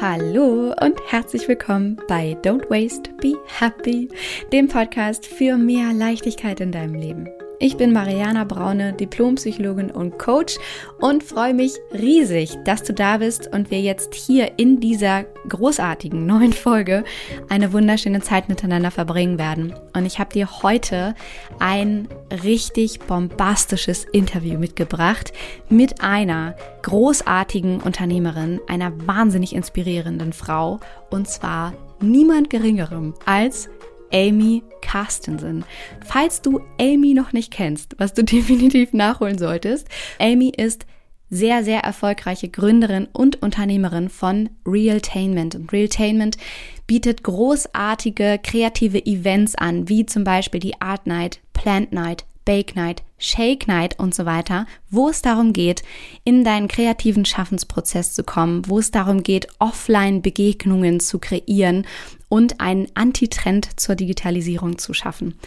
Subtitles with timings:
[0.00, 4.08] Hallo und herzlich willkommen bei Don't Waste, Be Happy,
[4.52, 7.28] dem Podcast für mehr Leichtigkeit in deinem Leben.
[7.60, 10.58] Ich bin Mariana Braune, Diplompsychologin und Coach
[11.00, 16.24] und freue mich riesig, dass du da bist und wir jetzt hier in dieser großartigen
[16.24, 17.02] neuen Folge
[17.48, 19.74] eine wunderschöne Zeit miteinander verbringen werden.
[19.92, 21.16] Und ich habe dir heute
[21.58, 22.06] ein
[22.44, 25.32] richtig bombastisches Interview mitgebracht
[25.68, 30.78] mit einer großartigen Unternehmerin, einer wahnsinnig inspirierenden Frau
[31.10, 33.68] und zwar niemand geringerem als
[34.12, 35.64] Amy Carstensen.
[36.04, 40.86] Falls du Amy noch nicht kennst, was du definitiv nachholen solltest, Amy ist
[41.30, 45.54] sehr, sehr erfolgreiche Gründerin und Unternehmerin von Realtainment.
[45.54, 46.38] Und Realtainment
[46.86, 53.02] bietet großartige kreative Events an, wie zum Beispiel die Art Night, Plant Night, Bake Night,
[53.18, 55.82] Shake Night und so weiter, wo es darum geht,
[56.24, 61.84] in deinen kreativen Schaffensprozess zu kommen, wo es darum geht, Offline-Begegnungen zu kreieren
[62.28, 65.38] und einen Antitrend zur Digitalisierung zu schaffen.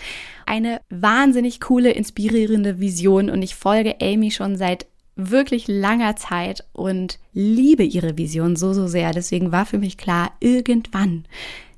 [0.45, 7.19] Eine wahnsinnig coole, inspirierende Vision und ich folge Amy schon seit wirklich langer Zeit und
[7.33, 9.11] liebe ihre Vision so, so sehr.
[9.11, 11.25] Deswegen war für mich klar, irgendwann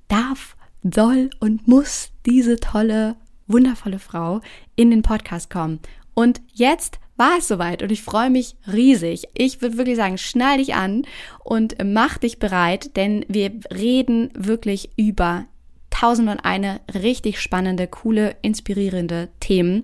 [0.08, 3.16] darf, soll und muss diese tolle
[3.48, 4.42] wundervolle Frau
[4.76, 5.80] in den Podcast kommen.
[6.14, 9.28] Und jetzt war es soweit und ich freue mich riesig.
[9.36, 11.04] Ich würde wirklich sagen, schnall dich an
[11.44, 15.46] und mach dich bereit, denn wir reden wirklich über
[15.90, 19.84] tausend und eine richtig spannende, coole, inspirierende Themen.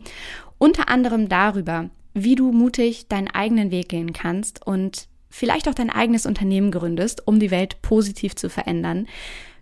[0.58, 5.92] Unter anderem darüber, wie du mutig deinen eigenen Weg gehen kannst und vielleicht auch dein
[5.92, 9.08] eigenes Unternehmen gründest, um die Welt positiv zu verändern.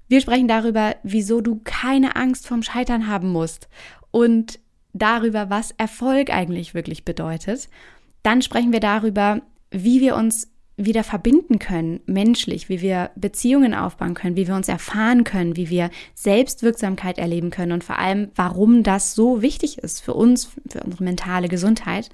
[0.07, 3.67] Wir sprechen darüber, wieso du keine Angst vorm Scheitern haben musst
[4.11, 4.59] und
[4.97, 7.69] darüber, was Erfolg eigentlich wirklich bedeutet.
[8.23, 14.13] Dann sprechen wir darüber, wie wir uns wieder verbinden können, menschlich, wie wir Beziehungen aufbauen
[14.13, 18.83] können, wie wir uns erfahren können, wie wir Selbstwirksamkeit erleben können und vor allem, warum
[18.83, 22.09] das so wichtig ist für uns, für unsere mentale Gesundheit.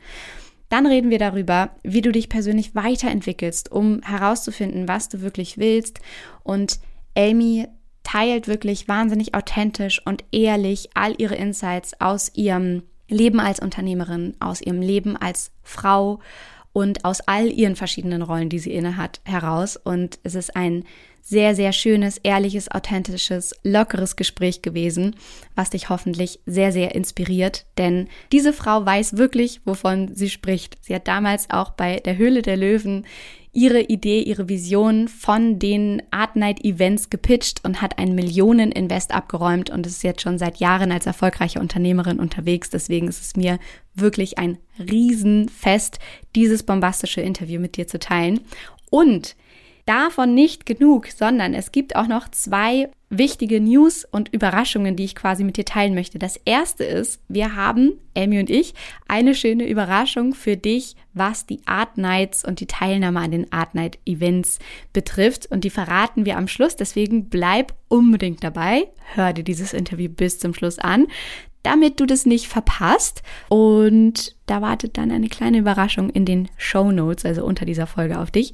[0.70, 6.00] Dann reden wir darüber, wie du dich persönlich weiterentwickelst, um herauszufinden, was du wirklich willst.
[6.42, 6.80] Und
[7.18, 7.68] Amy
[8.04, 14.62] teilt wirklich wahnsinnig authentisch und ehrlich all ihre Insights aus ihrem Leben als Unternehmerin, aus
[14.62, 16.20] ihrem Leben als Frau
[16.74, 19.78] und aus all ihren verschiedenen Rollen, die sie innehat, heraus.
[19.78, 20.84] Und es ist ein
[21.24, 25.16] sehr, sehr schönes, ehrliches, authentisches, lockeres Gespräch gewesen,
[25.56, 27.66] was dich hoffentlich sehr, sehr inspiriert.
[27.78, 30.78] Denn diese Frau weiß wirklich, wovon sie spricht.
[30.82, 33.06] Sie hat damals auch bei der Höhle der Löwen
[33.54, 39.70] ihre Idee, ihre Vision von den Art Night Events gepitcht und hat ein Millionen-Invest abgeräumt
[39.70, 42.72] und ist jetzt schon seit Jahren als erfolgreiche Unternehmerin unterwegs.
[42.72, 43.60] Deswegen ist es mir
[43.94, 46.00] wirklich ein Riesenfest,
[46.36, 48.42] dieses bombastische Interview mit dir zu teilen.
[48.90, 49.36] Und
[49.86, 55.16] Davon nicht genug, sondern es gibt auch noch zwei wichtige News und Überraschungen, die ich
[55.16, 56.20] quasi mit dir teilen möchte.
[56.20, 58.74] Das erste ist, wir haben, Amy und ich,
[59.08, 63.76] eine schöne Überraschung für dich, was die Art Nights und die Teilnahme an den Art
[63.76, 64.60] Night Events
[64.94, 65.48] betrifft.
[65.52, 66.76] Und die verraten wir am Schluss.
[66.76, 68.88] Deswegen bleib unbedingt dabei.
[69.14, 71.08] Hör dir dieses Interview bis zum Schluss an
[71.66, 73.24] damit du das nicht verpasst.
[73.48, 78.20] Und da wartet dann eine kleine Überraschung in den Show Notes, also unter dieser Folge
[78.20, 78.54] auf dich.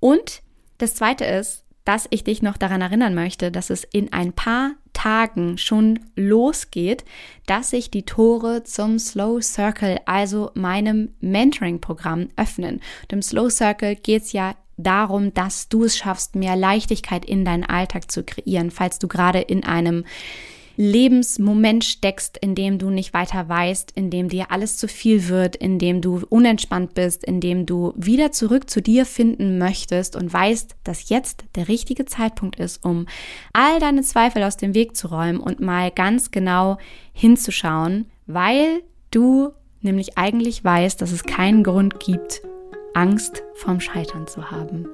[0.00, 0.42] Und
[0.78, 4.72] das zweite ist, dass ich dich noch daran erinnern möchte, dass es in ein paar
[4.92, 7.04] Tagen schon losgeht,
[7.46, 12.82] dass sich die Tore zum Slow Circle, also meinem Mentoring-Programm, öffnen.
[13.02, 17.44] Und im Slow Circle geht es ja darum, dass du es schaffst, mehr Leichtigkeit in
[17.44, 20.04] deinen Alltag zu kreieren, falls du gerade in einem
[20.80, 25.56] Lebensmoment steckst, in dem du nicht weiter weißt, in dem dir alles zu viel wird,
[25.56, 30.32] in dem du unentspannt bist, in dem du wieder zurück zu dir finden möchtest und
[30.32, 33.06] weißt, dass jetzt der richtige Zeitpunkt ist, um
[33.52, 36.78] all deine Zweifel aus dem Weg zu räumen und mal ganz genau
[37.12, 39.50] hinzuschauen, weil du
[39.80, 42.42] nämlich eigentlich weißt, dass es keinen Grund gibt,
[42.98, 44.88] Angst vorm Scheitern zu haben.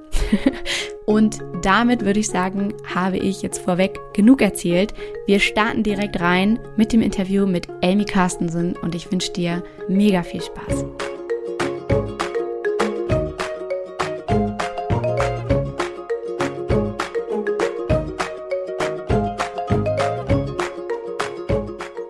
[1.06, 4.92] Und damit würde ich sagen, habe ich jetzt vorweg genug erzählt.
[5.27, 10.22] Wir starten direkt rein mit dem Interview mit Amy Carstensen und ich wünsche dir mega
[10.22, 10.84] viel Spaß.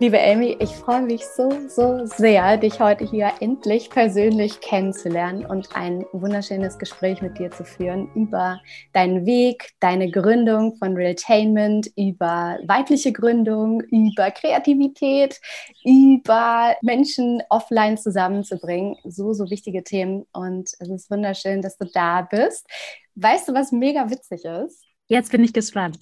[0.04, 5.74] Liebe Amy, ich freue mich so, so sehr, dich heute hier endlich persönlich kennenzulernen und
[5.74, 8.60] ein wunderschönes Gespräch mit dir zu führen über
[8.92, 15.40] deinen Weg, deine Gründung von Realtainment, über weibliche Gründung, über Kreativität,
[15.84, 18.96] über Menschen offline zusammenzubringen.
[19.04, 22.66] So, so wichtige Themen und es ist wunderschön, dass du da bist.
[23.14, 24.84] Weißt du, was mega witzig ist?
[25.06, 25.98] Jetzt bin ich gespannt.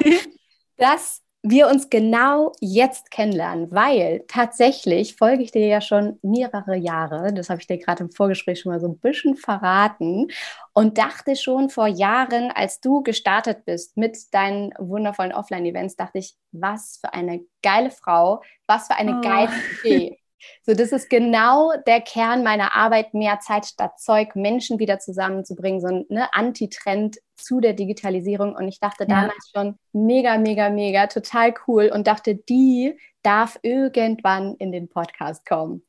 [0.78, 7.32] dass wir uns genau jetzt kennenlernen, weil tatsächlich folge ich dir ja schon mehrere Jahre.
[7.32, 10.28] Das habe ich dir gerade im Vorgespräch schon mal so ein bisschen verraten
[10.72, 16.36] und dachte schon vor Jahren, als du gestartet bist mit deinen wundervollen Offline-Events, dachte ich,
[16.52, 19.20] was für eine geile Frau, was für eine oh.
[19.20, 19.52] geile
[19.84, 20.18] Idee.
[20.62, 25.80] So, das ist genau der Kern meiner Arbeit, mehr Zeit statt Zeug, Menschen wieder zusammenzubringen,
[25.80, 28.54] so ein ne, Antitrend zu der Digitalisierung.
[28.54, 29.22] Und ich dachte ja.
[29.22, 35.46] damals schon, mega, mega, mega, total cool und dachte, die darf irgendwann in den Podcast
[35.46, 35.82] kommen.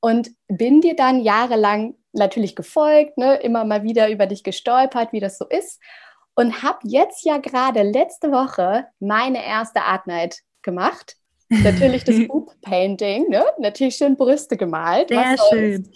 [0.00, 5.20] Und bin dir dann jahrelang natürlich gefolgt, ne, immer mal wieder über dich gestolpert, wie
[5.20, 5.80] das so ist.
[6.34, 11.16] Und habe jetzt ja gerade letzte Woche meine erste Art Night gemacht
[11.50, 13.44] Natürlich das Boob Painting, ne?
[13.58, 15.08] natürlich schön Brüste gemalt.
[15.08, 15.92] Sehr schön.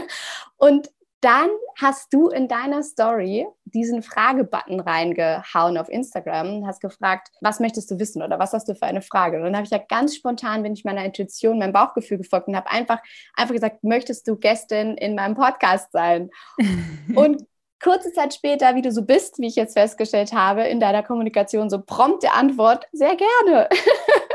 [0.56, 0.90] Und
[1.20, 1.48] dann
[1.80, 7.98] hast du in deiner Story diesen Fragebutton reingehauen auf Instagram, hast gefragt, was möchtest du
[7.98, 9.38] wissen oder was hast du für eine Frage?
[9.38, 12.56] Und dann habe ich ja ganz spontan, bin ich meiner Intuition, meinem Bauchgefühl gefolgt und
[12.56, 12.98] habe einfach,
[13.34, 16.30] einfach gesagt, möchtest du Gästin in meinem Podcast sein?
[17.14, 17.42] und
[17.82, 21.70] kurze Zeit später, wie du so bist, wie ich jetzt festgestellt habe, in deiner Kommunikation
[21.70, 23.68] so prompte Antwort, sehr gerne.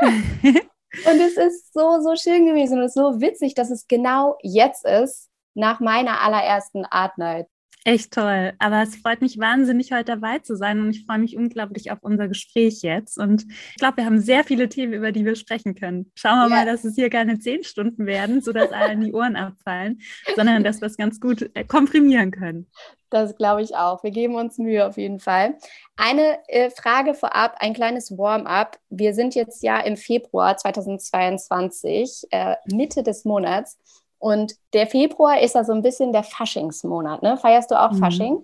[0.00, 4.36] und es ist so, so schön gewesen und es ist so witzig, dass es genau
[4.42, 7.48] jetzt ist, nach meiner allerersten Art Night.
[7.84, 8.52] Echt toll.
[8.58, 11.98] Aber es freut mich wahnsinnig, heute dabei zu sein und ich freue mich unglaublich auf
[12.02, 13.16] unser Gespräch jetzt.
[13.18, 16.12] Und ich glaube, wir haben sehr viele Themen, über die wir sprechen können.
[16.14, 16.56] Schauen wir ja.
[16.56, 20.00] mal, dass es hier keine zehn Stunden werden, sodass allen die Ohren abfallen,
[20.36, 22.66] sondern dass wir es ganz gut äh, komprimieren können.
[23.08, 24.04] Das glaube ich auch.
[24.04, 25.56] Wir geben uns Mühe auf jeden Fall.
[25.96, 28.78] Eine äh, Frage vorab, ein kleines Warm-up.
[28.88, 33.78] Wir sind jetzt ja im Februar 2022, äh, Mitte des Monats.
[34.20, 37.22] Und der Februar ist ja so ein bisschen der Faschingsmonat.
[37.22, 37.36] Ne?
[37.38, 37.98] Feierst du auch mhm.
[37.98, 38.38] Fasching?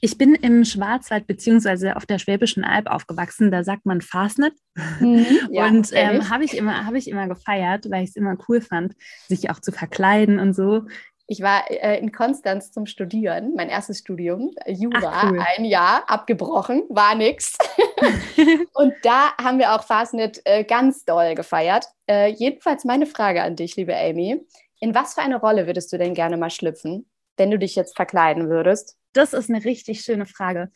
[0.00, 3.50] Ich bin im Schwarzwald beziehungsweise auf der Schwäbischen Alb aufgewachsen.
[3.50, 4.52] Da sagt man Fasnet.
[5.00, 8.36] Mhm, ja, und ähm, habe ich, immer, hab ich immer gefeiert, weil ich es immer
[8.48, 8.94] cool fand,
[9.28, 10.82] sich auch zu verkleiden und so.
[11.28, 15.44] Ich war äh, in Konstanz zum Studieren, mein erstes Studium, Jura, Ach, cool.
[15.56, 17.56] ein Jahr abgebrochen, war nix.
[18.74, 21.86] und da haben wir auch Fastnet äh, ganz doll gefeiert.
[22.08, 24.40] Äh, jedenfalls meine Frage an dich, liebe Amy.
[24.80, 27.06] In was für eine Rolle würdest du denn gerne mal schlüpfen,
[27.36, 28.96] wenn du dich jetzt verkleiden würdest?
[29.12, 30.70] Das ist eine richtig schöne Frage.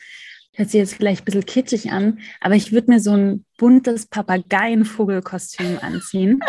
[0.55, 4.07] Hört sich jetzt vielleicht ein bisschen kitschig an, aber ich würde mir so ein buntes
[4.07, 6.41] Papageienvogelkostüm anziehen.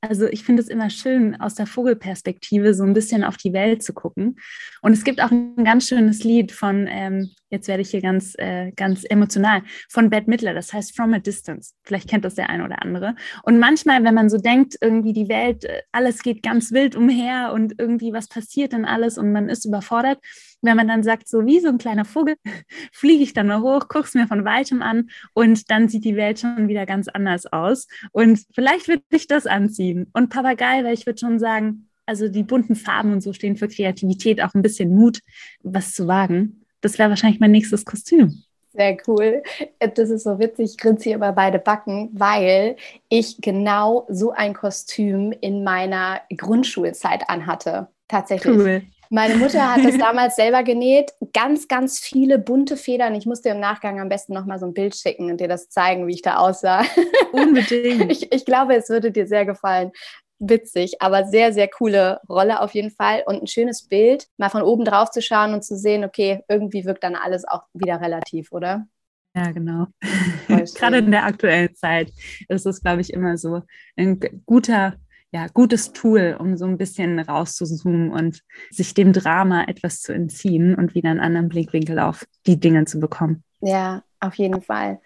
[0.00, 3.82] Also ich finde es immer schön, aus der Vogelperspektive so ein bisschen auf die Welt
[3.82, 4.36] zu gucken.
[4.82, 8.34] Und es gibt auch ein ganz schönes Lied von, ähm, jetzt werde ich hier ganz,
[8.38, 11.74] äh, ganz emotional, von Bette Midler, das heißt From a Distance.
[11.82, 13.14] Vielleicht kennt das der eine oder andere.
[13.42, 17.52] Und manchmal, wenn man so denkt, irgendwie die Welt, äh, alles geht ganz wild umher
[17.52, 20.18] und irgendwie was passiert dann alles und man ist überfordert,
[20.62, 22.36] wenn man dann sagt, so wie so ein kleiner Vogel,
[22.92, 26.16] fliege ich dann mal hoch, gucke es mir von weitem an und dann sieht die
[26.16, 27.86] Welt schon wieder ganz anders aus.
[28.12, 30.10] Und vielleicht würde ich das anziehen.
[30.12, 33.68] Und Papagei, weil ich würde schon sagen, also die bunten Farben und so stehen für
[33.68, 35.20] Kreativität, auch ein bisschen Mut,
[35.62, 36.65] was zu wagen.
[36.86, 38.44] Das wäre wahrscheinlich mein nächstes Kostüm.
[38.72, 39.42] Sehr cool.
[39.80, 40.70] Das ist so witzig.
[40.70, 42.76] Ich grinse hier über beide Backen, weil
[43.08, 47.88] ich genau so ein Kostüm in meiner Grundschulzeit anhatte.
[48.06, 48.56] Tatsächlich.
[48.56, 48.82] Cool.
[49.10, 51.12] Meine Mutter hat das damals selber genäht.
[51.32, 53.16] Ganz, ganz viele bunte Federn.
[53.16, 56.06] Ich musste im Nachgang am besten nochmal so ein Bild schicken und dir das zeigen,
[56.06, 56.84] wie ich da aussah.
[57.32, 58.12] Unbedingt.
[58.12, 59.90] Ich, ich glaube, es würde dir sehr gefallen.
[60.38, 64.62] Witzig, aber sehr, sehr coole Rolle auf jeden Fall und ein schönes Bild, mal von
[64.62, 68.52] oben drauf zu schauen und zu sehen, okay, irgendwie wirkt dann alles auch wieder relativ,
[68.52, 68.86] oder?
[69.34, 69.86] Ja, genau.
[70.74, 72.12] Gerade in der aktuellen Zeit
[72.48, 73.62] ist es, glaube ich, immer so
[73.96, 74.94] ein guter
[75.32, 80.74] ja, gutes Tool, um so ein bisschen rauszuzoomen und sich dem Drama etwas zu entziehen
[80.74, 83.42] und wieder einen anderen Blickwinkel auf die Dinge zu bekommen.
[83.60, 85.00] Ja, auf jeden Fall.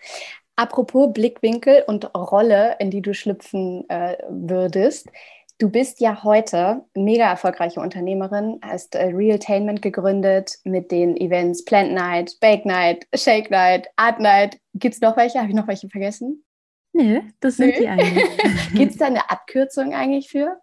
[0.61, 5.09] Apropos Blickwinkel und Rolle, in die du schlüpfen äh, würdest.
[5.57, 11.95] Du bist ja heute mega erfolgreiche Unternehmerin, hast äh, Realtainment gegründet mit den Events Plant
[11.95, 14.61] Night, Bake Night, Shake Night, Art Night.
[14.75, 15.39] Gibt es noch welche?
[15.39, 16.45] Habe ich noch welche vergessen?
[16.93, 17.81] Nee, das sind Nö.
[17.81, 18.29] die eigentlich.
[18.75, 20.61] Gibt es da eine Abkürzung eigentlich für?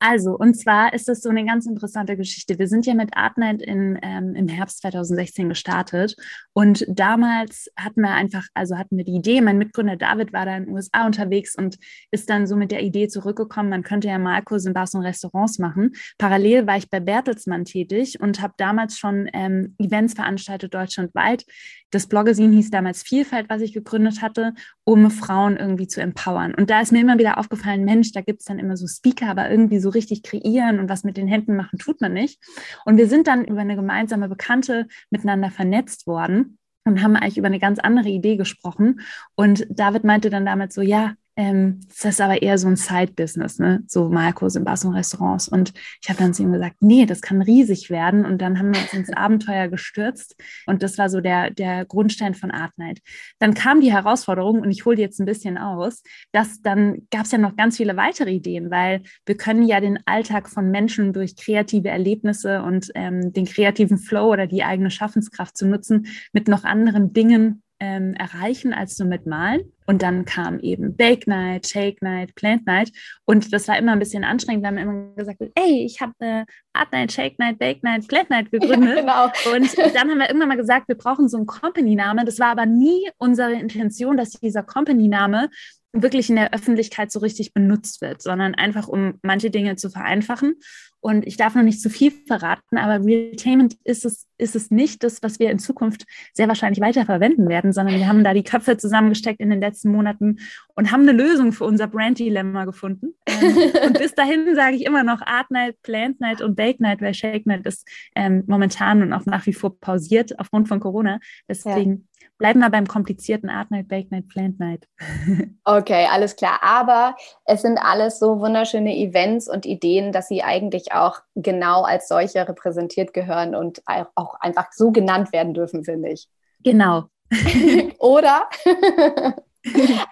[0.00, 2.58] Also, und zwar ist das so eine ganz interessante Geschichte.
[2.58, 6.14] Wir sind ja mit Artnight in, ähm, im Herbst 2016 gestartet
[6.52, 10.56] und damals hatten wir einfach, also hatten wir die Idee, mein Mitgründer David war da
[10.56, 11.78] in den USA unterwegs und
[12.12, 15.58] ist dann so mit der Idee zurückgekommen, man könnte ja Malkurse in Bars und Restaurants
[15.58, 15.92] machen.
[16.16, 21.44] Parallel war ich bei Bertelsmann tätig und habe damals schon ähm, Events veranstaltet deutschlandweit.
[21.90, 24.52] Das Bloggesin hieß damals Vielfalt, was ich gegründet hatte,
[24.88, 26.54] um Frauen irgendwie zu empowern.
[26.54, 29.28] Und da ist mir immer wieder aufgefallen, Mensch, da gibt es dann immer so Speaker,
[29.28, 32.42] aber irgendwie so richtig kreieren und was mit den Händen machen, tut man nicht.
[32.86, 37.48] Und wir sind dann über eine gemeinsame Bekannte miteinander vernetzt worden und haben eigentlich über
[37.48, 39.00] eine ganz andere Idee gesprochen.
[39.34, 43.60] Und David meinte dann damit so, ja, ähm, das ist aber eher so ein Side-Business,
[43.60, 43.84] ne?
[43.86, 45.46] so Marcos in Bars und Restaurants.
[45.46, 48.26] Und ich habe dann zu ihm gesagt, nee, das kann riesig werden.
[48.26, 50.34] Und dann haben wir uns ins Abenteuer gestürzt.
[50.66, 52.98] Und das war so der, der Grundstein von Art Night.
[53.38, 56.02] Dann kam die Herausforderung, und ich hole jetzt ein bisschen aus,
[56.32, 60.00] dass dann gab es ja noch ganz viele weitere Ideen, weil wir können ja den
[60.06, 65.56] Alltag von Menschen durch kreative Erlebnisse und ähm, den kreativen Flow oder die eigene Schaffenskraft
[65.56, 69.72] zu nutzen, mit noch anderen Dingen ähm, erreichen als nur mit Malen.
[69.86, 72.90] Und dann kam eben Bake Night, Shake Night, Plant Night.
[73.24, 76.46] Und das war immer ein bisschen anstrengend, weil man immer gesagt ey, ich habe eine
[76.74, 78.78] Art Night, Shake Night, Bake Night, Plant Night gegründet.
[79.08, 79.54] Ja, genau.
[79.54, 82.24] Und dann haben wir irgendwann mal gesagt, wir brauchen so einen Company-Name.
[82.24, 85.48] Das war aber nie unsere Intention, dass dieser Company-Name
[85.92, 90.56] wirklich in der Öffentlichkeit so richtig benutzt wird, sondern einfach um manche Dinge zu vereinfachen.
[91.00, 95.04] Und ich darf noch nicht zu viel verraten, aber Realtainment ist es, ist es nicht
[95.04, 96.04] das, was wir in Zukunft
[96.34, 99.92] sehr wahrscheinlich weiter verwenden werden, sondern wir haben da die Köpfe zusammengesteckt in den letzten
[99.92, 100.38] Monaten
[100.74, 103.14] und haben eine Lösung für unser Brand-Dilemma gefunden.
[103.26, 107.00] Ähm, und bis dahin sage ich immer noch Art Night, Plant Night und Bake Night,
[107.00, 111.20] weil Shake Night ist ähm, momentan und auch nach wie vor pausiert aufgrund von Corona.
[111.48, 112.07] Deswegen
[112.38, 114.88] bleiben wir beim komplizierten Art Night, Bake Night, Plant Night.
[115.64, 116.60] okay, alles klar.
[116.62, 122.08] Aber es sind alles so wunderschöne Events und Ideen, dass sie eigentlich auch genau als
[122.08, 123.82] solche repräsentiert gehören und
[124.14, 126.28] auch einfach so genannt werden dürfen, finde ich.
[126.64, 127.04] Genau.
[127.98, 128.48] Oder?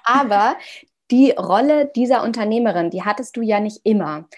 [0.04, 0.56] Aber
[1.11, 4.28] die Rolle dieser Unternehmerin, die hattest du ja nicht immer.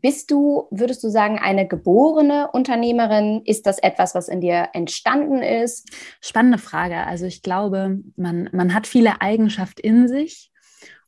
[0.00, 3.42] Bist du, würdest du sagen, eine geborene Unternehmerin?
[3.44, 5.90] Ist das etwas, was in dir entstanden ist?
[6.20, 7.06] Spannende Frage.
[7.06, 10.50] Also ich glaube, man, man hat viele Eigenschaften in sich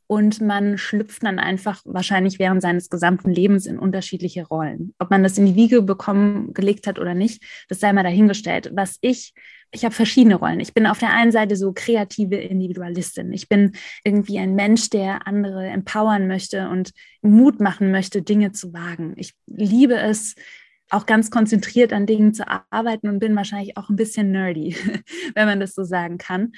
[0.07, 4.93] und man schlüpft dann einfach wahrscheinlich während seines gesamten Lebens in unterschiedliche Rollen.
[4.99, 8.71] Ob man das in die Wiege bekommen, gelegt hat oder nicht, das sei mal dahingestellt.
[8.73, 9.33] Was ich
[9.75, 10.59] ich habe verschiedene Rollen.
[10.59, 13.31] Ich bin auf der einen Seite so kreative Individualistin.
[13.33, 16.91] Ich bin irgendwie ein Mensch, der andere empowern möchte und
[17.21, 19.13] Mut machen möchte, Dinge zu wagen.
[19.17, 20.35] Ich liebe es,
[20.89, 24.75] auch ganz konzentriert an Dingen zu arbeiten und bin wahrscheinlich auch ein bisschen nerdy,
[25.35, 26.53] wenn man das so sagen kann.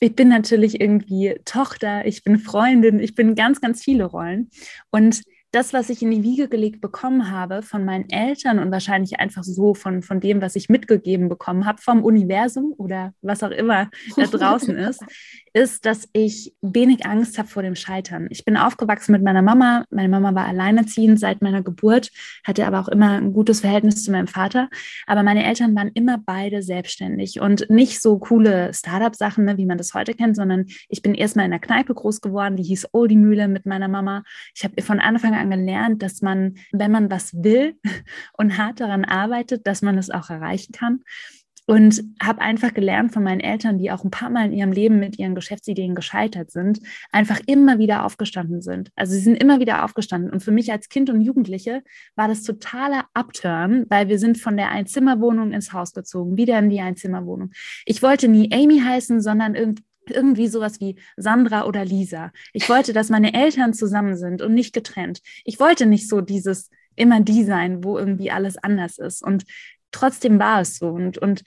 [0.00, 4.50] Ich bin natürlich irgendwie Tochter, ich bin Freundin, ich bin ganz, ganz viele Rollen.
[4.90, 9.18] Und das, was ich in die Wiege gelegt bekommen habe von meinen Eltern und wahrscheinlich
[9.18, 13.50] einfach so von, von dem, was ich mitgegeben bekommen habe vom Universum oder was auch
[13.50, 15.02] immer da draußen ist,
[15.52, 18.28] ist, dass ich wenig Angst habe vor dem Scheitern.
[18.30, 19.84] Ich bin aufgewachsen mit meiner Mama.
[19.90, 22.10] Meine Mama war alleinerziehend seit meiner Geburt,
[22.44, 24.68] hatte aber auch immer ein gutes Verhältnis zu meinem Vater.
[25.06, 29.78] Aber meine Eltern waren immer beide selbstständig und nicht so coole Startup-Sachen, ne, wie man
[29.78, 33.16] das heute kennt, sondern ich bin erstmal in einer Kneipe groß geworden, die hieß Oldie
[33.16, 34.22] Mühle mit meiner Mama.
[34.54, 37.76] Ich habe von Anfang an gelernt, dass man, wenn man was will
[38.36, 41.00] und hart daran arbeitet, dass man es auch erreichen kann
[41.70, 44.98] und habe einfach gelernt von meinen Eltern, die auch ein paar Mal in ihrem Leben
[44.98, 46.80] mit ihren Geschäftsideen gescheitert sind,
[47.12, 48.90] einfach immer wieder aufgestanden sind.
[48.96, 50.32] Also sie sind immer wieder aufgestanden.
[50.32, 51.84] Und für mich als Kind und Jugendliche
[52.16, 56.70] war das totaler Upturn, weil wir sind von der Einzimmerwohnung ins Haus gezogen, wieder in
[56.70, 57.52] die Einzimmerwohnung.
[57.86, 62.32] Ich wollte nie Amy heißen, sondern irgendwie irgendwie sowas wie Sandra oder Lisa.
[62.52, 65.20] Ich wollte, dass meine Eltern zusammen sind und nicht getrennt.
[65.44, 69.22] Ich wollte nicht so dieses immer die sein, wo irgendwie alles anders ist.
[69.22, 69.44] Und
[69.90, 70.88] trotzdem war es so.
[70.88, 71.42] Und, und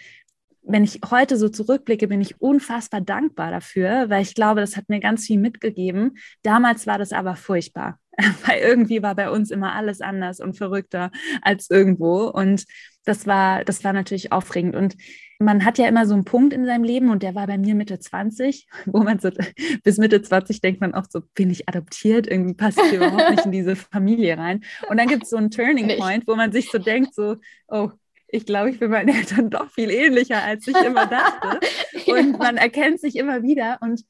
[0.65, 4.89] wenn ich heute so zurückblicke, bin ich unfassbar dankbar dafür, weil ich glaube, das hat
[4.89, 6.17] mir ganz viel mitgegeben.
[6.41, 7.99] Damals war das aber furchtbar,
[8.45, 12.27] weil irgendwie war bei uns immer alles anders und verrückter als irgendwo.
[12.27, 12.65] Und
[13.03, 14.75] das war, das war natürlich aufregend.
[14.75, 14.95] Und
[15.39, 17.75] man hat ja immer so einen Punkt in seinem Leben und der war bei mir
[17.75, 19.29] Mitte 20, wo man so
[19.83, 22.27] bis Mitte 20 denkt man auch so, bin ich adoptiert?
[22.27, 24.63] Irgendwie passt ich überhaupt nicht in diese Familie rein.
[24.89, 27.35] Und dann gibt es so einen Turning Point, wo man sich so denkt, so,
[27.67, 27.91] oh,
[28.33, 31.59] ich glaube, ich bin meinen Eltern doch viel ähnlicher, als ich immer dachte.
[32.05, 32.15] ja.
[32.15, 33.77] Und man erkennt sich immer wieder.
[33.81, 34.01] Und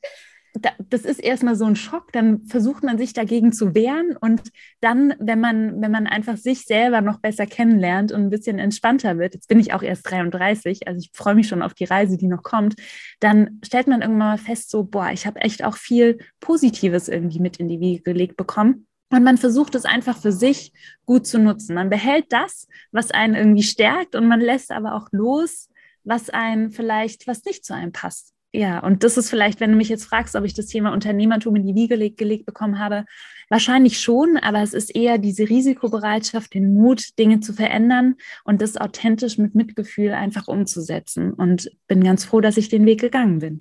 [0.53, 2.13] da, das ist erstmal so ein Schock.
[2.13, 4.15] Dann versucht man sich dagegen zu wehren.
[4.15, 4.41] Und
[4.79, 9.17] dann, wenn man, wenn man einfach sich selber noch besser kennenlernt und ein bisschen entspannter
[9.17, 12.17] wird, jetzt bin ich auch erst 33, also ich freue mich schon auf die Reise,
[12.17, 12.75] die noch kommt,
[13.19, 17.39] dann stellt man irgendwann mal fest, so, boah, ich habe echt auch viel Positives irgendwie
[17.39, 18.87] mit in die Wiege gelegt bekommen.
[19.13, 20.73] Und man versucht es einfach für sich
[21.05, 21.75] gut zu nutzen.
[21.75, 25.69] Man behält das, was einen irgendwie stärkt und man lässt aber auch los,
[26.03, 28.33] was einen vielleicht, was nicht zu einem passt.
[28.51, 31.55] Ja, und das ist vielleicht, wenn du mich jetzt fragst, ob ich das Thema Unternehmertum
[31.55, 33.05] in die Wiege gelegt, gelegt bekommen habe,
[33.49, 38.77] wahrscheinlich schon, aber es ist eher diese Risikobereitschaft, den Mut, Dinge zu verändern und das
[38.77, 41.33] authentisch mit Mitgefühl einfach umzusetzen.
[41.33, 43.59] Und bin ganz froh, dass ich den Weg gegangen bin.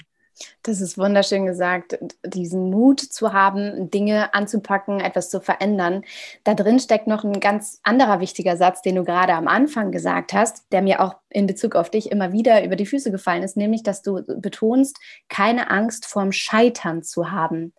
[0.63, 6.05] Das ist wunderschön gesagt, diesen Mut zu haben, Dinge anzupacken, etwas zu verändern.
[6.45, 10.33] Da drin steckt noch ein ganz anderer wichtiger Satz, den du gerade am Anfang gesagt
[10.33, 13.57] hast, der mir auch in Bezug auf dich immer wieder über die Füße gefallen ist,
[13.57, 14.99] nämlich, dass du betonst,
[15.29, 17.73] keine Angst vorm Scheitern zu haben.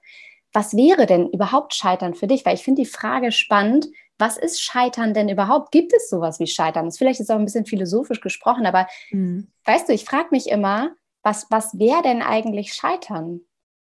[0.52, 2.46] Was wäre denn überhaupt Scheitern für dich?
[2.46, 3.88] Weil ich finde die Frage spannend,
[4.20, 5.72] was ist Scheitern denn überhaupt?
[5.72, 6.86] Gibt es sowas wie Scheitern?
[6.86, 9.48] Das ist vielleicht jetzt auch ein bisschen philosophisch gesprochen, aber mhm.
[9.66, 10.92] weißt du, ich frage mich immer,
[11.24, 13.42] was, was wäre denn eigentlich Scheitern?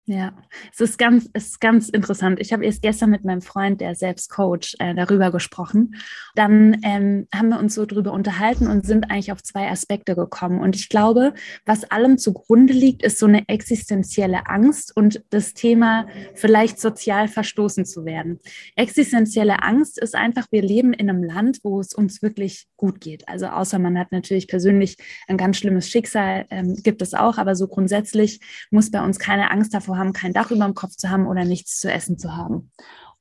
[0.07, 0.33] Ja,
[0.73, 2.41] es ist ganz, es ist ganz interessant.
[2.41, 5.95] Ich habe erst gestern mit meinem Freund, der selbst Coach, äh, darüber gesprochen.
[6.35, 10.61] Dann ähm, haben wir uns so darüber unterhalten und sind eigentlich auf zwei Aspekte gekommen.
[10.61, 11.35] Und ich glaube,
[11.67, 17.85] was allem zugrunde liegt, ist so eine existenzielle Angst und das Thema, vielleicht sozial verstoßen
[17.85, 18.41] zu werden.
[18.75, 23.29] Existenzielle Angst ist einfach, wir leben in einem Land, wo es uns wirklich gut geht.
[23.29, 24.97] Also außer man hat natürlich persönlich
[25.29, 28.41] ein ganz schlimmes Schicksal, ähm, gibt es auch, aber so grundsätzlich
[28.73, 31.45] muss bei uns keine Angst davor haben, kein Dach über dem Kopf zu haben oder
[31.45, 32.71] nichts zu essen zu haben.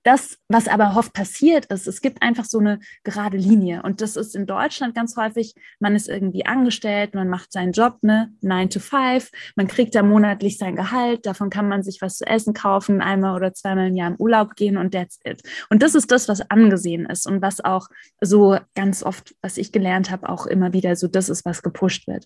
[0.04, 3.84] Das, was aber oft passiert ist, es gibt einfach so eine gerade Linie.
[3.84, 7.98] Und das ist in Deutschland ganz häufig, man ist irgendwie angestellt, man macht seinen Job,
[8.02, 12.18] ne, 9 to 5, man kriegt da monatlich sein Gehalt, davon kann man sich was
[12.18, 15.42] zu essen kaufen, einmal oder zweimal im Jahr im Urlaub gehen und that's it.
[15.70, 17.88] Und das ist das, was angesehen ist und was auch
[18.20, 22.08] so ganz oft, was ich gelernt habe, auch immer wieder so das ist, was gepusht
[22.08, 22.26] wird.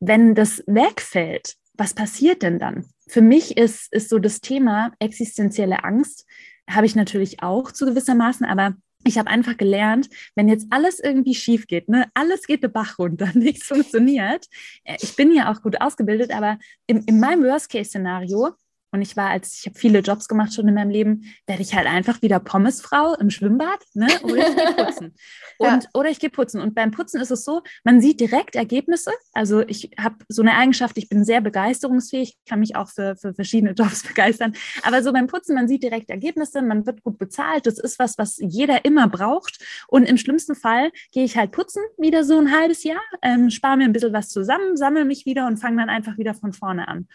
[0.00, 2.86] Wenn das wegfällt, was passiert denn dann?
[3.08, 6.26] Für mich ist, ist so das Thema existenzielle Angst,
[6.68, 11.34] habe ich natürlich auch zu gewissermaßen, aber ich habe einfach gelernt, wenn jetzt alles irgendwie
[11.34, 14.46] schief geht, ne, alles geht den Bach runter, nichts funktioniert.
[14.84, 18.50] Äh, ich bin ja auch gut ausgebildet, aber in, in meinem Worst-Case-Szenario
[18.96, 21.74] und ich war, als ich habe viele Jobs gemacht schon in meinem Leben, werde ich
[21.74, 24.06] halt einfach wieder Pommesfrau im Schwimmbad, ne?
[24.22, 25.14] Oder ich gehe putzen.
[25.58, 25.90] Und, ja.
[25.94, 26.60] Oder ich gehe putzen.
[26.60, 29.10] Und beim Putzen ist es so, man sieht direkt Ergebnisse.
[29.32, 33.34] Also ich habe so eine Eigenschaft, ich bin sehr begeisterungsfähig, kann mich auch für, für
[33.34, 34.54] verschiedene Jobs begeistern.
[34.82, 37.66] Aber so beim Putzen, man sieht direkt Ergebnisse, man wird gut bezahlt.
[37.66, 39.62] Das ist was, was jeder immer braucht.
[39.88, 43.76] Und im schlimmsten Fall gehe ich halt putzen, wieder so ein halbes Jahr, ähm, spare
[43.76, 46.88] mir ein bisschen was zusammen, sammle mich wieder und fange dann einfach wieder von vorne
[46.88, 47.08] an.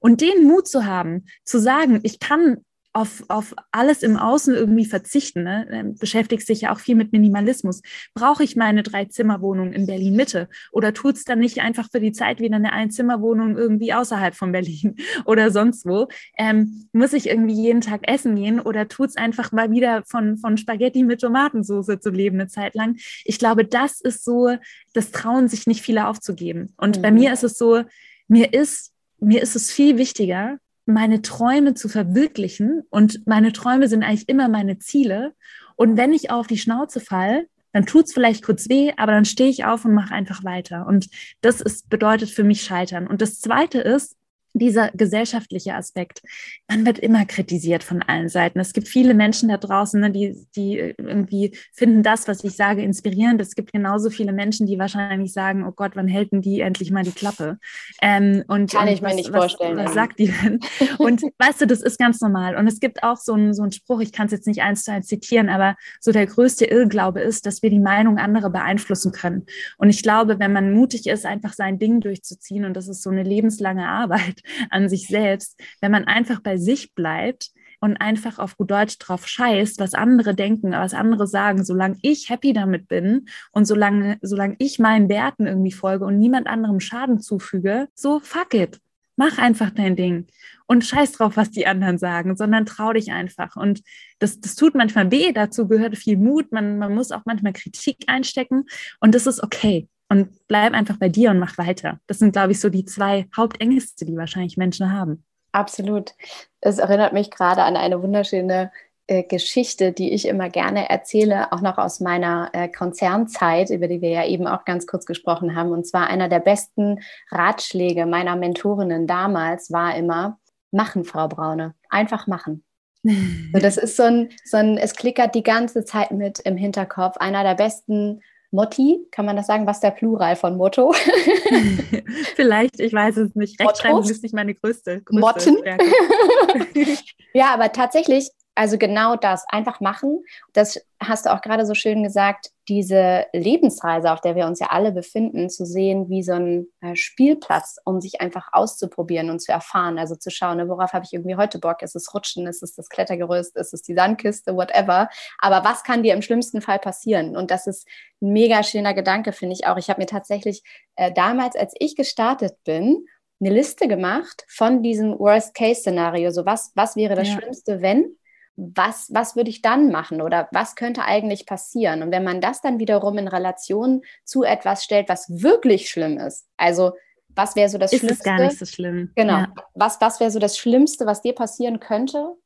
[0.00, 2.58] Und den Mut zu haben, zu sagen, ich kann
[2.94, 5.44] auf, auf alles im Außen irgendwie verzichten.
[5.44, 5.66] Ne?
[5.70, 7.80] Ähm, beschäftigst dich ja auch viel mit Minimalismus.
[8.14, 10.48] Brauche ich meine Drei-Zimmer-Wohnung in Berlin-Mitte?
[10.72, 14.52] Oder tut es dann nicht einfach für die Zeit wieder eine Einzimmerwohnung irgendwie außerhalb von
[14.52, 16.08] Berlin oder sonst wo?
[16.36, 20.36] Ähm, muss ich irgendwie jeden Tag essen gehen oder tut es einfach mal wieder von,
[20.36, 22.96] von Spaghetti mit Tomatensauce zu leben eine Zeit lang?
[23.24, 24.56] Ich glaube, das ist so,
[24.92, 26.74] das trauen sich nicht viele aufzugeben.
[26.76, 27.02] Und mhm.
[27.02, 27.84] bei mir ist es so,
[28.28, 32.82] mir ist, mir ist es viel wichtiger, meine Träume zu verwirklichen.
[32.90, 35.34] Und meine Träume sind eigentlich immer meine Ziele.
[35.76, 39.48] Und wenn ich auf die Schnauze fall, dann tut's vielleicht kurz weh, aber dann stehe
[39.48, 40.86] ich auf und mache einfach weiter.
[40.86, 41.08] Und
[41.40, 43.06] das ist, bedeutet für mich Scheitern.
[43.06, 44.16] Und das Zweite ist,
[44.54, 46.22] dieser gesellschaftliche Aspekt.
[46.68, 48.60] Man wird immer kritisiert von allen Seiten.
[48.60, 52.82] Es gibt viele Menschen da draußen, ne, die, die irgendwie finden das, was ich sage,
[52.82, 53.40] inspirierend.
[53.40, 56.90] Es gibt genauso viele Menschen, die wahrscheinlich sagen, oh Gott, wann hält denn die endlich
[56.90, 57.58] mal die Klappe?
[58.02, 59.76] Ähm, und, Kann ich mir nicht vorstellen.
[59.76, 60.60] Was, was sagt die denn?
[60.98, 62.56] Und weißt du, das ist ganz normal.
[62.56, 64.84] Und es gibt auch so einen, so einen Spruch, ich kann es jetzt nicht eins
[64.84, 69.12] zu eins zitieren, aber so der größte Irrglaube ist, dass wir die Meinung anderer beeinflussen
[69.12, 69.46] können.
[69.78, 73.10] Und ich glaube, wenn man mutig ist, einfach sein Ding durchzuziehen, und das ist so
[73.10, 77.50] eine lebenslange Arbeit, an sich selbst, wenn man einfach bei sich bleibt
[77.82, 82.30] und einfach auf gut Deutsch drauf scheißt, was andere denken, was andere sagen, solange ich
[82.30, 87.20] happy damit bin und solange, solange ich meinen Werten irgendwie folge und niemand anderem Schaden
[87.20, 88.78] zufüge, so fuck it.
[89.16, 90.26] Mach einfach dein Ding
[90.66, 93.56] und scheiß drauf, was die anderen sagen, sondern trau dich einfach.
[93.56, 93.82] Und
[94.20, 98.04] das, das tut manchmal weh, dazu gehört viel Mut, man, man muss auch manchmal Kritik
[98.06, 98.64] einstecken
[99.00, 101.98] und das ist okay und bleib einfach bei dir und mach weiter.
[102.06, 105.24] Das sind, glaube ich, so die zwei Hauptängste, die wahrscheinlich Menschen haben.
[105.52, 106.12] Absolut.
[106.60, 108.70] Es erinnert mich gerade an eine wunderschöne
[109.06, 114.02] äh, Geschichte, die ich immer gerne erzähle, auch noch aus meiner äh, Konzernzeit, über die
[114.02, 115.70] wir ja eben auch ganz kurz gesprochen haben.
[115.70, 120.38] Und zwar einer der besten Ratschläge meiner Mentorinnen damals war immer,
[120.72, 122.64] machen, Frau Braune, einfach machen.
[123.02, 127.16] so, das ist so ein, so ein, es klickert die ganze Zeit mit im Hinterkopf.
[127.16, 128.20] Einer der besten
[128.52, 129.66] Motti, kann man das sagen?
[129.66, 130.92] Was ist der Plural von Motto?
[132.36, 133.58] Vielleicht, ich weiß es nicht.
[133.58, 135.56] Rechtschreibung ist nicht meine größte, größte Motten.
[137.34, 140.24] ja, aber tatsächlich also genau das, einfach machen.
[140.52, 144.66] Das hast du auch gerade so schön gesagt, diese Lebensreise, auf der wir uns ja
[144.68, 149.52] alle befinden, zu sehen wie so ein äh, Spielplatz, um sich einfach auszuprobieren und zu
[149.52, 149.98] erfahren.
[149.98, 151.82] Also zu schauen, ne, worauf habe ich irgendwie heute Bock?
[151.82, 152.46] Ist es Rutschen?
[152.46, 153.56] Ist es das Klettergerüst?
[153.56, 154.54] Ist es die Sandkiste?
[154.54, 155.08] Whatever.
[155.38, 157.36] Aber was kann dir im schlimmsten Fall passieren?
[157.36, 157.88] Und das ist
[158.20, 159.78] ein mega schöner Gedanke, finde ich auch.
[159.78, 160.62] Ich habe mir tatsächlich
[160.96, 163.06] äh, damals, als ich gestartet bin,
[163.40, 166.30] eine Liste gemacht von diesem Worst-Case-Szenario.
[166.30, 167.38] So was, was wäre das Ja.
[167.38, 168.16] Schlimmste, wenn?
[168.56, 172.02] Was, was würde ich dann machen oder was könnte eigentlich passieren?
[172.02, 176.46] Und wenn man das dann wiederum in Relation zu etwas stellt, was wirklich schlimm ist,
[176.56, 176.92] also
[177.34, 178.18] was wäre so das Ist Schlimmste?
[178.18, 179.10] es gar nicht so schlimm.
[179.14, 179.38] Genau.
[179.38, 179.54] Ja.
[179.74, 182.36] Was, was wäre so das Schlimmste, was dir passieren könnte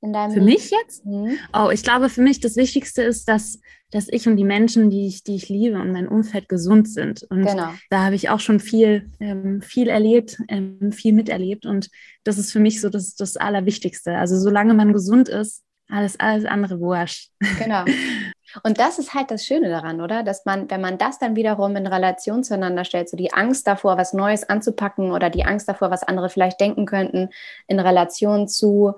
[0.00, 1.06] Für mich jetzt?
[1.06, 1.38] Mhm.
[1.54, 5.06] Oh, ich glaube, für mich das Wichtigste ist, dass, dass ich und die Menschen, die
[5.06, 7.22] ich, die ich liebe und mein Umfeld gesund sind.
[7.30, 7.70] Und Genau.
[7.88, 11.64] da habe ich auch schon viel, ähm, viel erlebt, ähm, viel miterlebt.
[11.64, 11.88] Und
[12.22, 14.16] das ist für mich so das, das Allerwichtigste.
[14.16, 17.30] Also solange man gesund ist, alles, alles andere wurscht.
[17.58, 17.84] Genau.
[18.62, 20.22] Und das ist halt das Schöne daran, oder?
[20.22, 23.96] Dass man, wenn man das dann wiederum in Relation zueinander stellt, so die Angst davor,
[23.96, 27.30] was Neues anzupacken oder die Angst davor, was andere vielleicht denken könnten,
[27.66, 28.94] in Relation zu,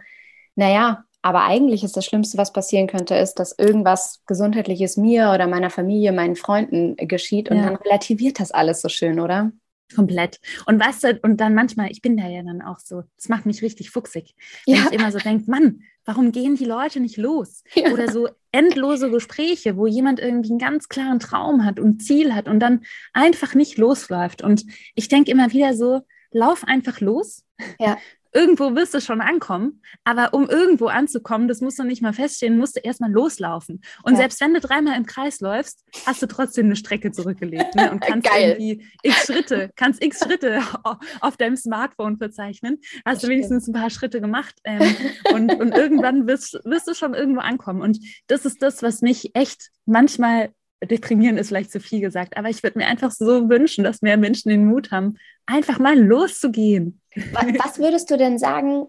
[0.57, 5.47] naja, aber eigentlich ist das Schlimmste, was passieren könnte, ist, dass irgendwas Gesundheitliches mir oder
[5.47, 7.65] meiner Familie, meinen Freunden geschieht und Ja.
[7.67, 9.51] dann relativiert das alles so schön, oder?
[9.95, 10.41] Komplett.
[10.67, 13.47] Und weißt du, und dann manchmal, ich bin da ja dann auch so, das macht
[13.47, 14.35] mich richtig fuchsig.
[14.67, 14.87] Wenn Ja.
[14.87, 17.63] ich immer so denke, Mann, warum gehen die Leute nicht los?
[17.75, 17.93] Ja.
[17.93, 22.49] Oder so endlose Gespräche, wo jemand irgendwie einen ganz klaren Traum hat und Ziel hat
[22.49, 24.43] und dann einfach nicht losläuft.
[24.43, 24.65] Und
[24.95, 26.01] ich denke immer wieder so,
[26.33, 27.45] lauf einfach los.
[27.81, 27.97] Ja.
[28.37, 32.59] Irgendwo wirst du schon ankommen, aber um irgendwo anzukommen, das musst du nicht mal feststehen,
[32.59, 33.81] musst du erstmal loslaufen.
[34.03, 34.19] Und Ja.
[34.19, 37.91] selbst wenn du dreimal im Kreis läufst, hast du trotzdem eine Strecke zurückgelegt ne?
[37.91, 38.51] und kannst Geil.
[38.59, 40.61] irgendwie x Schritte, kannst x Schritte
[41.21, 42.79] auf deinem Smartphone verzeichnen.
[43.07, 44.95] Hast du wenigstens ein paar Schritte gemacht ähm,
[45.33, 47.81] und, und irgendwann wirst, wirst du schon irgendwo ankommen.
[47.81, 50.51] Und das ist das, was mich echt manchmal
[50.85, 54.19] deprimieren ist vielleicht zu viel gesagt, aber ich würde mir einfach so wünschen, dass mehr
[54.19, 55.17] Menschen den Mut haben,
[55.47, 57.01] einfach mal loszugehen.
[57.33, 58.87] Wa- Was würdest du denn sagen,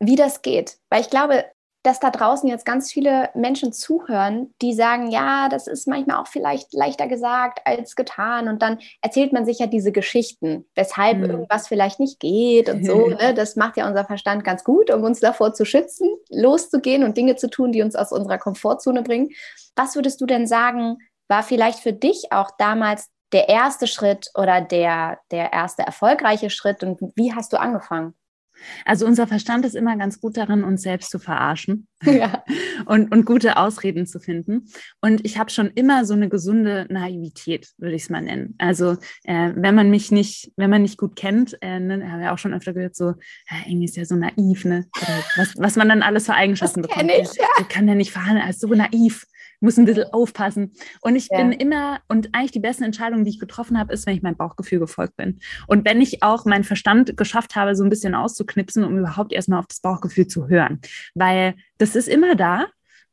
[0.00, 0.78] wie das geht?
[0.90, 1.44] Weil ich glaube,
[1.82, 6.26] dass da draußen jetzt ganz viele Menschen zuhören, die sagen, ja, das ist manchmal auch
[6.26, 8.48] vielleicht leichter gesagt als getan.
[8.48, 11.30] Und dann erzählt man sich ja diese Geschichten, weshalb Hm.
[11.30, 13.06] irgendwas vielleicht nicht geht und so.
[13.18, 13.32] Ne?
[13.32, 17.36] Das macht ja unser Verstand ganz gut, um uns davor zu schützen, loszugehen und Dinge
[17.36, 19.30] zu tun, die uns aus unserer Komfortzone bringen.
[19.74, 24.60] Was würdest du denn sagen, war vielleicht für dich auch damals der erste Schritt oder
[24.60, 28.14] der, der erste erfolgreiche Schritt und wie hast du angefangen?
[28.84, 32.44] Also unser Verstand ist immer ganz gut darin, uns selbst zu verarschen Ja.
[32.84, 34.66] und, und gute Ausreden zu finden.
[35.00, 38.54] Und ich habe schon immer so eine gesunde Naivität, würde ich es mal nennen.
[38.58, 42.28] Also äh, wenn man mich nicht, wenn man nicht gut kennt, äh, ne, habe ich
[42.28, 43.14] auch schon öfter gehört, so,
[43.50, 44.86] ja, irgendwie ist ja so naiv, ne?
[45.00, 47.10] Oder was, was man dann alles für Eigenschaften Das bekommt.
[47.12, 47.46] ich, ja.
[47.58, 49.24] So kann der nicht verhandeln, er ist so naiv.
[49.60, 50.72] Muss ein bisschen aufpassen.
[51.02, 51.38] Und ich Ja.
[51.38, 54.36] bin immer, und eigentlich die besten Entscheidungen, die ich getroffen habe, ist, wenn ich meinem
[54.36, 55.40] Bauchgefühl gefolgt bin.
[55.66, 59.58] Und wenn ich auch meinen Verstand geschafft habe, so ein bisschen auszuknipsen, um überhaupt erstmal
[59.58, 60.80] auf das Bauchgefühl zu hören.
[61.14, 62.66] Weil das ist immer da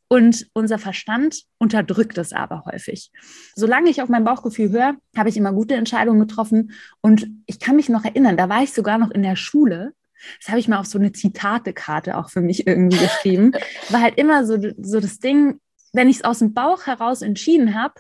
[0.10, 3.12] und unser Verstand unterdrückt es aber häufig.
[3.56, 6.72] Solange ich auf mein Bauchgefühl höre, habe ich immer gute Entscheidungen getroffen.
[7.02, 9.94] Und ich kann mich noch erinnern, da war ich sogar noch in der Schule.
[10.40, 13.52] Das habe ich mal auf so eine Zitatekarte auch für mich irgendwie geschrieben.
[13.90, 15.60] War halt immer so, so das Ding,
[15.94, 17.96] wenn ich es aus dem Bauch heraus entschieden habe,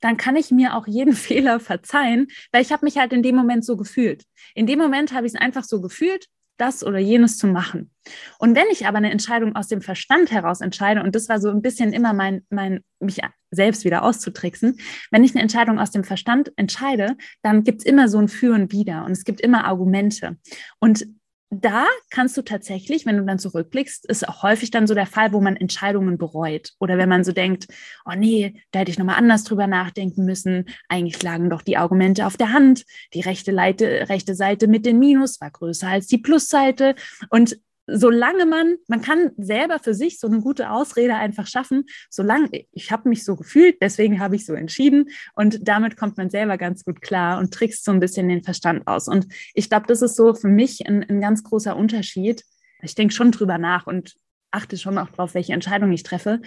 [0.00, 3.36] dann kann ich mir auch jeden Fehler verzeihen, weil ich habe mich halt in dem
[3.36, 4.24] Moment so gefühlt.
[4.54, 6.26] In dem Moment habe ich es einfach so gefühlt,
[6.58, 7.90] das oder jenes zu machen.
[8.38, 11.50] Und wenn ich aber eine Entscheidung aus dem Verstand heraus entscheide, und das war so
[11.50, 14.78] ein bisschen immer mein, mein mich selbst wieder auszutricksen,
[15.10, 18.54] wenn ich eine Entscheidung aus dem Verstand entscheide, dann gibt es immer so ein Für
[18.54, 20.38] und Wider und es gibt immer Argumente.
[20.78, 21.06] Und
[21.50, 25.32] da kannst du tatsächlich, wenn du dann zurückblickst, ist auch häufig dann so der Fall,
[25.32, 26.72] wo man Entscheidungen bereut.
[26.80, 27.68] Oder wenn man so denkt,
[28.04, 30.66] oh nee, da hätte ich nochmal anders drüber nachdenken müssen.
[30.88, 32.84] Eigentlich lagen doch die Argumente auf der Hand.
[33.14, 36.96] Die rechte, Leite, rechte Seite mit dem Minus war größer als die Plusseite.
[37.30, 42.48] Und solange man, man kann selber für sich so eine gute Ausrede einfach schaffen, solange
[42.72, 46.58] ich habe mich so gefühlt, deswegen habe ich so entschieden und damit kommt man selber
[46.58, 49.08] ganz gut klar und trickst so ein bisschen den Verstand aus.
[49.08, 52.44] Und ich glaube, das ist so für mich ein, ein ganz großer Unterschied.
[52.82, 54.14] Ich denke schon drüber nach und
[54.50, 56.40] achte schon auch drauf, welche Entscheidung ich treffe.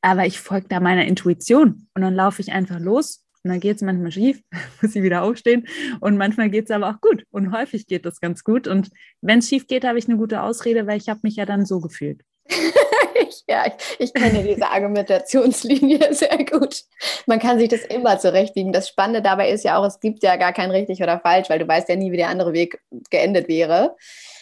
[0.00, 3.76] Aber ich folge da meiner Intuition und dann laufe ich einfach los und dann geht
[3.76, 4.42] es manchmal schief,
[4.82, 5.66] muss ich wieder aufstehen.
[6.00, 7.24] Und manchmal geht es aber auch gut.
[7.30, 8.66] Und häufig geht das ganz gut.
[8.66, 11.46] Und wenn es schief geht, habe ich eine gute Ausrede, weil ich habe mich ja
[11.46, 12.22] dann so gefühlt.
[12.48, 16.82] ich, ja, ich, ich kenne diese Argumentationslinie sehr gut.
[17.26, 18.72] Man kann sich das immer zurechtbiegen.
[18.72, 21.58] Das Spannende dabei ist ja auch, es gibt ja gar kein richtig oder falsch, weil
[21.58, 23.96] du weißt ja nie, wie der andere Weg geendet wäre.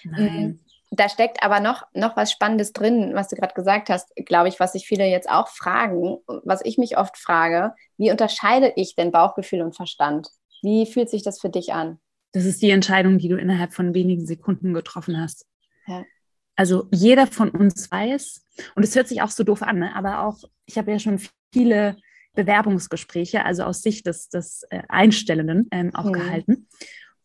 [0.04, 0.60] Nein.
[0.90, 4.60] Da steckt aber noch, noch was Spannendes drin, was du gerade gesagt hast, glaube ich,
[4.60, 9.10] was sich viele jetzt auch fragen, was ich mich oft frage, wie unterscheide ich denn
[9.10, 10.28] Bauchgefühl und Verstand?
[10.62, 11.98] Wie fühlt sich das für dich an?
[12.32, 15.46] Das ist die Entscheidung, die du innerhalb von wenigen Sekunden getroffen hast.
[15.86, 16.04] Ja.
[16.54, 18.44] Also jeder von uns weiß,
[18.74, 19.94] und es hört sich auch so doof an, ne?
[19.94, 21.20] aber auch, ich habe ja schon
[21.52, 21.96] viele
[22.34, 26.12] Bewerbungsgespräche, also aus Sicht des, des äh, Einstellenden ähm, auch Mhm.
[26.12, 26.68] gehalten.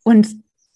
[0.02, 0.28] Und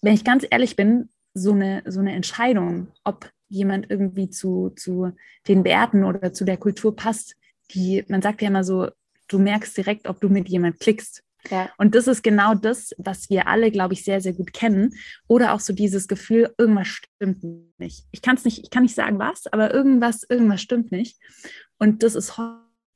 [0.03, 5.13] wenn ich ganz ehrlich bin, so eine, so eine Entscheidung, ob jemand irgendwie zu, zu
[5.47, 7.37] den Werten oder zu der Kultur passt,
[7.73, 8.89] die, man sagt ja immer so,
[9.29, 11.23] du merkst direkt, ob du mit jemand klickst.
[11.51, 11.71] Ja.
[11.79, 14.95] Und das ist genau das, was wir alle, glaube ich, sehr, sehr gut kennen.
[15.29, 17.45] Oder auch so dieses Gefühl, irgendwas stimmt
[17.79, 18.07] nicht.
[18.11, 21.19] Ich kann es nicht, ich kann nicht sagen, was, aber irgendwas, irgendwas stimmt nicht.
[21.79, 22.41] Und das ist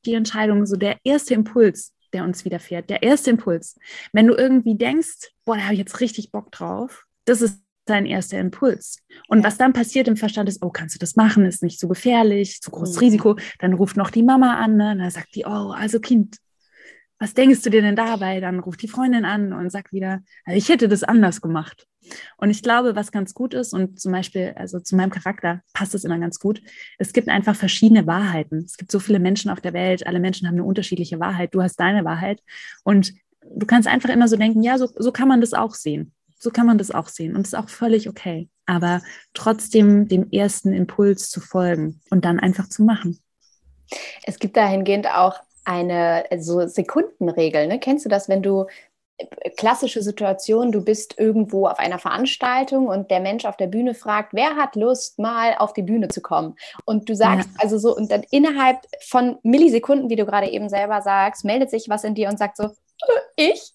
[0.04, 3.78] die Entscheidung, so der erste Impuls, der uns widerfährt, der erste Impuls.
[4.12, 8.06] Wenn du irgendwie denkst, boah, da habe ich jetzt richtig Bock drauf, das ist dein
[8.06, 8.98] erster Impuls.
[9.28, 11.44] Und was dann passiert im Verstand ist, oh, kannst du das machen?
[11.44, 13.00] Ist nicht so gefährlich, zu großes mhm.
[13.00, 13.36] Risiko.
[13.58, 14.96] Dann ruft noch die Mama an, ne?
[14.96, 16.36] dann sagt die, oh, also Kind,
[17.18, 18.40] was denkst du dir denn dabei?
[18.40, 21.86] Dann ruft die Freundin an und sagt wieder, also ich hätte das anders gemacht.
[22.38, 25.94] Und ich glaube, was ganz gut ist und zum Beispiel, also zu meinem Charakter passt
[25.94, 26.62] es immer ganz gut.
[26.98, 28.64] Es gibt einfach verschiedene Wahrheiten.
[28.64, 30.06] Es gibt so viele Menschen auf der Welt.
[30.06, 31.54] Alle Menschen haben eine unterschiedliche Wahrheit.
[31.54, 32.42] Du hast deine Wahrheit.
[32.84, 33.12] Und
[33.54, 36.12] du kannst einfach immer so denken, ja, so, so kann man das auch sehen.
[36.42, 37.36] So kann man das auch sehen.
[37.36, 38.48] Und es ist auch völlig okay.
[38.66, 39.02] Aber
[39.34, 43.20] trotzdem dem ersten Impuls zu folgen und dann einfach zu machen.
[44.24, 47.66] Es gibt dahingehend auch eine so Sekundenregel.
[47.66, 47.78] Ne?
[47.78, 48.66] Kennst du das, wenn du
[49.18, 53.94] äh, klassische Situation, du bist irgendwo auf einer Veranstaltung und der Mensch auf der Bühne
[53.94, 56.56] fragt, wer hat Lust, mal auf die Bühne zu kommen?
[56.86, 57.62] Und du sagst ja.
[57.62, 61.88] also so, und dann innerhalb von Millisekunden, wie du gerade eben selber sagst, meldet sich
[61.90, 62.70] was in dir und sagt so, äh,
[63.36, 63.72] ich.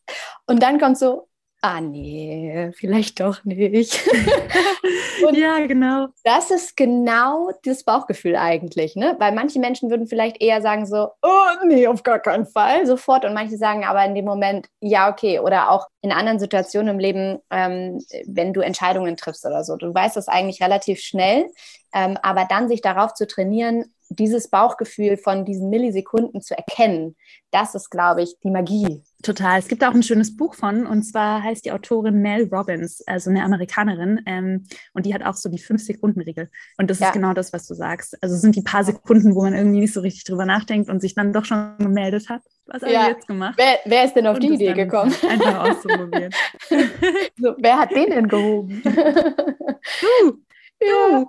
[0.48, 1.28] Und dann kommt so,
[1.66, 4.00] ah nee, vielleicht doch nicht.
[5.34, 6.08] ja, genau.
[6.24, 9.16] Das ist genau das Bauchgefühl eigentlich, ne?
[9.18, 13.26] Weil manche Menschen würden vielleicht eher sagen so, oh nee, auf gar keinen Fall, sofort.
[13.26, 15.40] Und manche sagen aber in dem Moment, ja, okay.
[15.40, 19.76] Oder auch in anderen Situationen im Leben, ähm, wenn du Entscheidungen triffst oder so.
[19.76, 21.48] Du weißt das eigentlich relativ schnell,
[21.96, 27.16] ähm, aber dann sich darauf zu trainieren, dieses Bauchgefühl von diesen Millisekunden zu erkennen,
[27.52, 29.02] das ist, glaube ich, die Magie.
[29.24, 29.58] Total.
[29.58, 33.30] Es gibt auch ein schönes Buch von, und zwar heißt die Autorin Mel Robbins, also
[33.30, 36.52] eine Amerikanerin, ähm, und die hat auch so die Fünf-Sekunden-Regel.
[36.78, 37.08] Und das ja.
[37.08, 38.22] ist genau das, was du sagst.
[38.22, 41.02] Also es sind die paar Sekunden, wo man irgendwie nicht so richtig drüber nachdenkt und
[41.02, 42.42] sich dann doch schon gemeldet hat.
[42.68, 43.02] Was haben ja.
[43.04, 43.56] wir jetzt gemacht?
[43.58, 45.14] Wer, wer ist denn auf und die Idee gekommen?
[45.30, 46.34] Einfach auszuprobieren.
[47.38, 48.82] so, wer hat den denn gehoben?
[48.84, 50.45] du!
[50.82, 51.26] Ja,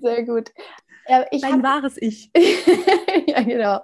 [0.00, 0.50] sehr gut.
[1.06, 2.30] Äh, ich Dein hab, wahres Ich.
[3.26, 3.80] ja, genau.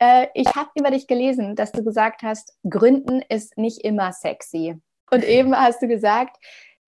[0.00, 4.76] Äh, ich habe über dich gelesen, dass du gesagt hast, Gründen ist nicht immer sexy.
[5.10, 6.36] Und eben hast du gesagt,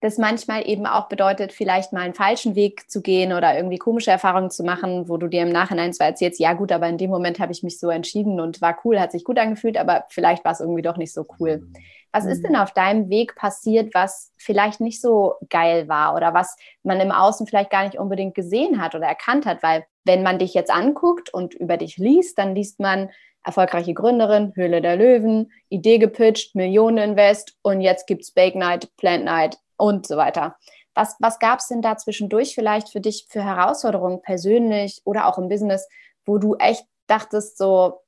[0.01, 4.11] das manchmal eben auch bedeutet, vielleicht mal einen falschen Weg zu gehen oder irgendwie komische
[4.11, 7.09] Erfahrungen zu machen, wo du dir im Nachhinein zwar erzählst, ja gut, aber in dem
[7.09, 10.45] Moment habe ich mich so entschieden und war cool, hat sich gut angefühlt, aber vielleicht
[10.45, 11.67] war es irgendwie doch nicht so cool.
[12.13, 12.59] Was ist denn mhm.
[12.59, 17.45] auf deinem Weg passiert, was vielleicht nicht so geil war oder was man im Außen
[17.45, 19.61] vielleicht gar nicht unbedingt gesehen hat oder erkannt hat?
[19.61, 23.09] Weil wenn man dich jetzt anguckt und über dich liest, dann liest man
[23.43, 28.89] erfolgreiche Gründerin, Höhle der Löwen, Idee gepitcht, Millionen invest und jetzt gibt es Bake Night,
[28.97, 30.57] Plant Night und so weiter.
[30.93, 35.37] Was, was gab es denn da zwischendurch vielleicht für dich für Herausforderungen persönlich oder auch
[35.37, 35.87] im Business,
[36.25, 38.01] wo du echt dachtest, so,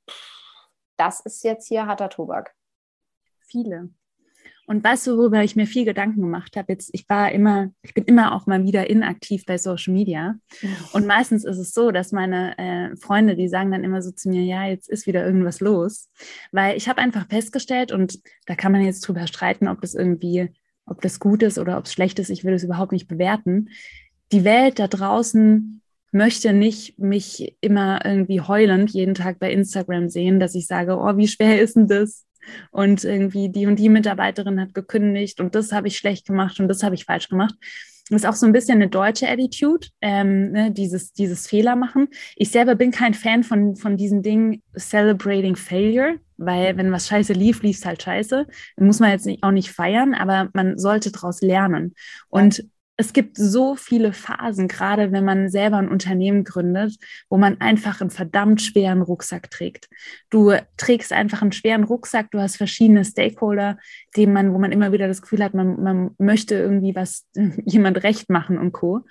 [0.98, 2.54] das ist jetzt hier harter Tobak?
[3.52, 3.90] viele.
[4.68, 6.72] Und weißt du, worüber ich mir viel Gedanken gemacht habe?
[6.72, 10.36] Jetzt, ich war immer, ich bin immer auch mal wieder inaktiv bei Social Media.
[10.94, 14.30] Und meistens ist es so, dass meine äh, Freunde, die sagen dann immer so zu
[14.30, 16.10] mir, ja, jetzt ist wieder irgendwas los.
[16.52, 20.54] Weil ich habe einfach festgestellt, und da kann man jetzt drüber streiten, ob das irgendwie,
[20.92, 23.70] ob das gut ist oder ob es schlecht ist, ich will es überhaupt nicht bewerten.
[24.32, 30.40] Die Welt da draußen möchte nicht mich immer irgendwie heulend jeden Tag bei Instagram sehen,
[30.40, 32.26] dass ich sage, oh, wie schwer ist denn das?
[32.72, 36.68] und irgendwie die und die Mitarbeiterin hat gekündigt und das habe ich schlecht gemacht und
[36.68, 37.56] das habe ich falsch gemacht.
[38.10, 42.10] Das ist auch so ein bisschen eine deutsche Attitude, ähm, ne, dieses, dieses Fehler machen.
[42.36, 47.34] Ich selber bin kein Fan von, von diesen Dingen celebrating failure, weil wenn was scheiße
[47.34, 48.48] lief, lief es halt scheiße.
[48.76, 51.94] Dann muss man jetzt nicht, auch nicht feiern, aber man sollte daraus lernen.
[52.30, 52.64] Und
[53.02, 56.98] es gibt so viele Phasen, gerade wenn man selber ein Unternehmen gründet,
[57.30, 59.90] wo man einfach einen verdammt schweren Rucksack trägt.
[60.30, 63.78] Du trägst einfach einen schweren Rucksack, du hast verschiedene Stakeholder,
[64.16, 67.26] dem man, wo man immer wieder das Gefühl hat, man, man möchte irgendwie was
[67.66, 69.02] jemand recht machen und Co.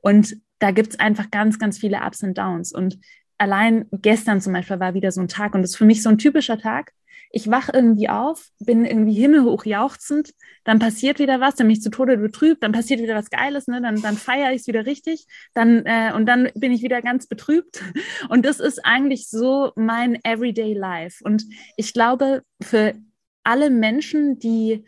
[0.00, 2.72] Und da gibt es einfach ganz, ganz viele Ups und Downs.
[2.72, 2.98] Und
[3.44, 6.08] allein gestern zum Beispiel war wieder so ein Tag und das ist für mich so
[6.08, 6.92] ein typischer Tag
[7.34, 11.90] ich wach irgendwie auf, bin irgendwie himmelhoch jauchzend, dann passiert wieder was, dann mich zu
[11.90, 13.82] Tode betrübt, dann passiert wieder was Geiles, ne?
[13.82, 17.26] dann, dann feiere ich es wieder richtig, dann, äh, und dann bin ich wieder ganz
[17.26, 17.82] betrübt.
[18.28, 21.24] Und das ist eigentlich so mein Everyday Life.
[21.24, 21.44] Und
[21.76, 22.94] ich glaube, für
[23.42, 24.84] alle Menschen, die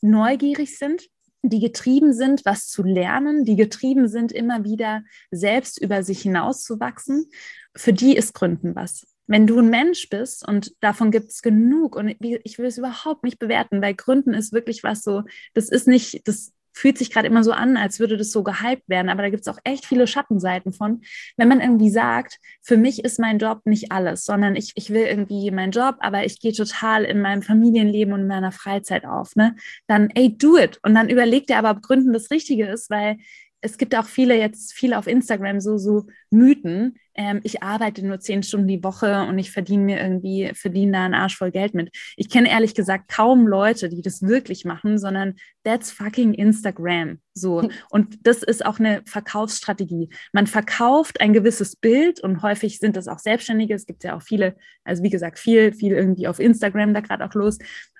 [0.00, 1.08] neugierig sind,
[1.42, 7.26] die getrieben sind, was zu lernen, die getrieben sind, immer wieder selbst über sich hinauszuwachsen,
[7.78, 11.94] für die ist Gründen was wenn du ein Mensch bist und davon gibt es genug
[11.94, 15.86] und ich will es überhaupt nicht bewerten, weil Gründen ist wirklich was so, das ist
[15.86, 19.08] nicht, das fühlt sich gerade immer so an, als würde das so gehypt werden.
[19.08, 21.02] Aber da gibt es auch echt viele Schattenseiten von.
[21.36, 25.02] Wenn man irgendwie sagt, für mich ist mein Job nicht alles, sondern ich, ich will
[25.02, 29.34] irgendwie meinen Job, aber ich gehe total in meinem Familienleben und in meiner Freizeit auf,
[29.34, 29.56] ne?
[29.88, 30.78] Dann, ey, do it.
[30.84, 33.18] Und dann überlegt er aber, ob Gründen das Richtige ist, weil
[33.60, 36.96] es gibt auch viele jetzt, viele auf Instagram so, so Mythen.
[37.18, 41.04] Ähm, ich arbeite nur zehn Stunden die Woche und ich verdiene mir irgendwie, verdiene da
[41.04, 41.90] einen Arsch voll Geld mit.
[42.16, 47.18] Ich kenne ehrlich gesagt kaum Leute, die das wirklich machen, sondern that's fucking Instagram.
[47.34, 47.68] So.
[47.90, 50.10] Und das ist auch eine Verkaufsstrategie.
[50.32, 53.74] Man verkauft ein gewisses Bild und häufig sind das auch Selbstständige.
[53.74, 54.54] Es gibt ja auch viele,
[54.84, 57.58] also wie gesagt, viel, viel irgendwie auf Instagram da gerade auch los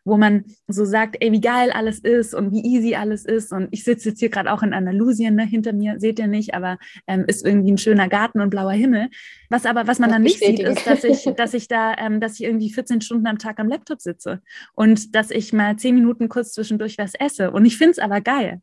[0.09, 3.52] wo man so sagt, ey, wie geil alles ist und wie easy alles ist.
[3.52, 6.54] Und ich sitze jetzt hier gerade auch in Andalusien, ne, hinter mir, seht ihr nicht,
[6.54, 9.08] aber ähm, ist irgendwie ein schöner Garten und blauer Himmel.
[9.49, 12.21] Was aber, was man das dann nicht sieht, ist, dass ich, dass ich da, ähm,
[12.21, 14.42] dass ich irgendwie 14 Stunden am Tag am Laptop sitze
[14.75, 17.51] und dass ich mal zehn Minuten kurz zwischendurch was esse.
[17.51, 18.62] Und ich finde es aber geil.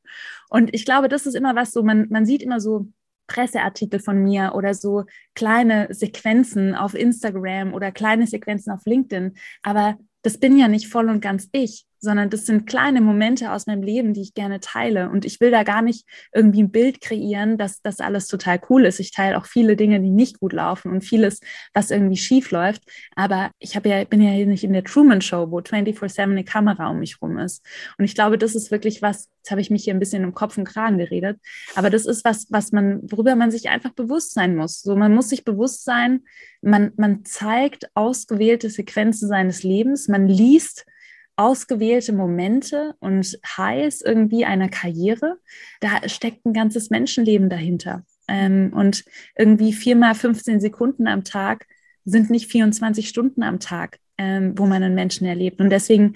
[0.49, 2.87] Und ich glaube, das ist immer was so, man, man sieht immer so,
[3.27, 9.33] Presseartikel von mir oder so kleine Sequenzen auf Instagram oder kleine Sequenzen auf LinkedIn.
[9.63, 13.67] Aber das bin ja nicht voll und ganz ich, sondern das sind kleine Momente aus
[13.67, 15.09] meinem Leben, die ich gerne teile.
[15.09, 18.85] Und ich will da gar nicht irgendwie ein Bild kreieren, dass das alles total cool
[18.85, 19.01] ist.
[19.01, 21.41] Ich teile auch viele Dinge, die nicht gut laufen und vieles,
[21.73, 22.83] was irgendwie schief läuft.
[23.15, 26.45] Aber ich habe ja, bin ja hier nicht in der Truman Show, wo 24-7 eine
[26.45, 27.65] Kamera um mich rum ist.
[27.97, 30.33] Und ich glaube, das ist wirklich was, jetzt habe ich mich hier ein bisschen im
[30.33, 31.39] Kopf und Kragen geredet,
[31.75, 34.81] aber das ist was, was man, worüber man sich einfach bewusst sein muss.
[34.81, 36.21] So, man muss sich bewusst sein,
[36.61, 40.85] man, man zeigt ausgewählte Sequenzen seines Lebens, man liest
[41.35, 45.37] ausgewählte Momente und Highs irgendwie einer Karriere,
[45.81, 48.03] da steckt ein ganzes Menschenleben dahinter.
[48.27, 49.03] Ähm, und
[49.37, 51.67] irgendwie viermal 15 Sekunden am Tag
[52.05, 55.59] sind nicht 24 Stunden am Tag, ähm, wo man einen Menschen erlebt.
[55.59, 56.13] Und deswegen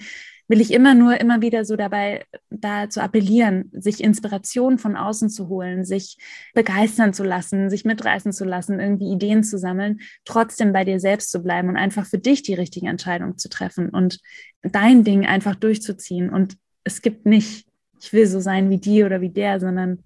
[0.50, 5.30] will ich immer nur immer wieder so dabei da zu appellieren, sich Inspiration von außen
[5.30, 6.18] zu holen, sich
[6.54, 11.30] begeistern zu lassen, sich mitreißen zu lassen, irgendwie Ideen zu sammeln, trotzdem bei dir selbst
[11.30, 14.18] zu bleiben und einfach für dich die richtige Entscheidung zu treffen und
[14.62, 16.30] dein Ding einfach durchzuziehen.
[16.30, 17.68] Und es gibt nicht,
[18.00, 20.02] ich will so sein wie die oder wie der, sondern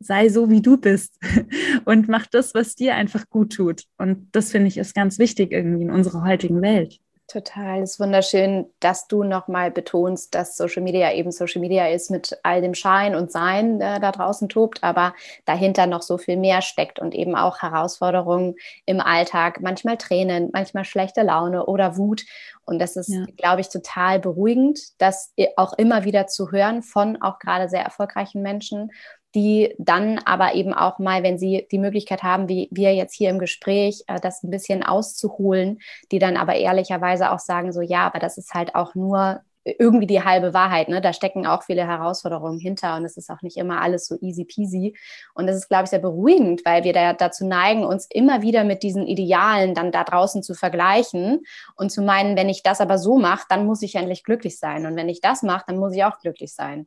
[0.00, 1.20] sei so, wie du bist
[1.84, 3.84] und mach das, was dir einfach gut tut.
[3.96, 6.98] Und das finde ich ist ganz wichtig irgendwie in unserer heutigen Welt.
[7.26, 12.10] Total, es ist wunderschön, dass du nochmal betonst, dass Social Media eben Social Media ist
[12.10, 15.14] mit all dem Schein und Sein, der da draußen tobt, aber
[15.46, 20.84] dahinter noch so viel mehr steckt und eben auch Herausforderungen im Alltag, manchmal Tränen, manchmal
[20.84, 22.26] schlechte Laune oder Wut.
[22.66, 23.24] Und das ist, ja.
[23.38, 28.42] glaube ich, total beruhigend, das auch immer wieder zu hören von auch gerade sehr erfolgreichen
[28.42, 28.90] Menschen
[29.34, 33.30] die dann aber eben auch mal, wenn sie die Möglichkeit haben, wie wir jetzt hier
[33.30, 35.80] im Gespräch, äh, das ein bisschen auszuholen,
[36.12, 40.06] die dann aber ehrlicherweise auch sagen, so ja, aber das ist halt auch nur irgendwie
[40.06, 40.88] die halbe Wahrheit.
[40.88, 41.00] Ne?
[41.00, 44.44] Da stecken auch viele Herausforderungen hinter und es ist auch nicht immer alles so easy
[44.44, 44.94] peasy.
[45.34, 48.64] Und das ist, glaube ich, sehr beruhigend, weil wir da dazu neigen, uns immer wieder
[48.64, 51.44] mit diesen Idealen dann da draußen zu vergleichen
[51.76, 54.86] und zu meinen, wenn ich das aber so mache, dann muss ich endlich glücklich sein.
[54.86, 56.86] Und wenn ich das mache, dann muss ich auch glücklich sein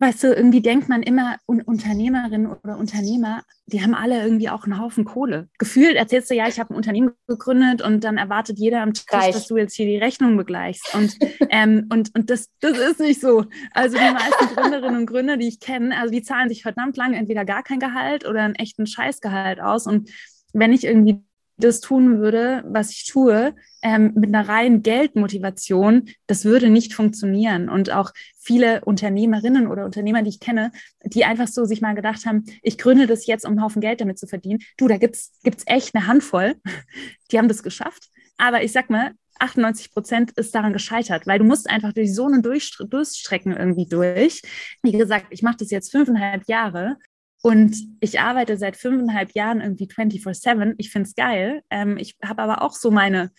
[0.00, 4.64] weißt du, irgendwie denkt man immer, Un Unternehmerinnen oder Unternehmer, die haben alle irgendwie auch
[4.64, 5.48] einen Haufen Kohle.
[5.58, 9.04] Gefühlt erzählst du, ja, ich habe ein Unternehmen gegründet und dann erwartet jeder am Tisch,
[9.10, 9.34] Reich.
[9.34, 10.94] dass du jetzt hier die Rechnung begleichst.
[10.94, 11.16] Und,
[11.50, 13.44] ähm, und, und das, das ist nicht so.
[13.72, 17.16] Also die meisten Gründerinnen und Gründer, die ich kenne, also die zahlen sich verdammt lange
[17.16, 19.86] entweder gar kein Gehalt oder einen echten Scheißgehalt aus.
[19.86, 20.10] Und
[20.52, 21.22] wenn ich irgendwie
[21.58, 27.68] das tun würde, was ich tue, ähm, mit einer reinen Geldmotivation, das würde nicht funktionieren.
[27.68, 30.72] Und auch viele Unternehmerinnen oder Unternehmer, die ich kenne,
[31.04, 34.00] die einfach so sich mal gedacht haben, ich gründe das jetzt, um einen Haufen Geld
[34.00, 34.60] damit zu verdienen.
[34.76, 36.56] Du, da gibt's gibt's echt eine Handvoll,
[37.30, 38.08] die haben das geschafft.
[38.36, 42.26] Aber ich sag mal, 98 Prozent ist daran gescheitert, weil du musst einfach durch so
[42.26, 44.42] eine Durchstrecken irgendwie durch.
[44.82, 46.96] Wie gesagt, ich mache das jetzt fünfeinhalb Jahre
[47.40, 50.74] und ich arbeite seit fünfeinhalb Jahren irgendwie 24-7.
[50.78, 51.62] Ich finde es geil.
[51.70, 53.30] Ähm, ich habe aber auch so meine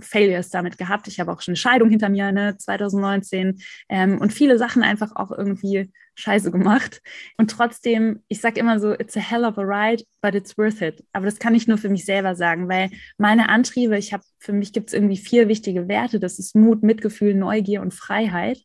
[0.00, 1.08] Failures damit gehabt.
[1.08, 3.58] Ich habe auch schon eine Scheidung hinter mir, ne, 2019.
[3.88, 7.00] Ähm, und viele Sachen einfach auch irgendwie scheiße gemacht.
[7.36, 10.82] Und trotzdem, ich sage immer so, it's a hell of a ride, but it's worth
[10.82, 11.04] it.
[11.12, 14.52] Aber das kann ich nur für mich selber sagen, weil meine Antriebe, ich habe, für
[14.52, 16.20] mich gibt es irgendwie vier wichtige Werte.
[16.20, 18.58] Das ist Mut, Mitgefühl, Neugier und Freiheit.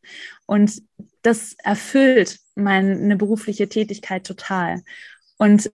[0.45, 0.81] Und
[1.21, 4.81] das erfüllt meine berufliche Tätigkeit total.
[5.37, 5.71] Und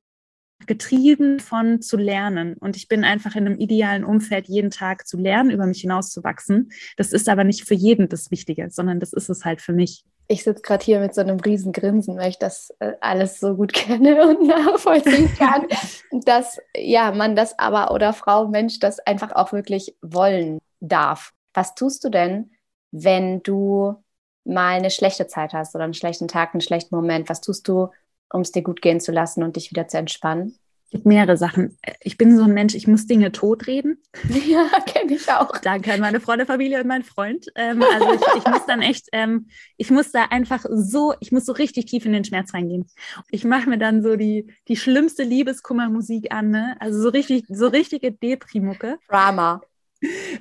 [0.66, 2.56] getrieben von zu lernen.
[2.60, 6.72] Und ich bin einfach in einem idealen Umfeld, jeden Tag zu lernen, über mich hinauszuwachsen.
[6.98, 10.04] Das ist aber nicht für jeden das Wichtige, sondern das ist es halt für mich.
[10.28, 13.56] Ich sitze gerade hier mit so einem riesen Grinsen, weil ich das äh, alles so
[13.56, 15.66] gut kenne und nachvollziehen kann,
[16.12, 21.32] dass ja man das aber oder Frau, Mensch, das einfach auch wirklich wollen darf.
[21.54, 22.52] Was tust du denn,
[22.92, 23.96] wenn du
[24.44, 27.90] mal eine schlechte Zeit hast oder einen schlechten Tag, einen schlechten Moment, was tust du,
[28.32, 30.58] um es dir gut gehen zu lassen und dich wieder zu entspannen?
[30.86, 31.78] Es gibt mehrere Sachen.
[32.02, 34.02] Ich bin so ein Mensch, ich muss Dinge totreden.
[34.48, 35.52] Ja, kenne ich auch.
[35.60, 37.46] Danke an meine Freunde, Familie und mein Freund.
[37.54, 41.46] Ähm, also ich, ich, muss dann echt, ähm, ich muss da einfach so, ich muss
[41.46, 42.88] so richtig tief in den Schmerz reingehen.
[43.30, 46.76] Ich mache mir dann so die, die schlimmste Liebeskummermusik an, ne?
[46.80, 48.98] Also so richtig, so richtige Deprimucke.
[49.08, 49.62] Drama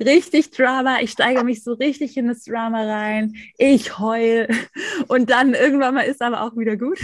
[0.01, 1.01] richtig Drama.
[1.01, 3.35] Ich steige mich so richtig in das Drama rein.
[3.57, 4.49] Ich heul.
[5.09, 6.99] Und dann irgendwann mal ist aber auch wieder gut.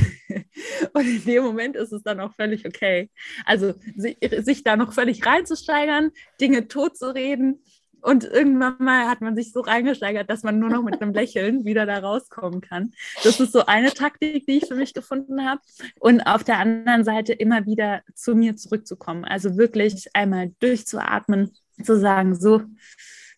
[0.93, 3.11] Und in dem Moment ist es dann auch völlig okay.
[3.45, 7.61] Also sich da noch völlig reinzusteigern, Dinge totzureden.
[8.05, 11.65] Und irgendwann mal hat man sich so reingesteigert, dass man nur noch mit einem Lächeln
[11.65, 12.93] wieder da rauskommen kann.
[13.23, 15.63] Das ist so eine Taktik, die ich für mich gefunden habe.
[16.01, 19.25] Und auf der anderen Seite immer wieder zu mir zurückzukommen.
[19.25, 21.53] Also wirklich einmal durchzuatmen,
[21.83, 22.63] zu sagen, so,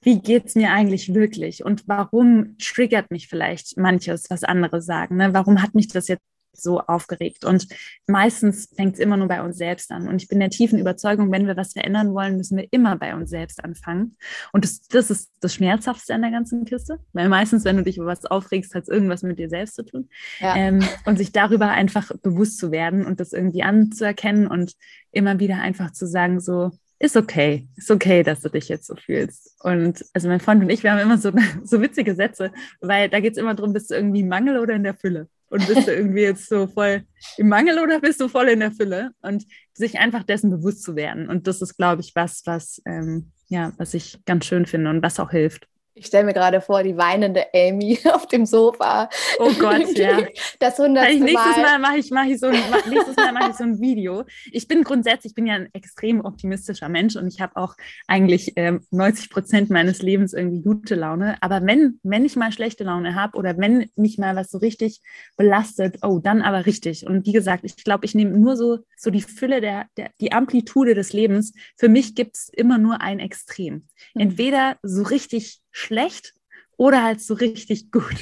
[0.02, 5.16] wie geht es mir eigentlich wirklich und warum triggert mich vielleicht manches, was andere sagen?
[5.16, 5.34] Ne?
[5.34, 6.22] Warum hat mich das jetzt
[6.52, 7.44] so aufgeregt?
[7.44, 7.66] Und
[8.06, 10.08] meistens fängt es immer nur bei uns selbst an.
[10.08, 13.14] Und ich bin der tiefen Überzeugung, wenn wir was verändern wollen, müssen wir immer bei
[13.14, 14.16] uns selbst anfangen.
[14.52, 17.96] Und das, das ist das Schmerzhaftste an der ganzen Kiste, weil meistens, wenn du dich
[17.96, 20.08] über was aufregst, hat es irgendwas mit dir selbst zu tun.
[20.38, 20.56] Ja.
[20.56, 24.74] Ähm, und sich darüber einfach bewusst zu werden und das irgendwie anzuerkennen und
[25.10, 28.94] immer wieder einfach zu sagen, so, ist okay, ist okay, dass du dich jetzt so
[28.94, 29.54] fühlst.
[29.62, 31.30] Und also mein Freund und ich, wir haben immer so,
[31.64, 34.74] so witzige Sätze, weil da geht es immer darum, bist du irgendwie im Mangel oder
[34.74, 35.28] in der Fülle?
[35.48, 37.04] Und bist du irgendwie jetzt so voll
[37.36, 39.10] im Mangel oder bist du voll in der Fülle?
[39.22, 41.28] Und sich einfach dessen bewusst zu werden.
[41.28, 45.02] Und das ist, glaube ich, was, was, ähm, ja, was ich ganz schön finde und
[45.02, 45.68] was auch hilft.
[45.98, 49.08] Ich stelle mir gerade vor, die weinende Amy auf dem Sofa.
[49.38, 50.26] Oh Gott, ja.
[50.58, 51.24] Das hundertste Mal.
[51.24, 52.58] Nächstes Mal mache ich, mach ich, so ein,
[52.90, 54.24] nächstes Mal mach ich so ein Video.
[54.52, 57.76] Ich bin grundsätzlich, ich bin ja ein extrem optimistischer Mensch und ich habe auch
[58.06, 61.38] eigentlich ähm, 90 Prozent meines Lebens irgendwie gute Laune.
[61.40, 65.00] Aber wenn, wenn ich mal schlechte Laune habe oder wenn mich mal was so richtig
[65.38, 67.06] belastet, oh, dann aber richtig.
[67.06, 70.32] Und wie gesagt, ich glaube, ich nehme nur so, so die Fülle der, der, die
[70.32, 71.54] Amplitude des Lebens.
[71.78, 73.86] Für mich gibt es immer nur ein Extrem.
[74.12, 74.20] Hm.
[74.20, 76.34] Entweder so richtig schlecht
[76.78, 78.16] oder halt so richtig gut.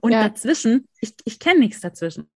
[0.00, 0.28] Und ja.
[0.28, 2.30] dazwischen, ich, ich kenne nichts dazwischen.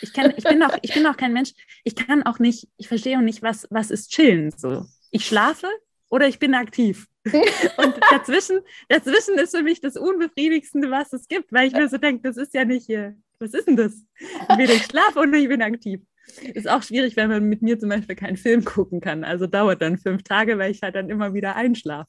[0.00, 1.52] Ich, kenn, ich, bin auch, ich bin auch kein Mensch,
[1.84, 4.84] ich kann auch nicht, ich verstehe auch nicht, was, was ist chillen so.
[5.10, 5.68] Ich schlafe
[6.10, 7.06] oder ich bin aktiv.
[7.24, 11.98] Und dazwischen, dazwischen ist für mich das Unbefriedigendste, was es gibt, weil ich mir so
[11.98, 13.92] denke, das ist ja nicht hier, was ist denn das?
[14.48, 16.00] Entweder ich schlafe oder ich bin aktiv.
[16.54, 19.24] Ist auch schwierig, wenn man mit mir zum Beispiel keinen Film gucken kann.
[19.24, 22.08] Also dauert dann fünf Tage, weil ich halt dann immer wieder einschlafe.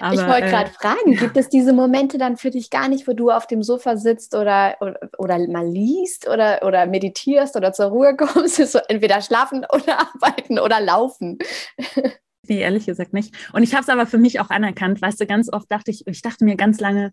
[0.00, 3.06] Aber, ich wollte gerade äh, fragen, gibt es diese Momente dann für dich gar nicht,
[3.06, 7.72] wo du auf dem Sofa sitzt oder, oder, oder mal liest oder, oder meditierst oder
[7.72, 8.56] zur Ruhe kommst?
[8.56, 11.38] So entweder schlafen oder arbeiten oder laufen.
[12.48, 13.32] Nee, ehrlich gesagt nicht.
[13.52, 15.00] Und ich habe es aber für mich auch anerkannt.
[15.00, 17.12] Weißt du, ganz oft dachte ich, ich dachte mir ganz lange,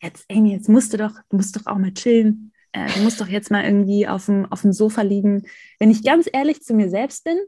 [0.00, 3.20] jetzt, Amy, jetzt musst du doch, du musst doch auch mal chillen äh, du musst
[3.20, 5.44] doch jetzt mal irgendwie auf dem, auf dem Sofa liegen.
[5.78, 7.38] Wenn ich ganz ehrlich zu mir selbst bin,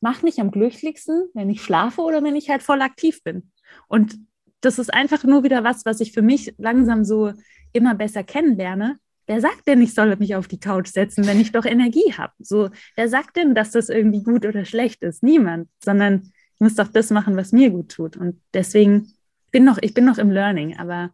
[0.00, 3.50] macht mich am glücklichsten, wenn ich schlafe oder wenn ich halt voll aktiv bin.
[3.88, 4.16] Und
[4.62, 7.32] das ist einfach nur wieder was, was ich für mich langsam so
[7.72, 8.98] immer besser kennenlerne.
[9.26, 12.32] Wer sagt denn, ich soll mich auf die Couch setzen, wenn ich doch Energie habe?
[12.38, 15.22] So, wer sagt denn, dass das irgendwie gut oder schlecht ist?
[15.22, 18.16] Niemand, sondern ich muss doch das machen, was mir gut tut.
[18.16, 19.12] Und deswegen
[19.50, 21.10] bin noch, ich bin noch im Learning, aber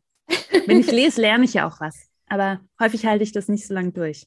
[0.66, 3.74] wenn ich lese, lerne ich ja auch was aber häufig halte ich das nicht so
[3.74, 4.26] lange durch.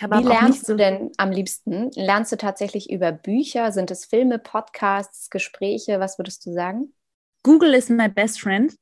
[0.00, 1.90] Wie lernst so du denn am liebsten?
[1.94, 3.72] Lernst du tatsächlich über Bücher?
[3.72, 5.98] Sind es Filme, Podcasts, Gespräche?
[5.98, 6.92] Was würdest du sagen?
[7.42, 8.74] Google ist my best friend.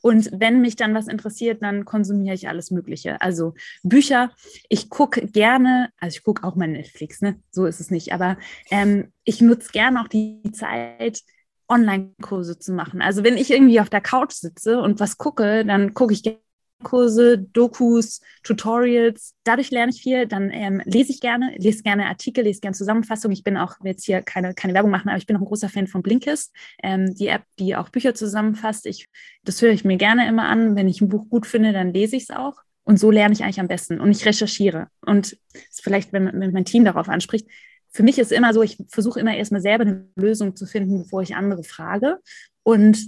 [0.00, 3.20] Und wenn mich dann was interessiert, dann konsumiere ich alles Mögliche.
[3.20, 4.30] Also Bücher,
[4.68, 7.40] ich gucke gerne, also ich gucke auch mal Netflix, ne?
[7.50, 8.12] So ist es nicht.
[8.12, 8.36] Aber
[8.70, 11.22] ähm, ich nutze gerne auch die Zeit,
[11.68, 13.02] Online-Kurse zu machen.
[13.02, 16.40] Also wenn ich irgendwie auf der Couch sitze und was gucke, dann gucke ich gerne
[16.82, 19.34] Kurse, Dokus, Tutorials.
[19.44, 20.26] Dadurch lerne ich viel.
[20.26, 23.36] Dann ähm, lese ich gerne, lese gerne Artikel, lese gerne Zusammenfassungen.
[23.36, 25.68] Ich bin auch, jetzt hier keine, keine Werbung machen, aber ich bin auch ein großer
[25.68, 28.86] Fan von Blinkist, ähm, die App, die auch Bücher zusammenfasst.
[28.86, 29.08] Ich,
[29.44, 30.76] das höre ich mir gerne immer an.
[30.76, 32.54] Wenn ich ein Buch gut finde, dann lese ich es auch.
[32.84, 34.00] Und so lerne ich eigentlich am besten.
[34.00, 34.88] Und ich recherchiere.
[35.04, 35.36] Und
[35.72, 37.46] vielleicht, wenn, wenn mein Team darauf anspricht,
[37.90, 41.22] für mich ist immer so, ich versuche immer erstmal selber eine Lösung zu finden, bevor
[41.22, 42.18] ich andere frage.
[42.62, 42.98] Und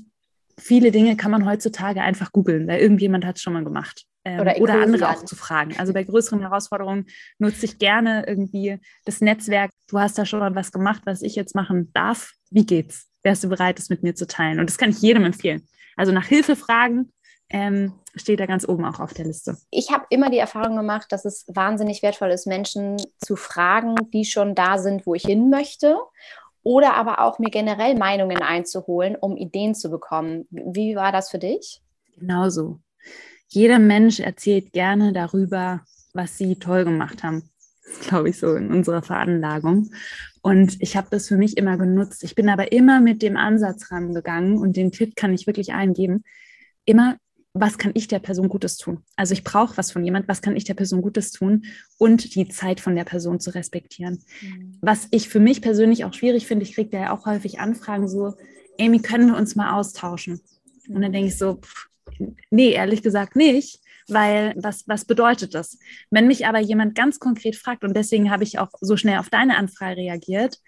[0.60, 4.04] viele Dinge kann man heutzutage einfach googeln, weil irgendjemand hat es schon mal gemacht.
[4.24, 5.74] Ähm, oder, oder andere auch zu fragen.
[5.78, 7.06] Also bei größeren Herausforderungen
[7.38, 9.70] nutze ich gerne irgendwie das Netzwerk.
[9.88, 12.32] Du hast da schon mal was gemacht, was ich jetzt machen darf.
[12.50, 13.08] Wie geht's?
[13.22, 14.60] Wärst du bereit, es mit mir zu teilen?
[14.60, 15.66] Und das kann ich jedem empfehlen.
[15.96, 17.12] Also nach Hilfe fragen
[17.50, 19.56] ähm, steht da ganz oben auch auf der Liste.
[19.70, 24.24] Ich habe immer die Erfahrung gemacht, dass es wahnsinnig wertvoll ist, Menschen zu fragen, die
[24.24, 25.98] schon da sind, wo ich hin möchte
[26.62, 30.46] oder aber auch mir generell Meinungen einzuholen, um Ideen zu bekommen.
[30.50, 31.82] Wie war das für dich?
[32.18, 32.80] Genauso.
[33.48, 35.80] jeder Mensch erzählt gerne darüber,
[36.12, 37.50] was sie toll gemacht haben.
[38.08, 39.90] glaube ich, so in unserer Veranlagung.
[40.42, 42.24] Und ich habe das für mich immer genutzt.
[42.24, 46.24] Ich bin aber immer mit dem Ansatz rangegangen und den Tipp kann ich wirklich eingeben.
[46.84, 47.16] Immer,
[47.52, 49.02] was kann ich der Person Gutes tun?
[49.16, 51.64] Also ich brauche was von jemand, was kann ich der Person Gutes tun
[51.98, 54.22] und die Zeit von der Person zu respektieren.
[54.40, 54.78] Mhm.
[54.80, 58.34] Was ich für mich persönlich auch schwierig finde, ich kriege ja auch häufig Anfragen so,
[58.78, 60.40] Amy, können wir uns mal austauschen?
[60.88, 61.88] Und dann denke ich so, pff,
[62.50, 65.78] nee, ehrlich gesagt nicht, weil was, was bedeutet das?
[66.10, 69.28] Wenn mich aber jemand ganz konkret fragt, und deswegen habe ich auch so schnell auf
[69.28, 70.58] deine Anfrage reagiert,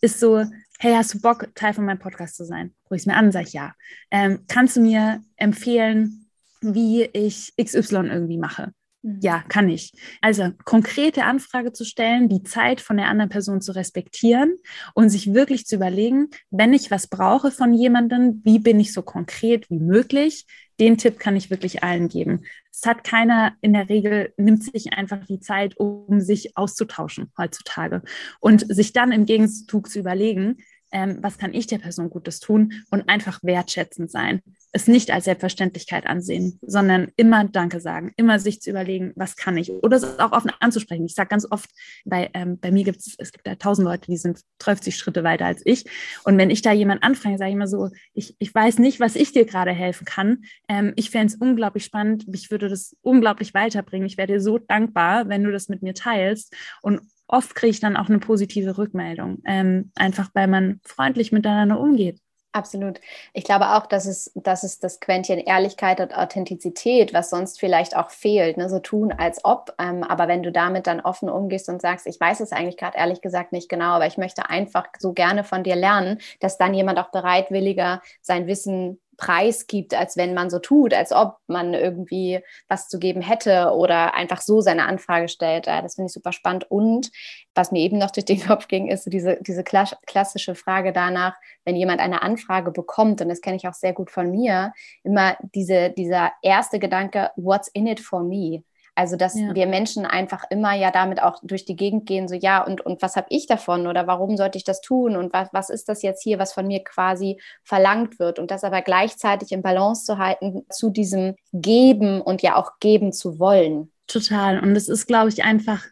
[0.00, 0.44] ist so,
[0.78, 2.74] hey, hast du Bock, Teil von meinem Podcast zu sein?
[2.86, 3.72] Rufe ich es mir an, sage ich ja.
[4.10, 6.21] Ähm, kannst du mir empfehlen,
[6.62, 8.72] wie ich XY irgendwie mache?
[9.02, 9.18] Mhm.
[9.20, 9.92] Ja, kann ich.
[10.20, 14.56] Also konkrete Anfrage zu stellen, die Zeit von der anderen Person zu respektieren
[14.94, 19.02] und sich wirklich zu überlegen, wenn ich was brauche von jemandem, wie bin ich so
[19.02, 20.46] konkret wie möglich?
[20.80, 22.44] Den Tipp kann ich wirklich allen geben.
[22.72, 28.02] Es hat keiner in der Regel, nimmt sich einfach die Zeit, um sich auszutauschen heutzutage
[28.40, 30.58] und sich dann im Gegenzug zu überlegen,
[30.92, 35.26] ähm, was kann ich der Person Gutes tun und einfach wertschätzend sein es nicht als
[35.26, 40.18] Selbstverständlichkeit ansehen, sondern immer Danke sagen, immer sich zu überlegen, was kann ich oder es
[40.18, 41.04] auch offen anzusprechen.
[41.04, 41.70] Ich sage ganz oft,
[42.06, 45.24] bei, ähm, bei mir gibt es, es gibt da tausend Leute, die sind 30 Schritte
[45.24, 45.84] weiter als ich.
[46.24, 49.14] Und wenn ich da jemand anfange, sage ich immer so, ich, ich weiß nicht, was
[49.14, 50.44] ich dir gerade helfen kann.
[50.68, 54.06] Ähm, ich fände es unglaublich spannend, mich würde das unglaublich weiterbringen.
[54.06, 56.54] Ich wäre dir so dankbar, wenn du das mit mir teilst.
[56.80, 57.02] Und
[57.32, 62.20] oft kriege ich dann auch eine positive Rückmeldung, ähm, einfach weil man freundlich miteinander umgeht.
[62.54, 63.00] Absolut.
[63.32, 67.96] Ich glaube auch, dass es, dass es das Quäntchen Ehrlichkeit und Authentizität, was sonst vielleicht
[67.96, 68.68] auch fehlt, ne?
[68.68, 69.74] so tun als ob.
[69.78, 72.98] Ähm, aber wenn du damit dann offen umgehst und sagst, ich weiß es eigentlich gerade
[72.98, 76.74] ehrlich gesagt nicht genau, aber ich möchte einfach so gerne von dir lernen, dass dann
[76.74, 82.40] jemand auch bereitwilliger sein Wissen preisgibt, als wenn man so tut, als ob man irgendwie
[82.66, 85.68] was zu geben hätte oder einfach so seine Anfrage stellt.
[85.68, 86.68] Das finde ich super spannend.
[86.68, 87.12] Und
[87.54, 91.76] was mir eben noch durch den Kopf ging, ist diese, diese klassische Frage danach, wenn
[91.76, 94.72] jemand eine Anfrage bekommt, und das kenne ich auch sehr gut von mir,
[95.04, 98.64] immer diese, dieser erste Gedanke, what's in it for me?
[98.94, 99.54] Also, dass ja.
[99.54, 103.00] wir Menschen einfach immer ja damit auch durch die Gegend gehen, so ja, und, und
[103.00, 106.02] was habe ich davon oder warum sollte ich das tun und was, was ist das
[106.02, 110.18] jetzt hier, was von mir quasi verlangt wird und das aber gleichzeitig in Balance zu
[110.18, 113.90] halten zu diesem Geben und ja auch geben zu wollen.
[114.08, 114.60] Total.
[114.60, 115.84] Und es ist, glaube ich, einfach,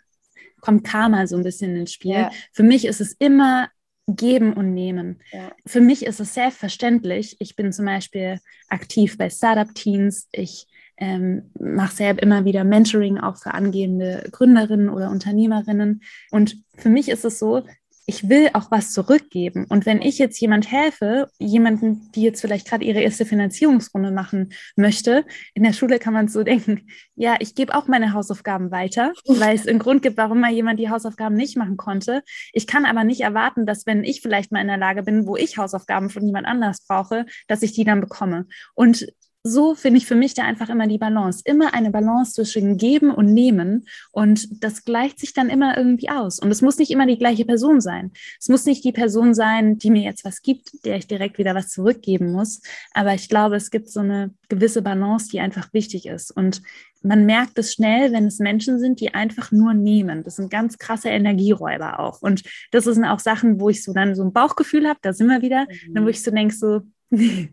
[0.61, 2.13] kommt Karma so ein bisschen ins Spiel.
[2.13, 2.31] Ja.
[2.53, 3.69] Für mich ist es immer
[4.07, 5.23] geben und nehmen.
[5.33, 5.53] Ja.
[5.65, 7.37] Für mich ist es selbstverständlich.
[7.39, 10.29] Ich bin zum Beispiel aktiv bei Startup Teens.
[10.33, 10.67] Ich
[11.01, 16.03] ähm, mache selber immer wieder Mentoring auch für angehende Gründerinnen oder Unternehmerinnen.
[16.31, 17.65] Und für mich ist es so,
[18.11, 19.67] ich will auch was zurückgeben.
[19.69, 24.53] Und wenn ich jetzt jemand helfe, jemanden, die jetzt vielleicht gerade ihre erste Finanzierungsrunde machen
[24.75, 25.25] möchte,
[25.55, 29.55] in der Schule kann man so denken, ja, ich gebe auch meine Hausaufgaben weiter, weil
[29.55, 32.25] es einen Grund gibt, warum mal jemand die Hausaufgaben nicht machen konnte.
[32.53, 35.37] Ich kann aber nicht erwarten, dass wenn ich vielleicht mal in der Lage bin, wo
[35.37, 38.47] ich Hausaufgaben von jemand anders brauche, dass ich die dann bekomme.
[38.75, 39.07] Und
[39.43, 41.43] so finde ich für mich da einfach immer die Balance.
[41.45, 43.87] Immer eine Balance zwischen Geben und Nehmen.
[44.13, 46.39] Und das gleicht sich dann immer irgendwie aus.
[46.39, 48.13] Und es muss nicht immer die gleiche Person sein.
[48.39, 51.55] Es muss nicht die Person sein, die mir jetzt was gibt, der ich direkt wieder
[51.55, 52.61] was zurückgeben muss.
[52.93, 56.31] Aber ich glaube, es gibt so eine gewisse Balance, die einfach wichtig ist.
[56.31, 56.61] Und
[57.03, 60.23] man merkt es schnell, wenn es Menschen sind, die einfach nur nehmen.
[60.23, 62.21] Das sind ganz krasse Energieräuber auch.
[62.21, 65.29] Und das sind auch Sachen, wo ich so dann so ein Bauchgefühl habe, da sind
[65.29, 65.95] wir wieder, mhm.
[65.95, 67.49] dann wo ich so denke, so, ähm,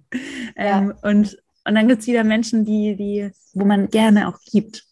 [0.57, 0.93] ja.
[1.01, 4.85] und und dann gibt es wieder Menschen, die, die, wo man gerne auch gibt.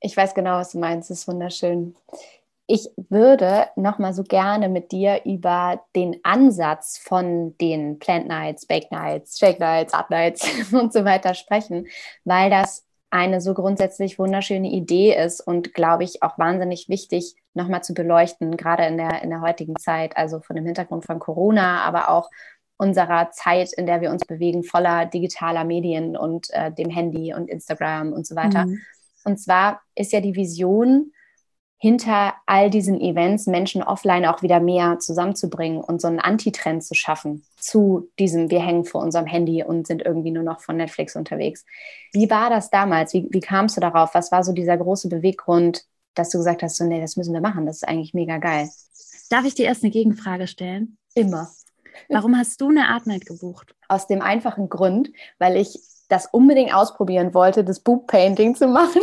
[0.00, 1.10] Ich weiß genau, was du meinst.
[1.10, 1.94] Das ist wunderschön.
[2.66, 8.64] Ich würde noch mal so gerne mit dir über den Ansatz von den Plant Nights,
[8.64, 11.86] Bake Nights, Shake Nights, Art Nights und so weiter sprechen,
[12.24, 17.84] weil das eine so grundsätzlich wunderschöne Idee ist und glaube ich auch wahnsinnig wichtig nochmal
[17.84, 21.82] zu beleuchten, gerade in der, in der heutigen Zeit, also von dem Hintergrund von Corona,
[21.82, 22.28] aber auch
[22.76, 27.48] unserer Zeit, in der wir uns bewegen, voller digitaler Medien und äh, dem Handy und
[27.48, 28.66] Instagram und so weiter.
[28.66, 28.80] Mhm.
[29.24, 31.12] Und zwar ist ja die Vision
[31.84, 36.94] hinter all diesen Events, Menschen offline auch wieder mehr zusammenzubringen und so einen Antitrend zu
[36.94, 41.14] schaffen zu diesem, wir hängen vor unserem Handy und sind irgendwie nur noch von Netflix
[41.14, 41.66] unterwegs.
[42.12, 43.12] Wie war das damals?
[43.12, 44.14] Wie, wie kamst du darauf?
[44.14, 47.42] Was war so dieser große Beweggrund, dass du gesagt hast, so, nee, das müssen wir
[47.42, 48.68] machen, das ist eigentlich mega geil?
[49.28, 50.96] Darf ich dir erst eine Gegenfrage stellen?
[51.14, 51.50] Immer.
[52.08, 53.74] Warum hast du eine Art Night gebucht?
[53.88, 55.78] Aus dem einfachen Grund, weil ich
[56.08, 59.02] das unbedingt ausprobieren wollte, das Book Painting zu machen,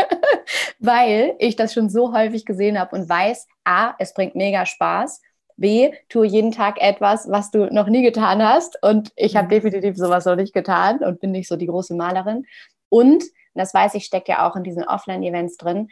[0.78, 5.20] weil ich das schon so häufig gesehen habe und weiß, a, es bringt mega Spaß,
[5.56, 9.50] b, tue jeden Tag etwas, was du noch nie getan hast und ich habe mhm.
[9.50, 12.46] definitiv sowas noch nicht getan und bin nicht so die große Malerin
[12.88, 15.88] und das weiß ich, steckt ja auch in diesen Offline-Events drin,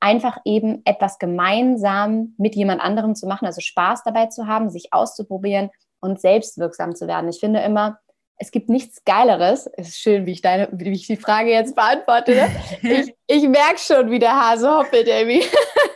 [0.00, 4.92] einfach eben etwas gemeinsam mit jemand anderem zu machen, also Spaß dabei zu haben, sich
[4.92, 5.70] auszuprobieren
[6.00, 7.28] und selbstwirksam zu werden.
[7.28, 7.98] Ich finde immer,
[8.36, 9.68] es gibt nichts Geileres.
[9.76, 12.34] Es ist schön, wie ich, deine, wie ich die Frage jetzt beantworte.
[12.34, 12.50] Ne?
[12.82, 15.42] Ich, ich merke schon, wie der Hase hoppelt, Amy.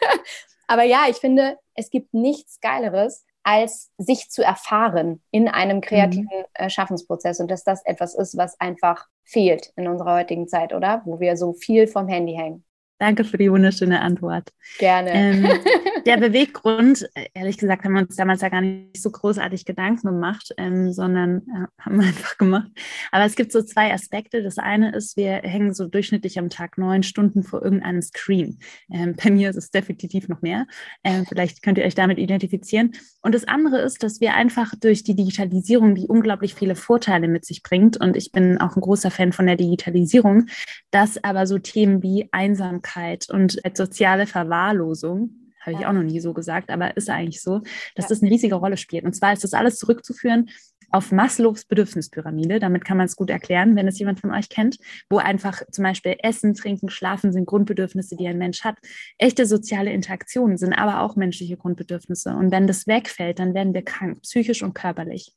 [0.67, 6.29] Aber ja, ich finde, es gibt nichts Geileres, als sich zu erfahren in einem kreativen
[6.59, 6.69] mhm.
[6.69, 11.03] Schaffensprozess und dass das etwas ist, was einfach fehlt in unserer heutigen Zeit, oder?
[11.05, 12.65] Wo wir so viel vom Handy hängen.
[13.03, 14.53] Danke für die wunderschöne Antwort.
[14.79, 15.11] Gerne.
[15.13, 15.45] Ähm,
[16.07, 20.53] der Beweggrund, ehrlich gesagt, haben wir uns damals ja gar nicht so großartig Gedanken gemacht,
[20.57, 22.71] ähm, sondern äh, haben wir einfach gemacht.
[23.11, 24.43] Aber es gibt so zwei Aspekte.
[24.43, 28.59] Das eine ist, wir hängen so durchschnittlich am Tag neun Stunden vor irgendeinem Screen.
[28.91, 30.67] Ähm, bei mir ist es definitiv noch mehr.
[31.05, 32.93] Ähm, vielleicht könnt ihr euch damit identifizieren.
[33.23, 37.45] Und das andere ist, dass wir einfach durch die Digitalisierung, die unglaublich viele Vorteile mit
[37.45, 40.47] sich bringt, und ich bin auch ein großer Fan von der Digitalisierung,
[40.91, 45.31] dass aber so Themen wie Einsamkeit, Einsamkeit und soziale Verwahrlosung,
[45.63, 47.61] habe ich auch noch nie so gesagt, aber ist eigentlich so,
[47.95, 49.05] dass das eine riesige Rolle spielt.
[49.05, 50.51] Und zwar ist das alles zurückzuführen
[50.93, 52.61] auf Maslows Bedürfnispyramide.
[52.61, 54.79] Damit kann man es gut erklären, wenn es jemand von euch kennt,
[55.09, 58.77] wo einfach zum Beispiel Essen, Trinken, Schlafen sind Grundbedürfnisse, die ein Mensch hat.
[59.19, 62.31] Echte soziale Interaktionen sind aber auch menschliche Grundbedürfnisse.
[62.37, 65.35] Und wenn das wegfällt, dann werden wir krank, psychisch und körperlich.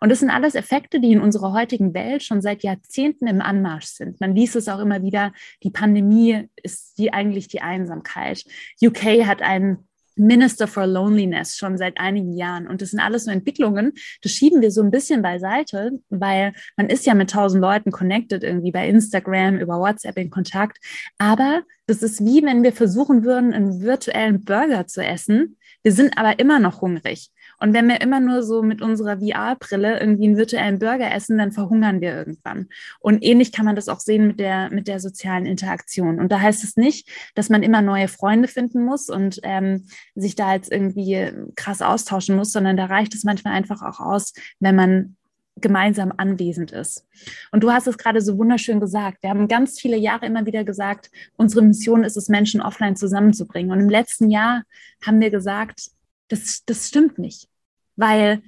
[0.00, 3.86] Und das sind alles Effekte, die in unserer heutigen Welt schon seit Jahrzehnten im Anmarsch
[3.86, 4.20] sind.
[4.20, 5.32] Man liest es auch immer wieder,
[5.62, 8.44] die Pandemie ist die eigentlich die Einsamkeit.
[8.82, 9.87] UK hat einen
[10.18, 12.66] Minister for Loneliness schon seit einigen Jahren.
[12.66, 13.92] Und das sind alles so Entwicklungen,
[14.22, 18.42] das schieben wir so ein bisschen beiseite, weil man ist ja mit tausend Leuten connected,
[18.42, 20.78] irgendwie bei Instagram, über WhatsApp in Kontakt.
[21.18, 25.56] Aber das ist wie wenn wir versuchen würden, einen virtuellen Burger zu essen.
[25.82, 27.30] Wir sind aber immer noch hungrig.
[27.60, 31.52] Und wenn wir immer nur so mit unserer VR-Brille irgendwie einen virtuellen Burger essen, dann
[31.52, 32.68] verhungern wir irgendwann.
[33.00, 36.20] Und ähnlich kann man das auch sehen mit der, mit der sozialen Interaktion.
[36.20, 40.36] Und da heißt es nicht, dass man immer neue Freunde finden muss und ähm, sich
[40.36, 44.76] da jetzt irgendwie krass austauschen muss, sondern da reicht es manchmal einfach auch aus, wenn
[44.76, 45.16] man
[45.60, 47.06] gemeinsam anwesend ist.
[47.52, 49.22] Und du hast es gerade so wunderschön gesagt.
[49.22, 53.72] Wir haben ganz viele Jahre immer wieder gesagt, unsere Mission ist es, Menschen offline zusammenzubringen.
[53.72, 54.62] Und im letzten Jahr
[55.04, 55.90] haben wir gesagt,
[56.28, 57.48] das, das stimmt nicht,
[57.96, 58.42] weil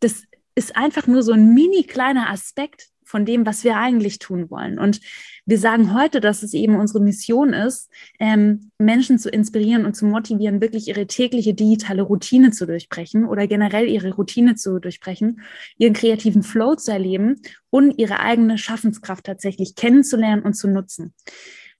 [0.00, 0.22] das
[0.54, 4.80] ist einfach nur so ein mini kleiner Aspekt von dem, was wir eigentlich tun wollen.
[4.80, 5.00] Und
[5.46, 10.06] wir sagen heute, dass es eben unsere Mission ist, ähm, Menschen zu inspirieren und zu
[10.06, 15.40] motivieren, wirklich ihre tägliche digitale Routine zu durchbrechen oder generell ihre Routine zu durchbrechen,
[15.78, 21.14] ihren kreativen Flow zu erleben und ihre eigene Schaffenskraft tatsächlich kennenzulernen und zu nutzen.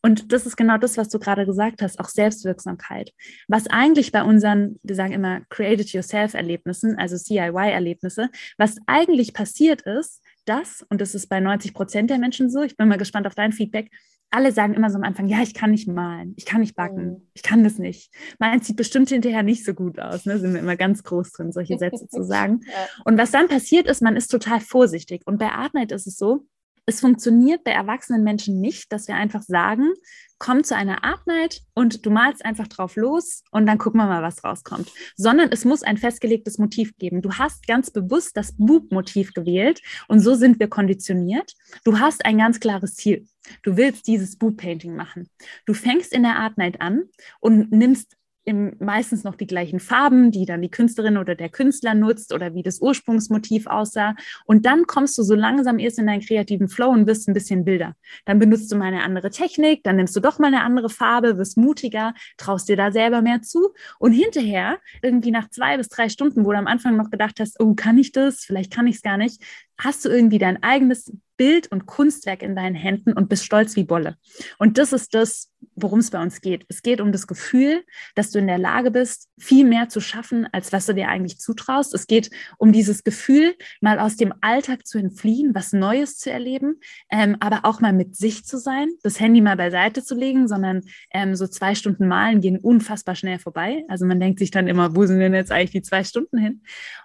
[0.06, 3.12] Und das ist genau das, was du gerade gesagt hast, auch Selbstwirksamkeit.
[3.48, 8.76] Was eigentlich bei unseren, wir sagen immer Create It Yourself Erlebnissen, also CIY Erlebnisse, was
[8.86, 12.86] eigentlich passiert ist, dass, und das ist bei 90 Prozent der Menschen so, ich bin
[12.86, 13.90] mal gespannt auf dein Feedback,
[14.30, 17.06] alle sagen immer so am Anfang, ja, ich kann nicht malen, ich kann nicht backen,
[17.06, 17.28] mhm.
[17.34, 18.14] ich kann das nicht.
[18.38, 20.38] Meins sieht bestimmt hinterher nicht so gut aus, ne?
[20.38, 22.60] sind wir immer ganz groß drin, solche Sätze zu sagen.
[22.64, 23.02] Ja.
[23.04, 25.22] Und was dann passiert ist, man ist total vorsichtig.
[25.26, 26.46] Und bei Artnight ist es so,
[26.86, 29.92] es funktioniert bei erwachsenen Menschen nicht, dass wir einfach sagen,
[30.38, 34.06] komm zu einer Art Night und du malst einfach drauf los und dann gucken wir
[34.06, 34.92] mal, was rauskommt.
[35.16, 37.22] Sondern es muss ein festgelegtes Motiv geben.
[37.22, 41.54] Du hast ganz bewusst das Boob-Motiv gewählt und so sind wir konditioniert.
[41.84, 43.26] Du hast ein ganz klares Ziel.
[43.62, 45.28] Du willst dieses Boob-Painting machen.
[45.66, 47.04] Du fängst in der Art Night an
[47.40, 48.16] und nimmst
[48.46, 52.54] im, meistens noch die gleichen Farben, die dann die Künstlerin oder der Künstler nutzt oder
[52.54, 54.14] wie das Ursprungsmotiv aussah.
[54.46, 57.66] Und dann kommst du so langsam erst in deinen kreativen Flow und wirst ein bisschen
[57.66, 57.96] wilder.
[58.24, 61.38] Dann benutzt du mal eine andere Technik, dann nimmst du doch mal eine andere Farbe,
[61.38, 63.74] wirst mutiger, traust dir da selber mehr zu.
[63.98, 67.58] Und hinterher, irgendwie nach zwei bis drei Stunden, wo du am Anfang noch gedacht hast,
[67.58, 68.44] oh, kann ich das?
[68.44, 69.42] Vielleicht kann ich es gar nicht,
[69.78, 73.84] hast du irgendwie dein eigenes Bild und Kunstwerk in deinen Händen und bist stolz wie
[73.84, 74.16] Bolle.
[74.58, 76.64] Und das ist das, worum es bei uns geht.
[76.68, 80.48] Es geht um das Gefühl, dass du in der Lage bist, viel mehr zu schaffen,
[80.52, 81.94] als was du dir eigentlich zutraust.
[81.94, 86.80] Es geht um dieses Gefühl, mal aus dem Alltag zu entfliehen, was Neues zu erleben,
[87.10, 90.82] ähm, aber auch mal mit sich zu sein, das Handy mal beiseite zu legen, sondern
[91.12, 93.84] ähm, so zwei Stunden Malen gehen unfassbar schnell vorbei.
[93.88, 96.62] Also man denkt sich dann immer, wo sind denn jetzt eigentlich die zwei Stunden hin?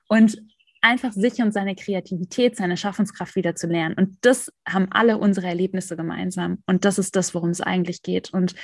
[0.08, 0.42] Und
[0.82, 3.96] einfach sich und seine Kreativität, seine Schaffenskraft wieder zu lernen.
[3.96, 6.64] Und das haben alle unsere Erlebnisse gemeinsam.
[6.66, 8.34] Und das ist das, worum es eigentlich geht.
[8.34, 8.56] Und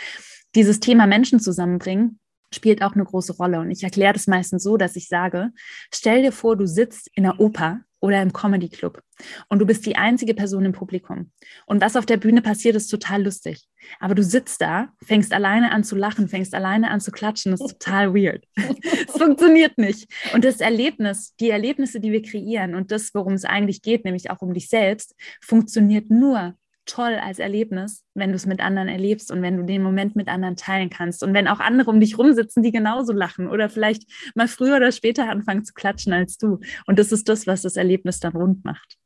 [0.56, 2.20] dieses Thema Menschen zusammenbringen,
[2.54, 3.60] spielt auch eine große Rolle.
[3.60, 5.50] Und ich erkläre das meistens so, dass ich sage,
[5.94, 9.02] stell dir vor, du sitzt in der Oper oder im Comedy Club
[9.50, 11.32] und du bist die einzige Person im Publikum.
[11.66, 13.68] Und was auf der Bühne passiert, ist total lustig.
[14.00, 17.62] Aber du sitzt da, fängst alleine an zu lachen, fängst alleine an zu klatschen, das
[17.62, 18.46] ist total weird.
[18.56, 20.12] Es funktioniert nicht.
[20.34, 24.30] Und das Erlebnis, die Erlebnisse, die wir kreieren und das, worum es eigentlich geht, nämlich
[24.30, 26.56] auch um dich selbst, funktioniert nur,
[26.88, 30.28] toll als Erlebnis, wenn du es mit anderen erlebst und wenn du den Moment mit
[30.28, 31.24] anderen teilen kannst.
[31.24, 34.04] Und wenn auch andere um dich rumsitzen, die genauso lachen oder vielleicht
[34.36, 36.60] mal früher oder später anfangen zu klatschen als du.
[36.88, 38.98] Und das ist das, was das Erlebnis dann rund macht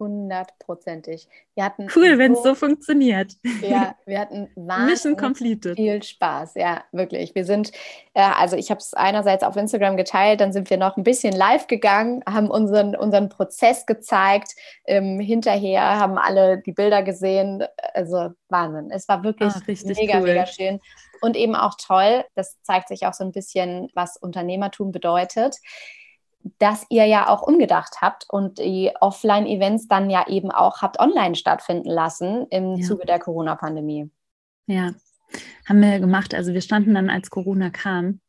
[0.00, 1.28] hundertprozentig.
[1.54, 3.36] Wir hatten cool, wenn es so funktioniert.
[3.60, 6.54] Ja, wir hatten wahnsinnig viel Spaß.
[6.54, 7.34] Ja, wirklich.
[7.34, 7.70] Wir sind,
[8.14, 11.34] äh, also ich habe es einerseits auf Instagram geteilt, dann sind wir noch ein bisschen
[11.34, 14.54] live gegangen, haben unseren, unseren Prozess gezeigt.
[14.86, 17.62] Ähm, hinterher haben alle die Bilder gesehen.
[17.94, 18.90] Also Wahnsinn.
[18.90, 20.24] Es war wirklich Ach, mega, cool.
[20.24, 20.80] mega schön.
[21.20, 25.56] Und eben auch toll, das zeigt sich auch so ein bisschen, was Unternehmertum bedeutet
[26.58, 31.34] dass ihr ja auch umgedacht habt und die Offline-Events dann ja eben auch habt online
[31.34, 32.86] stattfinden lassen im ja.
[32.86, 34.10] Zuge der Corona-Pandemie.
[34.66, 34.92] Ja,
[35.68, 36.34] haben wir gemacht.
[36.34, 38.20] Also wir standen dann, als Corona kam.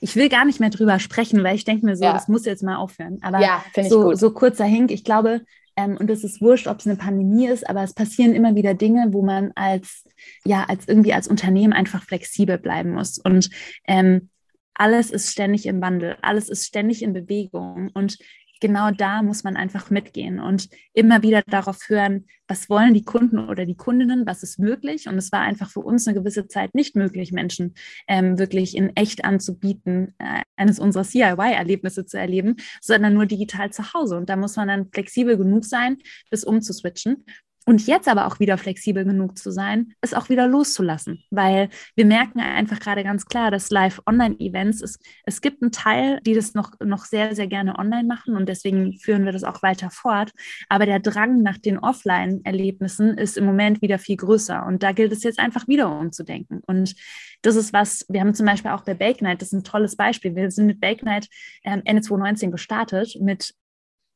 [0.00, 2.12] Ich will gar nicht mehr drüber sprechen, weil ich denke mir so, ja.
[2.12, 3.18] das muss jetzt mal aufhören.
[3.22, 5.40] Aber ja, so, so kurzer Hink, ich glaube,
[5.76, 8.74] ähm, und es ist wurscht, ob es eine Pandemie ist, aber es passieren immer wieder
[8.74, 10.04] Dinge, wo man als,
[10.44, 13.18] ja, als irgendwie als Unternehmen einfach flexibel bleiben muss.
[13.18, 13.50] Und
[13.86, 14.30] ähm,
[14.74, 18.18] alles ist ständig im Wandel, alles ist ständig in Bewegung und
[18.60, 23.38] genau da muss man einfach mitgehen und immer wieder darauf hören, was wollen die Kunden
[23.38, 25.06] oder die Kundinnen, was ist möglich.
[25.06, 27.74] Und es war einfach für uns eine gewisse Zeit nicht möglich, Menschen
[28.08, 33.92] ähm, wirklich in echt anzubieten, äh, eines unserer CIY-Erlebnisse zu erleben, sondern nur digital zu
[33.92, 34.16] Hause.
[34.16, 35.98] Und da muss man dann flexibel genug sein,
[36.30, 37.24] bis umzuswitchen.
[37.66, 42.04] Und jetzt aber auch wieder flexibel genug zu sein, es auch wieder loszulassen, weil wir
[42.04, 46.72] merken einfach gerade ganz klar, dass Live-Online-Events, es, es gibt einen Teil, die das noch,
[46.80, 50.32] noch sehr, sehr gerne online machen und deswegen führen wir das auch weiter fort.
[50.68, 55.12] Aber der Drang nach den Offline-Erlebnissen ist im Moment wieder viel größer und da gilt
[55.12, 56.60] es jetzt einfach wieder umzudenken.
[56.66, 56.94] Und
[57.40, 59.96] das ist was, wir haben zum Beispiel auch bei Bake Night, das ist ein tolles
[59.96, 60.36] Beispiel.
[60.36, 61.28] Wir sind mit Bake Night
[61.64, 63.54] ähm, Ende 2019 gestartet mit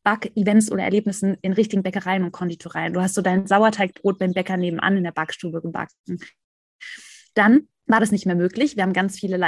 [0.09, 2.95] Back-Events oder Erlebnissen in richtigen Bäckereien und Konditoreien.
[2.95, 6.19] Du hast so dein Sauerteigbrot beim Bäcker nebenan in der Backstube gebacken.
[7.35, 8.77] Dann war das nicht mehr möglich.
[8.77, 9.39] Wir haben ganz viele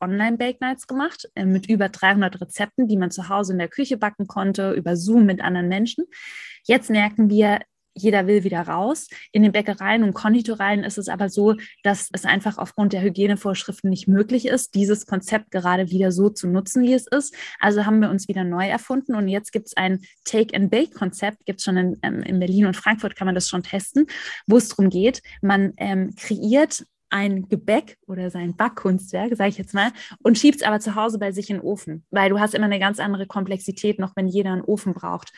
[0.00, 4.26] Online-Bake-Nights gemacht äh, mit über 300 Rezepten, die man zu Hause in der Küche backen
[4.26, 6.04] konnte, über Zoom mit anderen Menschen.
[6.64, 7.60] Jetzt merken wir,
[7.96, 9.08] jeder will wieder raus.
[9.32, 13.90] In den Bäckereien und Konditoreien ist es aber so, dass es einfach aufgrund der Hygienevorschriften
[13.90, 17.34] nicht möglich ist, dieses Konzept gerade wieder so zu nutzen, wie es ist.
[17.58, 21.64] Also haben wir uns wieder neu erfunden und jetzt gibt es ein Take-and-Bake-Konzept, gibt es
[21.64, 24.06] schon in, ähm, in, Berlin und Frankfurt, kann man das schon testen,
[24.46, 29.74] wo es darum geht, man ähm, kreiert ein Gebäck oder sein Backkunstwerk, sage ich jetzt
[29.74, 29.92] mal,
[30.22, 32.66] und schiebt es aber zu Hause bei sich in den Ofen, weil du hast immer
[32.66, 35.32] eine ganz andere Komplexität, noch wenn jeder einen Ofen braucht.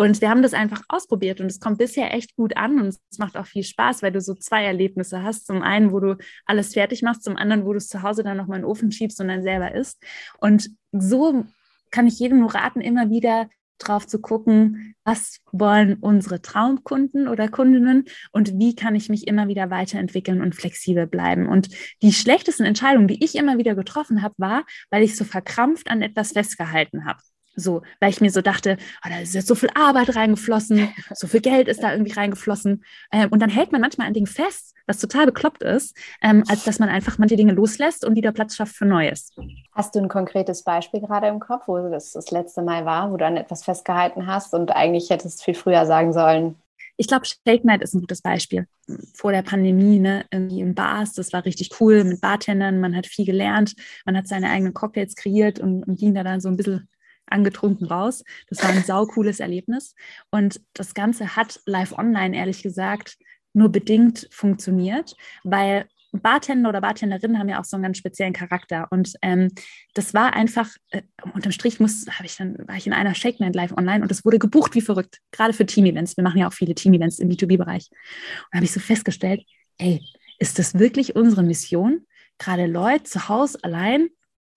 [0.00, 3.18] Und wir haben das einfach ausprobiert und es kommt bisher echt gut an und es
[3.18, 5.46] macht auch viel Spaß, weil du so zwei Erlebnisse hast.
[5.46, 8.36] Zum einen, wo du alles fertig machst, zum anderen, wo du es zu Hause dann
[8.36, 10.00] nochmal in den Ofen schiebst und dann selber isst.
[10.38, 11.44] Und so
[11.90, 17.48] kann ich jedem nur raten, immer wieder drauf zu gucken, was wollen unsere Traumkunden oder
[17.48, 21.48] Kundinnen und wie kann ich mich immer wieder weiterentwickeln und flexibel bleiben.
[21.48, 21.70] Und
[22.02, 26.02] die schlechtesten Entscheidungen, die ich immer wieder getroffen habe, war, weil ich so verkrampft an
[26.02, 27.20] etwas festgehalten habe.
[27.58, 31.26] So, weil ich mir so dachte, oh, da ist jetzt so viel Arbeit reingeflossen, so
[31.26, 32.84] viel Geld ist da irgendwie reingeflossen.
[33.12, 36.64] Ähm, und dann hält man manchmal an Dingen fest, was total bekloppt ist, ähm, als
[36.64, 39.34] dass man einfach manche Dinge loslässt und wieder Platz schafft für Neues.
[39.72, 43.16] Hast du ein konkretes Beispiel gerade im Kopf, wo das das letzte Mal war, wo
[43.16, 46.56] du an etwas festgehalten hast und eigentlich hättest viel früher sagen sollen?
[47.00, 48.66] Ich glaube, Shake Night ist ein gutes Beispiel.
[49.14, 53.06] Vor der Pandemie, ne, irgendwie in Bars, das war richtig cool mit Bartendern, man hat
[53.06, 56.56] viel gelernt, man hat seine eigenen Cocktails kreiert und, und ging da dann so ein
[56.56, 56.88] bisschen
[57.30, 58.24] angetrunken raus.
[58.48, 59.94] Das war ein saucooles Erlebnis.
[60.30, 63.16] Und das Ganze hat live online, ehrlich gesagt,
[63.52, 68.88] nur bedingt funktioniert, weil Bartender oder Bartenderinnen haben ja auch so einen ganz speziellen Charakter.
[68.90, 69.50] Und ähm,
[69.94, 71.02] das war einfach, äh,
[71.34, 74.24] unterm Strich muss, ich dann, war ich in einer Shake Night live online und das
[74.24, 76.16] wurde gebucht wie verrückt, gerade für Team-Events.
[76.16, 77.90] Wir machen ja auch viele Team-Events im B2B-Bereich.
[77.90, 79.42] Und da habe ich so festgestellt,
[79.78, 80.00] ey,
[80.38, 82.06] ist das wirklich unsere Mission,
[82.38, 84.08] gerade Leute zu Hause allein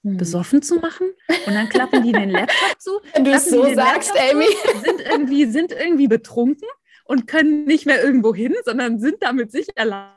[0.03, 0.17] hm.
[0.17, 1.07] besoffen zu machen
[1.45, 2.91] und dann klappen die den Laptop zu.
[3.13, 4.45] Wenn du es so sagst, Amy.
[4.45, 6.67] Zu, sind irgendwie, sind irgendwie betrunken
[7.05, 10.15] und können nicht mehr irgendwo hin, sondern sind da mit sich alleine.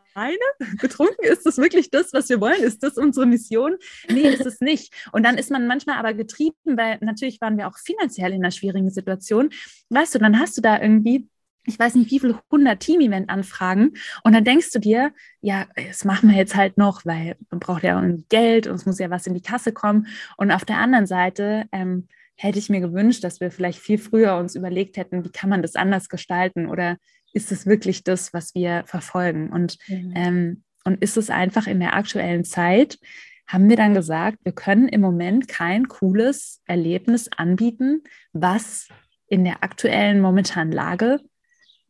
[0.80, 2.62] Betrunken ist das wirklich das, was wir wollen?
[2.62, 3.76] Ist das unsere Mission?
[4.08, 4.94] Nee, ist es nicht.
[5.10, 8.52] Und dann ist man manchmal aber getrieben, weil natürlich waren wir auch finanziell in einer
[8.52, 9.50] schwierigen Situation.
[9.90, 11.28] Weißt du, dann hast du da irgendwie
[11.66, 13.94] ich weiß nicht, wie viele hundert Team-Event-Anfragen.
[14.22, 17.82] Und dann denkst du dir, ja, das machen wir jetzt halt noch, weil man braucht
[17.82, 20.06] ja Geld und es muss ja was in die Kasse kommen.
[20.36, 24.36] Und auf der anderen Seite ähm, hätte ich mir gewünscht, dass wir vielleicht viel früher
[24.36, 26.96] uns überlegt hätten, wie kann man das anders gestalten oder
[27.32, 29.50] ist es wirklich das, was wir verfolgen?
[29.50, 30.12] Und, mhm.
[30.14, 32.98] ähm, und ist es einfach in der aktuellen Zeit,
[33.46, 38.02] haben wir dann gesagt, wir können im Moment kein cooles Erlebnis anbieten,
[38.32, 38.88] was
[39.26, 41.20] in der aktuellen momentanen Lage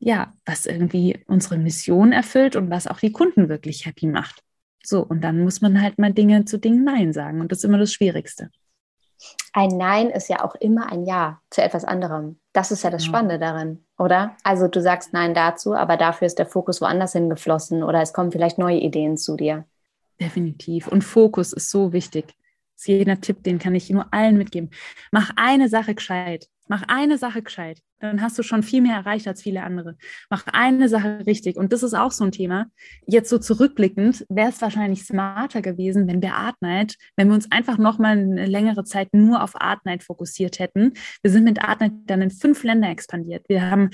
[0.04, 4.42] ja, was irgendwie unsere Mission erfüllt und was auch die Kunden wirklich happy macht.
[4.82, 7.40] So, und dann muss man halt mal Dinge zu Dingen Nein sagen.
[7.40, 8.50] Und das ist immer das Schwierigste.
[9.54, 12.38] Ein Nein ist ja auch immer ein Ja zu etwas anderem.
[12.52, 14.36] Das ist ja das Spannende darin, oder?
[14.42, 18.30] Also du sagst Nein dazu, aber dafür ist der Fokus woanders hingeflossen oder es kommen
[18.30, 19.64] vielleicht neue Ideen zu dir.
[20.20, 20.86] Definitiv.
[20.86, 22.26] Und Fokus ist so wichtig.
[22.26, 24.70] Das ist jeder Tipp, den kann ich nur allen mitgeben.
[25.10, 26.50] Mach eine Sache gescheit.
[26.66, 27.80] Mach eine Sache gescheit.
[28.00, 29.96] Dann hast du schon viel mehr erreicht als viele andere.
[30.30, 31.56] Mach eine Sache richtig.
[31.56, 32.66] Und das ist auch so ein Thema.
[33.06, 37.50] Jetzt so zurückblickend wäre es wahrscheinlich smarter gewesen, wenn wir Art Night, wenn wir uns
[37.50, 40.92] einfach nochmal eine längere Zeit nur auf Art Night fokussiert hätten.
[41.22, 43.48] Wir sind mit Art Night dann in fünf Länder expandiert.
[43.48, 43.90] Wir haben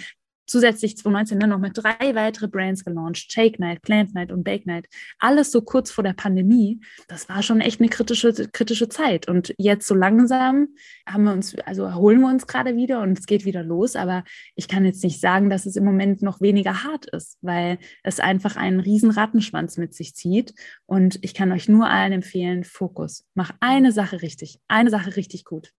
[0.50, 3.30] zusätzlich 2019 dann noch mit drei weitere Brands gelauncht.
[3.32, 4.86] Shake Night, Plant Night und Bake Night.
[5.20, 6.80] Alles so kurz vor der Pandemie.
[7.08, 9.28] Das war schon echt eine kritische, kritische Zeit.
[9.28, 10.68] Und jetzt so langsam
[11.06, 13.94] haben wir uns, also erholen wir uns gerade wieder und es geht wieder los.
[13.94, 14.24] Aber
[14.56, 18.18] ich kann jetzt nicht sagen, dass es im Moment noch weniger hart ist, weil es
[18.18, 20.52] einfach einen riesen Rattenschwanz mit sich zieht.
[20.86, 23.24] Und ich kann euch nur allen empfehlen, Fokus.
[23.34, 25.72] Mach eine Sache richtig, eine Sache richtig gut.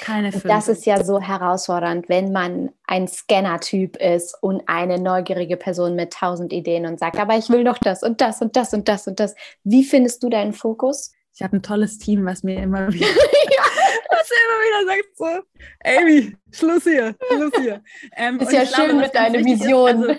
[0.00, 0.44] Keine fünf.
[0.44, 6.12] Das ist ja so herausfordernd, wenn man ein Scanner-Typ ist und eine neugierige Person mit
[6.12, 9.06] tausend Ideen und sagt, aber ich will noch das und das und das und das
[9.06, 9.34] und das.
[9.64, 11.12] Wie findest du deinen Fokus?
[11.34, 13.64] Ich habe ein tolles Team, was mir immer wieder, ja.
[14.10, 15.26] was immer wieder sagt so,
[15.84, 17.82] Amy, Schluss hier, Schluss hier.
[18.16, 20.04] Ähm, ist ja schön glaube, mit deiner Vision.
[20.04, 20.16] Also,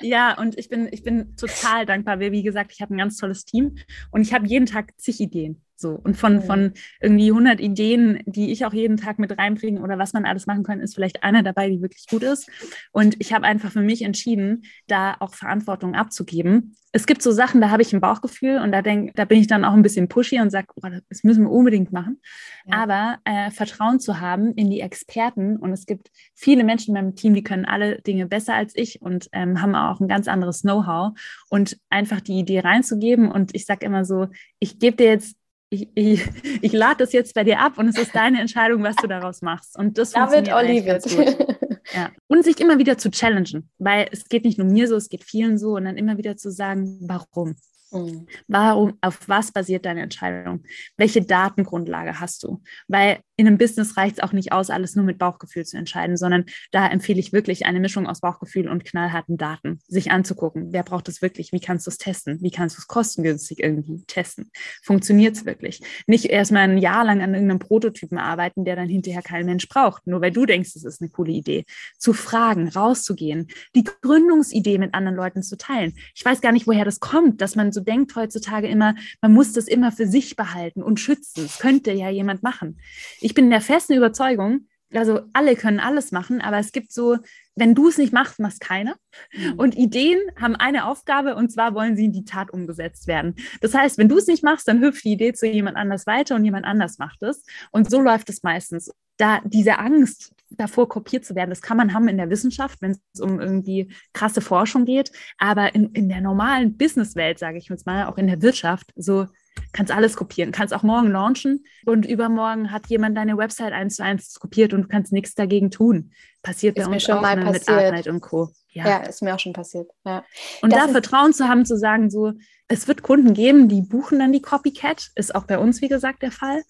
[0.00, 3.16] ja, und ich bin, ich bin total dankbar, weil wie gesagt, ich habe ein ganz
[3.18, 3.76] tolles Team
[4.10, 5.62] und ich habe jeden Tag zig Ideen.
[5.82, 5.90] So.
[5.90, 6.42] Und von, mhm.
[6.42, 10.46] von irgendwie 100 Ideen, die ich auch jeden Tag mit reinbringe oder was man alles
[10.46, 12.48] machen kann, ist vielleicht einer dabei, die wirklich gut ist.
[12.92, 16.76] Und ich habe einfach für mich entschieden, da auch Verantwortung abzugeben.
[16.94, 19.46] Es gibt so Sachen, da habe ich ein Bauchgefühl und da, denk, da bin ich
[19.46, 22.20] dann auch ein bisschen pushy und sage, oh, das müssen wir unbedingt machen.
[22.66, 22.82] Ja.
[22.82, 27.16] Aber äh, Vertrauen zu haben in die Experten und es gibt viele Menschen in meinem
[27.16, 30.60] Team, die können alle Dinge besser als ich und ähm, haben auch ein ganz anderes
[30.60, 31.18] Know-how
[31.48, 34.28] und einfach die Idee reinzugeben und ich sage immer so,
[34.58, 35.36] ich gebe dir jetzt
[35.72, 36.28] ich, ich,
[36.60, 39.40] ich lade das jetzt bei dir ab und es ist deine Entscheidung, was du daraus
[39.40, 39.78] machst.
[39.78, 41.04] Und das David Olivet.
[41.94, 42.10] Ja.
[42.28, 45.24] Und sich immer wieder zu challengen, weil es geht nicht nur mir so, es geht
[45.24, 47.56] vielen so und dann immer wieder zu sagen, warum?
[47.90, 48.28] Mhm.
[48.46, 50.62] Warum, auf was basiert deine Entscheidung?
[50.96, 52.62] Welche Datengrundlage hast du?
[52.88, 56.16] Weil in einem Business reicht es auch nicht aus, alles nur mit Bauchgefühl zu entscheiden,
[56.16, 60.72] sondern da empfehle ich wirklich eine Mischung aus Bauchgefühl und knallharten Daten, sich anzugucken.
[60.72, 61.52] Wer braucht es wirklich?
[61.52, 62.38] Wie kannst du es testen?
[62.42, 64.50] Wie kannst du es kostengünstig irgendwie testen?
[64.82, 65.80] Funktioniert es wirklich?
[66.06, 70.06] Nicht erstmal ein Jahr lang an irgendeinem Prototypen arbeiten, der dann hinterher kein Mensch braucht,
[70.06, 71.64] nur weil du denkst, es ist eine coole Idee.
[71.98, 75.94] Zu fragen, rauszugehen, die Gründungsidee mit anderen Leuten zu teilen.
[76.14, 79.52] Ich weiß gar nicht, woher das kommt, dass man so denkt heutzutage immer, man muss
[79.52, 81.44] das immer für sich behalten und schützen.
[81.44, 82.78] Das könnte ja jemand machen.
[83.22, 87.16] Ich bin der festen Überzeugung, also alle können alles machen, aber es gibt so,
[87.54, 88.96] wenn du es nicht machst, machst keiner.
[89.32, 89.54] Mhm.
[89.54, 93.34] Und Ideen haben eine Aufgabe und zwar wollen sie in die Tat umgesetzt werden.
[93.60, 96.34] Das heißt, wenn du es nicht machst, dann hüpft die Idee zu jemand anders weiter
[96.34, 97.44] und jemand anders macht es.
[97.70, 98.90] Und so läuft es meistens.
[99.16, 102.90] Da diese Angst davor, kopiert zu werden, das kann man haben in der Wissenschaft, wenn
[102.90, 105.10] es um irgendwie krasse Forschung geht.
[105.38, 109.26] Aber in, in der normalen Businesswelt, sage ich jetzt mal, auch in der Wirtschaft, so
[109.72, 114.04] kannst alles kopieren, kannst auch morgen launchen und übermorgen hat jemand deine Website eins zu
[114.04, 116.12] eins kopiert und du kannst nichts dagegen tun.
[116.42, 117.68] Passiert ist bei uns schon auch mal ne, passiert.
[117.68, 118.50] mit Artnight und Co.
[118.72, 118.86] Ja.
[118.86, 118.96] ja.
[118.98, 119.90] ist mir auch schon passiert.
[120.04, 120.24] Ja.
[120.62, 122.32] Und das da Vertrauen zu haben, zu sagen, so,
[122.68, 126.22] es wird Kunden geben, die buchen dann die Copycat, ist auch bei uns, wie gesagt,
[126.22, 126.62] der Fall.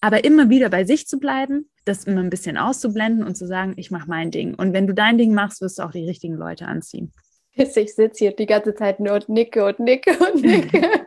[0.00, 3.74] Aber immer wieder bei sich zu bleiben, das immer ein bisschen auszublenden und zu sagen,
[3.76, 4.54] ich mache mein Ding.
[4.54, 7.12] Und wenn du dein Ding machst, wirst du auch die richtigen Leute anziehen.
[7.76, 11.04] Ich sitze hier die ganze Zeit nur und nicke und nicke und nicke.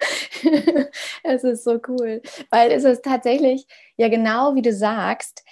[1.24, 3.66] es ist so cool, weil es ist tatsächlich
[3.98, 5.44] ja genau wie du sagst,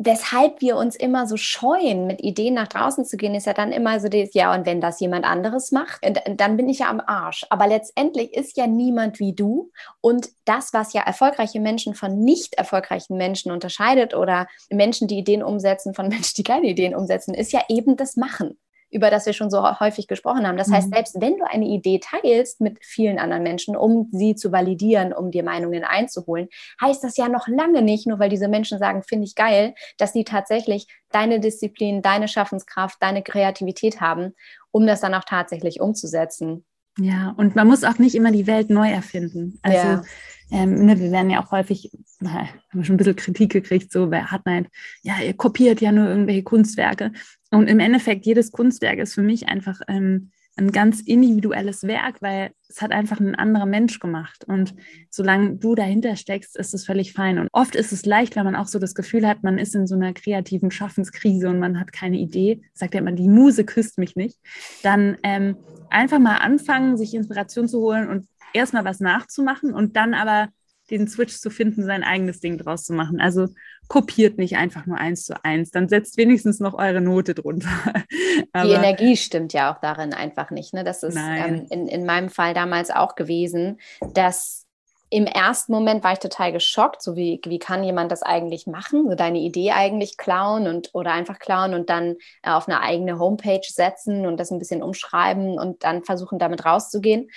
[0.00, 3.72] weshalb wir uns immer so scheuen, mit Ideen nach draußen zu gehen, ist ja dann
[3.72, 6.00] immer so das, ja, und wenn das jemand anderes macht,
[6.36, 7.44] dann bin ich ja am Arsch.
[7.50, 9.72] Aber letztendlich ist ja niemand wie du.
[10.00, 15.42] Und das, was ja erfolgreiche Menschen von nicht erfolgreichen Menschen unterscheidet oder Menschen, die Ideen
[15.42, 18.56] umsetzen, von Menschen, die keine Ideen umsetzen, ist ja eben das Machen
[18.90, 20.56] über das wir schon so häufig gesprochen haben.
[20.56, 20.74] Das mhm.
[20.74, 25.12] heißt, selbst wenn du eine Idee teilst mit vielen anderen Menschen, um sie zu validieren,
[25.12, 26.48] um dir Meinungen einzuholen,
[26.80, 30.12] heißt das ja noch lange nicht, nur weil diese Menschen sagen, finde ich geil, dass
[30.12, 34.34] sie tatsächlich deine Disziplin, deine Schaffenskraft, deine Kreativität haben,
[34.70, 36.64] um das dann auch tatsächlich umzusetzen.
[37.00, 39.58] Ja, und man muss auch nicht immer die Welt neu erfinden.
[39.62, 40.02] Also ja.
[40.50, 43.92] ähm, ne, wir werden ja auch häufig, na, haben wir schon ein bisschen Kritik gekriegt,
[43.92, 44.66] so hat nein,
[45.02, 47.12] ja, ihr kopiert ja nur irgendwelche Kunstwerke.
[47.50, 52.50] Und im Endeffekt, jedes Kunstwerk ist für mich einfach ähm, ein ganz individuelles Werk, weil
[52.68, 54.44] es hat einfach ein anderer Mensch gemacht.
[54.46, 54.74] Und
[55.08, 57.38] solange du dahinter steckst, ist es völlig fein.
[57.38, 59.86] Und oft ist es leicht, wenn man auch so das Gefühl hat, man ist in
[59.86, 63.98] so einer kreativen Schaffenskrise und man hat keine Idee, sagt ja immer, die Muse küsst
[63.98, 64.38] mich nicht,
[64.82, 65.56] dann ähm,
[65.90, 70.48] einfach mal anfangen, sich Inspiration zu holen und erstmal was nachzumachen und dann aber
[70.90, 73.20] den Switch zu finden, sein eigenes Ding draus zu machen.
[73.20, 73.48] Also
[73.88, 77.68] kopiert nicht einfach nur eins zu eins, dann setzt wenigstens noch eure Note drunter.
[78.54, 80.74] die Energie stimmt ja auch darin einfach nicht.
[80.74, 80.84] Ne?
[80.84, 83.78] Das ist ähm, in, in meinem Fall damals auch gewesen,
[84.14, 84.66] dass
[85.10, 89.08] im ersten Moment war ich total geschockt, so wie, wie kann jemand das eigentlich machen,
[89.08, 93.18] so deine Idee eigentlich klauen und oder einfach klauen und dann äh, auf eine eigene
[93.18, 97.30] Homepage setzen und das ein bisschen umschreiben und dann versuchen, damit rauszugehen.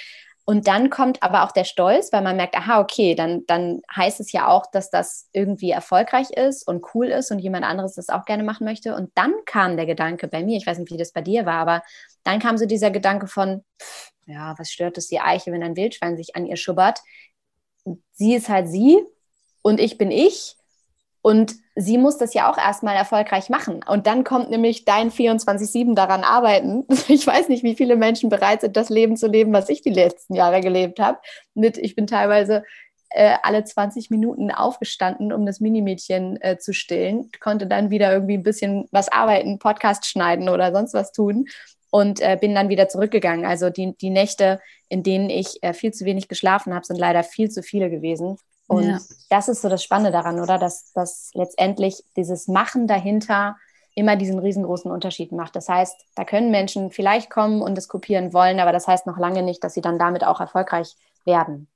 [0.52, 4.20] Und dann kommt aber auch der Stolz, weil man merkt, aha, okay, dann, dann heißt
[4.20, 8.10] es ja auch, dass das irgendwie erfolgreich ist und cool ist und jemand anderes das
[8.10, 8.94] auch gerne machen möchte.
[8.94, 11.54] Und dann kam der Gedanke bei mir, ich weiß nicht, wie das bei dir war,
[11.54, 11.84] aber
[12.26, 13.64] dann kam so dieser Gedanke von,
[14.26, 17.00] ja, was stört es die Eiche, wenn ein Wildschwein sich an ihr schubbert?
[18.12, 19.00] Sie ist halt sie
[19.62, 20.58] und ich bin ich.
[21.22, 23.84] Und sie muss das ja auch erstmal erfolgreich machen.
[23.88, 26.86] Und dann kommt nämlich dein 24-7 daran arbeiten.
[27.08, 29.92] Ich weiß nicht, wie viele Menschen bereit sind, das Leben zu leben, was ich die
[29.92, 31.20] letzten Jahre gelebt habe.
[31.54, 32.64] Mit, ich bin teilweise
[33.10, 38.38] äh, alle 20 Minuten aufgestanden, um das Minimädchen äh, zu stillen, konnte dann wieder irgendwie
[38.38, 41.48] ein bisschen was arbeiten, Podcast schneiden oder sonst was tun
[41.92, 43.46] und äh, bin dann wieder zurückgegangen.
[43.46, 47.24] Also die, die Nächte, in denen ich äh, viel zu wenig geschlafen habe, sind leider
[47.24, 48.38] viel zu viele gewesen.
[48.72, 49.00] Und ja.
[49.30, 50.58] das ist so das Spannende daran, oder?
[50.58, 53.58] Dass, dass letztendlich dieses Machen dahinter
[53.96, 55.58] immer diesen riesengroßen Unterschied macht.
[55.58, 59.18] Das heißt, da können Menschen vielleicht kommen und es kopieren wollen, aber das heißt noch
[59.18, 60.96] lange nicht, dass sie dann damit auch erfolgreich
[61.26, 61.68] werden.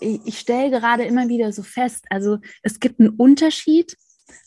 [0.00, 3.98] Ich, ich stelle gerade immer wieder so fest, also es gibt einen Unterschied,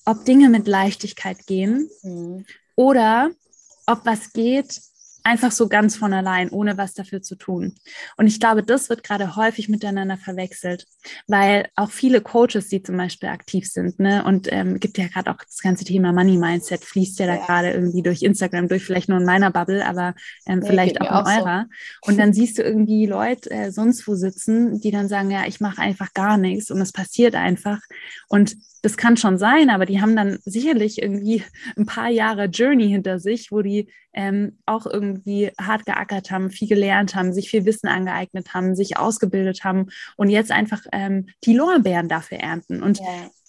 [0.03, 2.45] ob Dinge mit Leichtigkeit gehen mhm.
[2.75, 3.29] oder
[3.85, 4.81] ob was geht,
[5.23, 7.75] einfach so ganz von allein, ohne was dafür zu tun.
[8.17, 10.87] Und ich glaube, das wird gerade häufig miteinander verwechselt,
[11.27, 15.31] weil auch viele Coaches, die zum Beispiel aktiv sind, ne, und ähm, gibt ja gerade
[15.31, 17.45] auch das ganze Thema Money Mindset, fließt ja da ja.
[17.45, 20.15] gerade irgendwie durch Instagram, durch vielleicht nur in meiner Bubble, aber
[20.45, 21.65] ähm, nee, vielleicht auch in auch eurer.
[22.03, 22.11] So.
[22.11, 25.59] Und dann siehst du irgendwie Leute äh, sonst wo sitzen, die dann sagen, ja, ich
[25.59, 27.79] mache einfach gar nichts und es passiert einfach.
[28.27, 31.43] Und das kann schon sein, aber die haben dann sicherlich irgendwie
[31.77, 36.67] ein paar Jahre Journey hinter sich, wo die ähm, auch irgendwie hart geackert haben, viel
[36.67, 41.53] gelernt haben, sich viel Wissen angeeignet haben, sich ausgebildet haben und jetzt einfach ähm, die
[41.53, 42.81] Lorbeeren dafür ernten.
[42.81, 43.05] Und ja.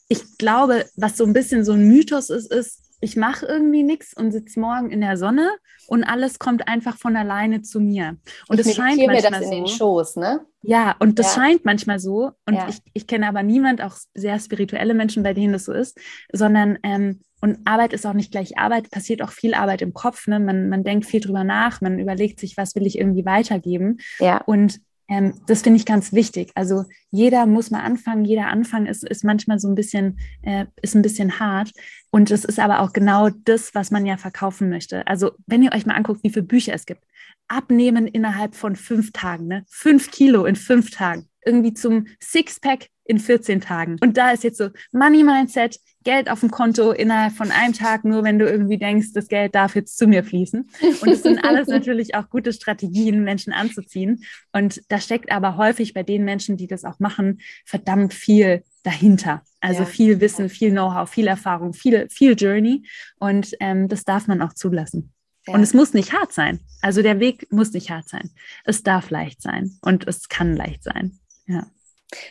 [0.09, 4.15] ich glaube, was so ein bisschen so ein Mythos ist, ist, ich mache irgendwie nichts
[4.17, 5.51] und sitze morgen in der Sonne
[5.89, 8.17] und alles kommt einfach von alleine zu mir.
[8.49, 10.41] Und es scheint manchmal mir das in so, den Schoß, ne?
[10.63, 11.43] Ja, und das ja.
[11.43, 12.31] scheint manchmal so.
[12.47, 12.69] Und ja.
[12.69, 15.99] ich, ich kenne aber niemand, auch sehr spirituelle Menschen, bei denen das so ist,
[16.33, 20.29] sondern ähm, und Arbeit ist auch nicht gleich Arbeit, passiert auch viel Arbeit im Kopf.
[20.29, 20.39] Ne?
[20.39, 23.99] Man, man denkt viel drüber nach, man überlegt sich, was will ich irgendwie weitergeben.
[24.21, 24.43] Ja.
[24.47, 24.81] Und
[25.13, 26.53] ähm, das finde ich ganz wichtig.
[26.55, 28.25] Also jeder muss mal anfangen.
[28.25, 31.71] Jeder Anfang ist, ist manchmal so ein bisschen, äh, ist ein bisschen hart.
[32.11, 35.07] Und es ist aber auch genau das, was man ja verkaufen möchte.
[35.07, 37.03] Also wenn ihr euch mal anguckt, wie viele Bücher es gibt.
[37.47, 39.65] Abnehmen innerhalb von fünf Tagen, ne?
[39.69, 41.29] Fünf Kilo in fünf Tagen.
[41.45, 43.99] Irgendwie zum Sixpack in 14 Tagen.
[44.01, 48.05] Und da ist jetzt so Money Mindset, Geld auf dem Konto innerhalb von einem Tag,
[48.05, 50.69] nur wenn du irgendwie denkst, das Geld darf jetzt zu mir fließen.
[51.03, 54.25] Und es sind alles natürlich auch gute Strategien, Menschen anzuziehen.
[54.53, 59.43] Und da steckt aber häufig bei den Menschen, die das auch machen, verdammt viel dahinter.
[59.61, 59.87] Also ja.
[59.87, 62.83] viel Wissen, viel Know-how, viel Erfahrung, viel, viel Journey.
[63.21, 65.13] Und ähm, das darf man auch zulassen.
[65.47, 65.55] Ja.
[65.55, 66.61] Und es muss nicht hart sein.
[66.81, 68.31] Also der Weg muss nicht hart sein.
[68.65, 71.19] Es darf leicht sein und es kann leicht sein.
[71.47, 71.67] Ja.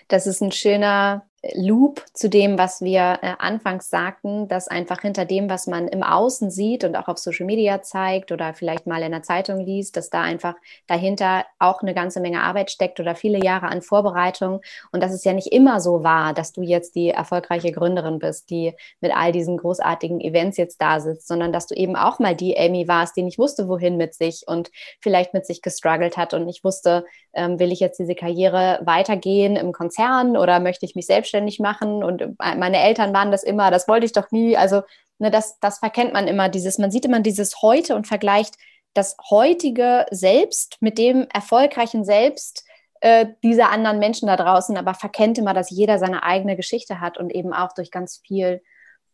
[0.08, 5.26] Das ist ein schöner Loop zu dem, was wir äh, anfangs sagten, dass einfach hinter
[5.26, 9.02] dem, was man im Außen sieht und auch auf Social Media zeigt oder vielleicht mal
[9.02, 10.54] in der Zeitung liest, dass da einfach
[10.86, 14.62] dahinter auch eine ganze Menge Arbeit steckt oder viele Jahre an Vorbereitung.
[14.92, 18.52] Und dass es ja nicht immer so war, dass du jetzt die erfolgreiche Gründerin bist,
[18.52, 22.36] die mit all diesen großartigen Events jetzt da sitzt, sondern dass du eben auch mal
[22.36, 24.70] die Amy warst, die nicht wusste, wohin mit sich und
[25.00, 29.56] vielleicht mit sich gestruggelt hat und nicht wusste, ähm, will ich jetzt diese Karriere weitergehen
[29.56, 33.72] im Konzern oder möchte ich mich selbst selbstständig machen und meine Eltern waren das immer,
[33.72, 34.58] das wollte ich doch nie.
[34.58, 34.82] Also
[35.20, 38.56] ne, das, das verkennt man immer, dieses, man sieht immer dieses Heute und vergleicht
[38.94, 42.66] das heutige Selbst mit dem erfolgreichen Selbst
[43.00, 47.18] äh, dieser anderen Menschen da draußen, aber verkennt immer, dass jeder seine eigene Geschichte hat
[47.18, 48.62] und eben auch durch ganz viel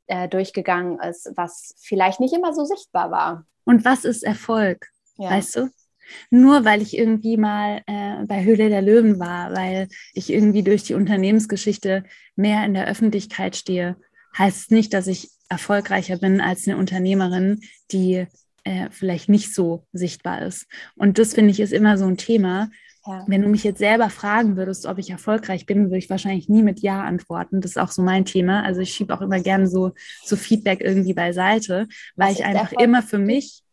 [0.08, 3.46] äh, durchgegangen ist, was vielleicht nicht immer so sichtbar war.
[3.66, 4.88] Und was ist Erfolg?
[5.18, 5.30] Ja.
[5.30, 5.70] Weißt du?
[6.30, 10.84] Nur weil ich irgendwie mal äh, bei Höhle der Löwen war, weil ich irgendwie durch
[10.84, 12.04] die Unternehmensgeschichte
[12.36, 13.98] mehr in der Öffentlichkeit stehe,
[14.38, 18.28] heißt es nicht, dass ich erfolgreicher bin als eine Unternehmerin, die
[18.64, 20.68] äh, vielleicht nicht so sichtbar ist.
[20.96, 22.70] Und das finde ich ist immer so ein Thema.
[23.06, 23.24] Ja.
[23.26, 26.62] Wenn du mich jetzt selber fragen würdest, ob ich erfolgreich bin, würde ich wahrscheinlich nie
[26.62, 27.62] mit Ja antworten.
[27.62, 28.64] Das ist auch so mein Thema.
[28.64, 29.94] Also ich schiebe auch immer gerne so,
[30.26, 31.88] so Feedback irgendwie beiseite,
[32.18, 33.64] weil Was ich einfach immer für mich,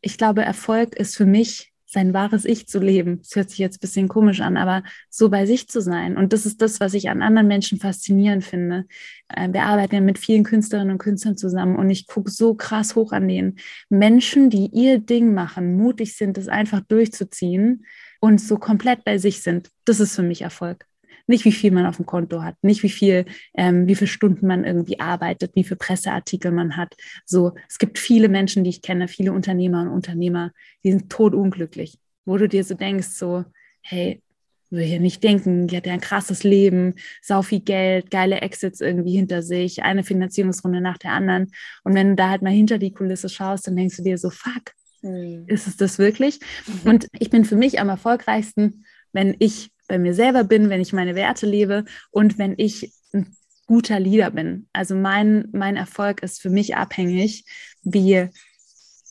[0.00, 3.18] ich glaube, Erfolg ist für mich sein wahres Ich zu leben.
[3.22, 6.16] Das hört sich jetzt ein bisschen komisch an, aber so bei sich zu sein.
[6.16, 8.86] Und das ist das, was ich an anderen Menschen faszinierend finde.
[9.28, 12.94] Äh, wir arbeiten ja mit vielen Künstlerinnen und Künstlern zusammen und ich gucke so krass
[12.94, 13.56] hoch an den
[13.88, 17.84] Menschen, die ihr Ding machen, mutig sind, das einfach durchzuziehen
[18.20, 19.70] und so komplett bei sich sind.
[19.84, 20.89] Das ist für mich Erfolg.
[21.26, 24.46] Nicht wie viel man auf dem Konto hat, nicht wie viel, ähm, wie viele Stunden
[24.46, 26.94] man irgendwie arbeitet, wie viele Presseartikel man hat.
[27.24, 30.52] So, es gibt viele Menschen, die ich kenne, viele Unternehmer und Unternehmer,
[30.84, 33.44] die sind totunglücklich, wo du dir so denkst, so,
[33.82, 34.22] hey,
[34.70, 38.80] will hier nicht denken, die hat ja ein krasses Leben, sau viel Geld, geile Exits
[38.80, 41.50] irgendwie hinter sich, eine Finanzierungsrunde nach der anderen.
[41.84, 44.30] Und wenn du da halt mal hinter die Kulisse schaust, dann denkst du dir so,
[44.30, 45.44] fuck, mhm.
[45.48, 46.38] ist es das wirklich?
[46.66, 46.90] Mhm.
[46.90, 50.92] Und ich bin für mich am erfolgreichsten, wenn ich bei mir selber bin, wenn ich
[50.92, 53.36] meine Werte lebe und wenn ich ein
[53.66, 54.68] guter Leader bin.
[54.72, 57.44] Also mein, mein Erfolg ist für mich abhängig,
[57.82, 58.28] wie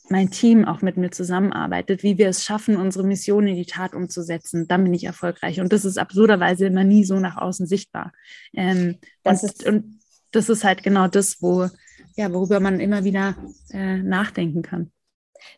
[0.08, 3.94] mein Team auch mit mir zusammenarbeitet, wie wir es schaffen, unsere Mission in die Tat
[3.94, 5.60] umzusetzen, dann bin ich erfolgreich.
[5.60, 8.12] Und das ist absurderweise immer nie so nach außen sichtbar.
[8.54, 10.00] Ähm, das und, ist und
[10.32, 11.68] das ist halt genau das, wo,
[12.16, 13.36] ja, worüber man immer wieder
[13.70, 14.90] äh, nachdenken kann.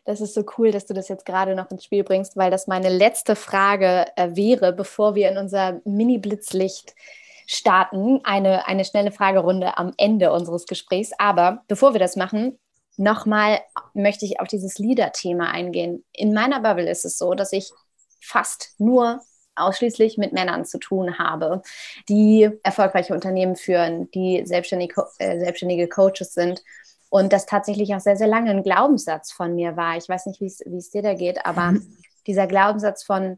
[0.05, 2.67] Das ist so cool, dass du das jetzt gerade noch ins Spiel bringst, weil das
[2.67, 6.95] meine letzte Frage äh, wäre, bevor wir in unser Mini-Blitzlicht
[7.47, 8.21] starten.
[8.23, 11.11] Eine, eine schnelle Fragerunde am Ende unseres Gesprächs.
[11.17, 12.57] Aber bevor wir das machen,
[12.97, 13.59] nochmal
[13.93, 16.03] möchte ich auf dieses Leader-Thema eingehen.
[16.13, 17.71] In meiner Bubble ist es so, dass ich
[18.21, 19.21] fast nur
[19.55, 21.61] ausschließlich mit Männern zu tun habe,
[22.09, 26.63] die erfolgreiche Unternehmen führen, die selbstständige, äh, selbstständige Coaches sind
[27.13, 29.97] und das tatsächlich auch sehr, sehr lange ein Glaubenssatz von mir war.
[29.97, 31.97] Ich weiß nicht, wie es dir da geht, aber mhm.
[32.25, 33.37] dieser Glaubenssatz von,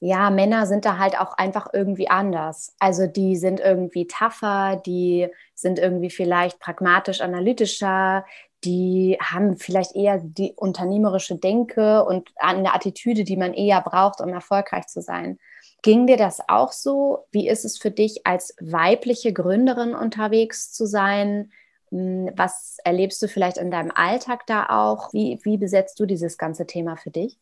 [0.00, 2.74] ja, Männer sind da halt auch einfach irgendwie anders.
[2.78, 8.26] Also die sind irgendwie tougher, die sind irgendwie vielleicht pragmatisch analytischer,
[8.64, 14.28] die haben vielleicht eher die unternehmerische Denke und eine Attitüde, die man eher braucht, um
[14.28, 15.38] erfolgreich zu sein.
[15.80, 17.24] Ging dir das auch so?
[17.30, 21.50] Wie ist es für dich, als weibliche Gründerin unterwegs zu sein?
[21.96, 25.12] Hm, was erlebst du vielleicht in deinem Alltag da auch?
[25.14, 27.38] Wie, wie besetzt du dieses ganze Thema für dich?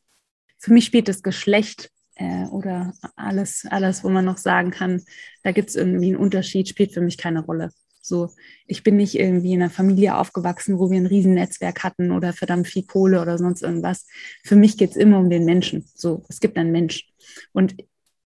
[0.58, 5.02] Für mich spielt das Geschlecht äh, oder alles, alles, wo man noch sagen kann,
[5.42, 7.70] da gibt es irgendwie einen Unterschied, spielt für mich keine Rolle.
[8.00, 8.30] So,
[8.66, 12.68] ich bin nicht irgendwie in einer Familie aufgewachsen, wo wir ein Riesennetzwerk hatten oder verdammt
[12.68, 14.06] viel Kohle oder sonst irgendwas.
[14.44, 15.88] Für mich geht es immer um den Menschen.
[15.94, 17.08] So, es gibt einen Mensch.
[17.52, 17.74] Und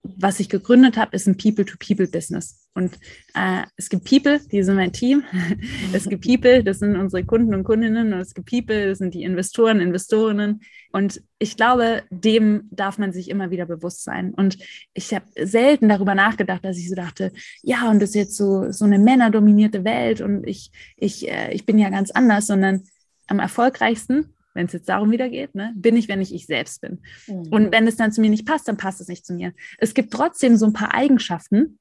[0.02, 2.61] was ich gegründet habe, ist ein People-to-People-Business.
[2.74, 2.98] Und
[3.34, 5.24] äh, es gibt People, die sind mein Team.
[5.92, 8.12] es gibt People, das sind unsere Kunden und Kundinnen.
[8.12, 10.60] Und es gibt People, das sind die Investoren, Investorinnen.
[10.90, 14.32] Und ich glaube, dem darf man sich immer wieder bewusst sein.
[14.32, 14.56] Und
[14.94, 18.70] ich habe selten darüber nachgedacht, dass ich so dachte, ja, und das ist jetzt so,
[18.72, 22.82] so eine männerdominierte Welt und ich, ich, äh, ich bin ja ganz anders, sondern
[23.26, 26.80] am erfolgreichsten wenn es jetzt darum wieder geht, ne, bin ich, wenn ich ich selbst
[26.80, 27.00] bin.
[27.26, 27.48] Mhm.
[27.50, 29.52] Und wenn es dann zu mir nicht passt, dann passt es nicht zu mir.
[29.78, 31.78] Es gibt trotzdem so ein paar Eigenschaften,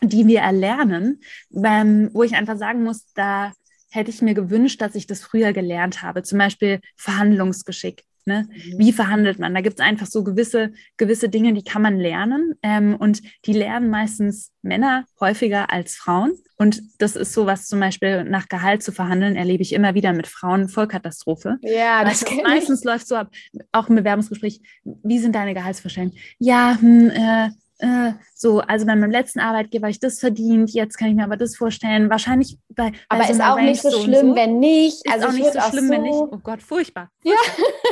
[0.00, 1.20] die wir erlernen,
[1.52, 3.52] ähm, wo ich einfach sagen muss, da
[3.90, 6.22] hätte ich mir gewünscht, dass ich das früher gelernt habe.
[6.22, 8.04] Zum Beispiel Verhandlungsgeschick.
[8.24, 8.48] Ne?
[8.48, 8.78] Mhm.
[8.78, 9.52] Wie verhandelt man?
[9.52, 12.54] Da gibt es einfach so gewisse, gewisse Dinge, die kann man lernen.
[12.62, 16.32] Ähm, und die lernen meistens Männer häufiger als Frauen.
[16.56, 20.12] Und das ist so was zum Beispiel nach Gehalt zu verhandeln, erlebe ich immer wieder
[20.12, 21.58] mit Frauen Vollkatastrophe.
[21.62, 23.32] Ja, das also meistens läuft so ab,
[23.72, 26.16] auch im Bewerbungsgespräch, wie sind deine Gehaltsvorstellungen?
[26.38, 27.50] Ja, hm, äh,
[27.82, 31.24] äh, so, also bei meinem letzten Arbeitgeber habe ich das verdient, jetzt kann ich mir
[31.24, 32.10] aber das vorstellen.
[32.10, 32.92] Wahrscheinlich bei.
[33.08, 34.36] Aber bei ist auch nicht so schlimm, so.
[34.36, 35.04] wenn nicht.
[35.04, 36.14] Ist also auch nicht so schlimm, so wenn nicht.
[36.14, 37.10] Oh Gott, furchtbar.
[37.24, 37.34] Ja.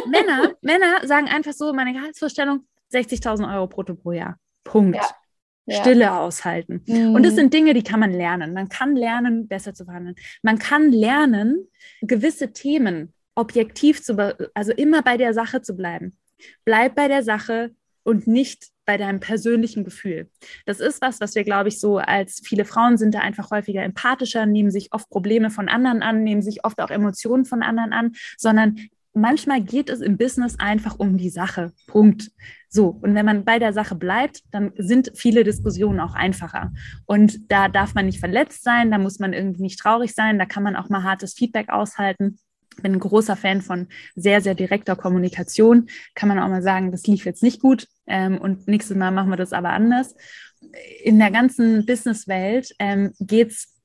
[0.06, 2.60] Männer, Männer sagen einfach so, meine Gehaltsvorstellung
[2.92, 4.36] 60.000 Euro brutto pro Jahr.
[4.62, 4.96] Punkt.
[4.96, 5.02] Ja.
[5.66, 5.80] Ja.
[5.80, 6.82] Stille aushalten.
[6.86, 7.14] Mhm.
[7.14, 8.54] Und das sind Dinge, die kann man lernen.
[8.54, 10.16] Man kann lernen, besser zu verhandeln.
[10.42, 11.68] Man kann lernen,
[12.00, 14.16] gewisse Themen objektiv zu,
[14.54, 16.16] also immer bei der Sache zu bleiben.
[16.64, 17.72] Bleib bei der Sache
[18.10, 20.28] und nicht bei deinem persönlichen Gefühl.
[20.66, 23.84] Das ist was, was wir, glaube ich, so als viele Frauen sind da einfach häufiger
[23.84, 27.92] empathischer, nehmen sich oft Probleme von anderen an, nehmen sich oft auch Emotionen von anderen
[27.92, 28.76] an, sondern
[29.12, 31.72] manchmal geht es im Business einfach um die Sache.
[31.86, 32.32] Punkt.
[32.68, 36.72] So, und wenn man bei der Sache bleibt, dann sind viele Diskussionen auch einfacher.
[37.06, 40.46] Und da darf man nicht verletzt sein, da muss man irgendwie nicht traurig sein, da
[40.46, 42.38] kann man auch mal hartes Feedback aushalten.
[42.76, 45.88] Ich bin ein großer Fan von sehr, sehr direkter Kommunikation.
[46.14, 49.30] Kann man auch mal sagen, das lief jetzt nicht gut ähm, und nächstes Mal machen
[49.30, 50.14] wir das aber anders.
[51.02, 53.80] In der ganzen Businesswelt ähm, geht es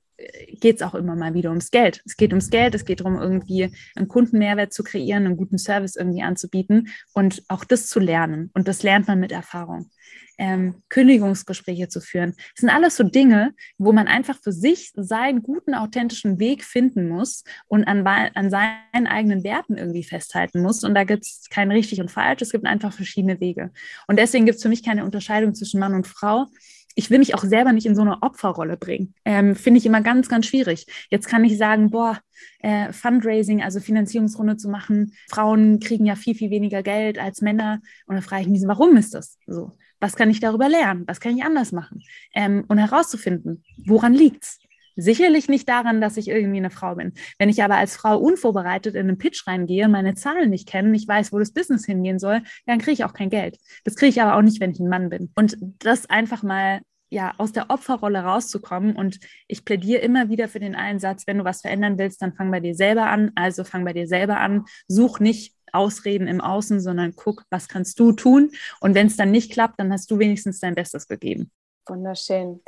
[0.62, 2.02] geht es auch immer mal wieder ums Geld.
[2.06, 5.96] Es geht ums Geld, es geht darum, irgendwie einen Kundenmehrwert zu kreieren, einen guten Service
[5.96, 8.50] irgendwie anzubieten und auch das zu lernen.
[8.54, 9.90] Und das lernt man mit Erfahrung
[10.38, 12.34] ähm, Kündigungsgespräche zu führen.
[12.38, 17.08] Das sind alles so Dinge, wo man einfach für sich seinen guten, authentischen Weg finden
[17.08, 20.84] muss und an, an seinen eigenen Werten irgendwie festhalten muss.
[20.84, 23.72] Und da gibt es kein richtig und falsch, es gibt einfach verschiedene Wege.
[24.08, 26.48] Und deswegen gibt es für mich keine Unterscheidung zwischen Mann und Frau
[26.96, 29.14] ich will mich auch selber nicht in so eine Opferrolle bringen.
[29.26, 30.88] Ähm, Finde ich immer ganz, ganz schwierig.
[31.10, 32.20] Jetzt kann ich sagen, boah,
[32.60, 37.82] äh, Fundraising, also Finanzierungsrunde zu machen, Frauen kriegen ja viel, viel weniger Geld als Männer.
[38.08, 39.74] Und dann frage ich mich, warum ist das so?
[40.06, 41.04] Was kann ich darüber lernen?
[41.08, 42.04] Was kann ich anders machen?
[42.36, 44.60] Ähm, und herauszufinden, woran liegt's?
[44.96, 47.14] Sicherlich nicht daran, dass ich irgendwie eine Frau bin.
[47.40, 51.08] Wenn ich aber als Frau unvorbereitet in einen Pitch reingehe, meine Zahlen nicht kenne, nicht
[51.08, 53.58] weiß, wo das Business hingehen soll, dann kriege ich auch kein Geld.
[53.84, 55.32] Das kriege ich aber auch nicht, wenn ich ein Mann bin.
[55.34, 58.96] Und das einfach mal ja, aus der Opferrolle rauszukommen.
[58.96, 62.52] Und ich plädiere immer wieder für den Einsatz, wenn du was verändern willst, dann fang
[62.52, 63.32] bei dir selber an.
[63.34, 64.66] Also fang bei dir selber an.
[64.88, 68.52] Such nicht Ausreden im Außen, sondern guck, was kannst du tun?
[68.80, 71.52] Und wenn es dann nicht klappt, dann hast du wenigstens dein Bestes gegeben.
[71.88, 72.62] Wunderschön.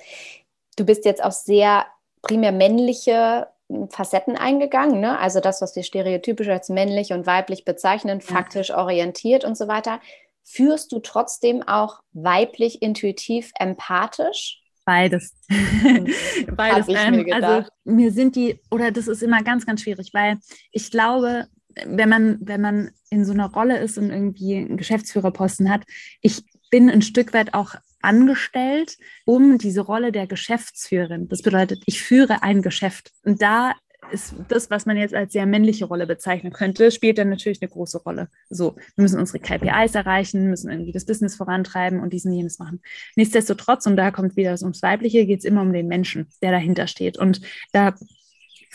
[0.75, 1.85] Du bist jetzt auf sehr
[2.21, 5.19] primär männliche hm, Facetten eingegangen, ne?
[5.19, 8.77] also das, was wir stereotypisch als männlich und weiblich bezeichnen, faktisch ja.
[8.77, 9.99] orientiert und so weiter.
[10.43, 14.61] Führst du trotzdem auch weiblich, intuitiv, empathisch?
[14.85, 15.35] Beides.
[16.55, 16.87] Beides.
[16.87, 20.37] Ähm, mir also mir sind die, oder das ist immer ganz, ganz schwierig, weil
[20.71, 21.47] ich glaube,
[21.85, 25.83] wenn man, wenn man in so einer Rolle ist und irgendwie einen Geschäftsführerposten hat,
[26.21, 31.27] ich bin ein Stück weit auch angestellt, um diese Rolle der Geschäftsführerin.
[31.27, 33.11] Das bedeutet, ich führe ein Geschäft.
[33.23, 33.73] Und da
[34.11, 37.69] ist das, was man jetzt als sehr männliche Rolle bezeichnen könnte, spielt dann natürlich eine
[37.69, 38.29] große Rolle.
[38.49, 42.81] So, wir müssen unsere KPIs erreichen, müssen irgendwie das Business vorantreiben und diesen jenes machen.
[43.15, 46.51] Nichtsdestotrotz, und da kommt wieder das ums Weibliche, geht es immer um den Menschen, der
[46.51, 47.17] dahinter steht.
[47.17, 47.41] Und
[47.73, 47.95] da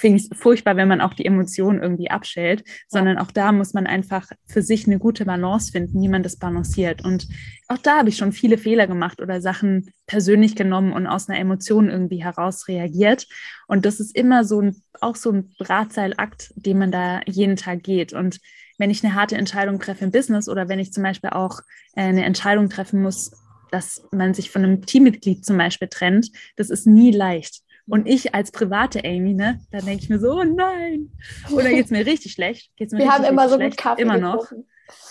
[0.02, 3.72] finde ich es furchtbar, wenn man auch die Emotionen irgendwie abschält, sondern auch da muss
[3.72, 7.04] man einfach für sich eine gute Balance finden, wie man das balanciert.
[7.04, 7.28] Und
[7.68, 11.38] auch da habe ich schon viele Fehler gemacht oder Sachen persönlich genommen und aus einer
[11.38, 13.28] Emotion irgendwie heraus reagiert.
[13.68, 17.84] Und das ist immer so ein, auch so ein Drahtseilakt, den man da jeden Tag
[17.84, 18.12] geht.
[18.12, 18.40] Und
[18.78, 21.60] wenn ich eine harte Entscheidung treffe im Business oder wenn ich zum Beispiel auch
[21.94, 23.30] äh, eine Entscheidung treffen muss,
[23.70, 27.62] dass man sich von einem Teammitglied zum Beispiel trennt, das ist nie leicht.
[27.86, 31.10] Und ich als private Amy, ne, da denke ich mir so, oh nein.
[31.50, 32.70] Oder geht es mir richtig schlecht?
[32.76, 34.52] Geht's mir Wir richtig, haben immer so gut Kaffee Immer noch.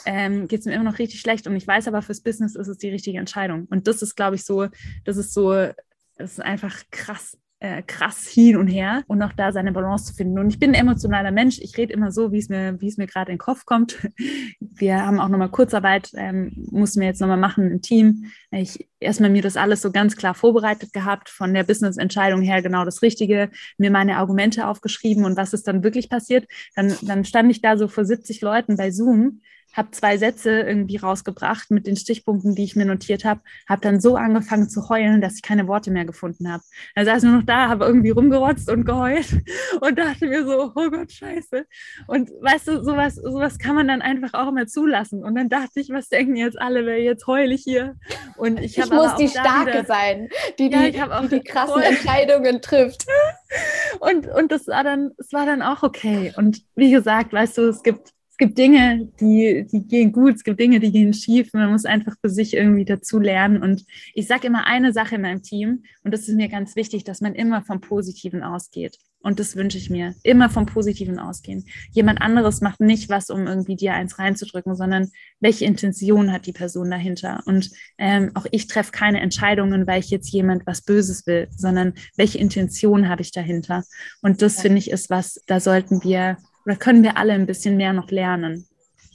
[0.05, 1.47] Ähm, geht es mir immer noch richtig schlecht.
[1.47, 3.67] Und ich weiß aber, fürs Business ist es die richtige Entscheidung.
[3.69, 4.67] Und das ist, glaube ich, so,
[5.05, 9.51] das ist so, das ist einfach krass äh, krass hin und her und auch da
[9.51, 10.39] seine Balance zu finden.
[10.39, 11.59] Und ich bin ein emotionaler Mensch.
[11.59, 13.99] Ich rede immer so, wie es mir, wie es mir gerade in den Kopf kommt.
[14.59, 18.31] Wir haben auch nochmal Kurzarbeit, ähm, mussten wir jetzt nochmal machen im Team.
[18.49, 22.83] Ich erstmal mir das alles so ganz klar vorbereitet gehabt, von der Business-Entscheidung her genau
[22.83, 26.47] das Richtige, mir meine Argumente aufgeschrieben und was ist dann wirklich passiert.
[26.75, 29.41] Dann, dann stand ich da so vor 70 Leuten bei Zoom
[29.73, 33.99] habe zwei Sätze irgendwie rausgebracht mit den Stichpunkten, die ich mir notiert habe, habe dann
[34.01, 36.63] so angefangen zu heulen, dass ich keine Worte mehr gefunden habe.
[36.95, 39.31] Dann saß ich nur noch da, habe irgendwie rumgerotzt und geheult
[39.81, 41.65] und dachte mir so, oh Gott, scheiße.
[42.07, 45.23] Und weißt du, sowas, sowas kann man dann einfach auch immer zulassen.
[45.23, 47.95] Und dann dachte ich, was denken jetzt alle, wer jetzt heule ich hier?
[48.37, 50.29] Und ich, ich muss die Starke wieder, sein,
[50.59, 51.81] die die, ja, die, die krassen.
[51.81, 53.05] Entscheidungen trifft.
[53.99, 56.33] Und, und das war dann, es war dann auch okay.
[56.37, 60.59] Und wie gesagt, weißt du, es gibt gibt Dinge, die, die gehen gut, es gibt
[60.59, 61.53] Dinge, die gehen schief.
[61.53, 63.61] Man muss einfach für sich irgendwie dazu lernen.
[63.61, 63.85] Und
[64.15, 67.21] ich sage immer eine Sache in meinem Team, und das ist mir ganz wichtig, dass
[67.21, 68.97] man immer vom Positiven ausgeht.
[69.19, 70.15] Und das wünsche ich mir.
[70.23, 71.65] Immer vom Positiven ausgehen.
[71.91, 76.51] Jemand anderes macht nicht was, um irgendwie dir eins reinzudrücken, sondern welche Intention hat die
[76.51, 77.43] Person dahinter?
[77.45, 77.69] Und
[77.99, 82.39] ähm, auch ich treffe keine Entscheidungen, weil ich jetzt jemand was Böses will, sondern welche
[82.39, 83.83] Intention habe ich dahinter?
[84.23, 84.61] Und das ja.
[84.63, 88.09] finde ich ist was, da sollten wir oder können wir alle ein bisschen mehr noch
[88.11, 88.67] lernen?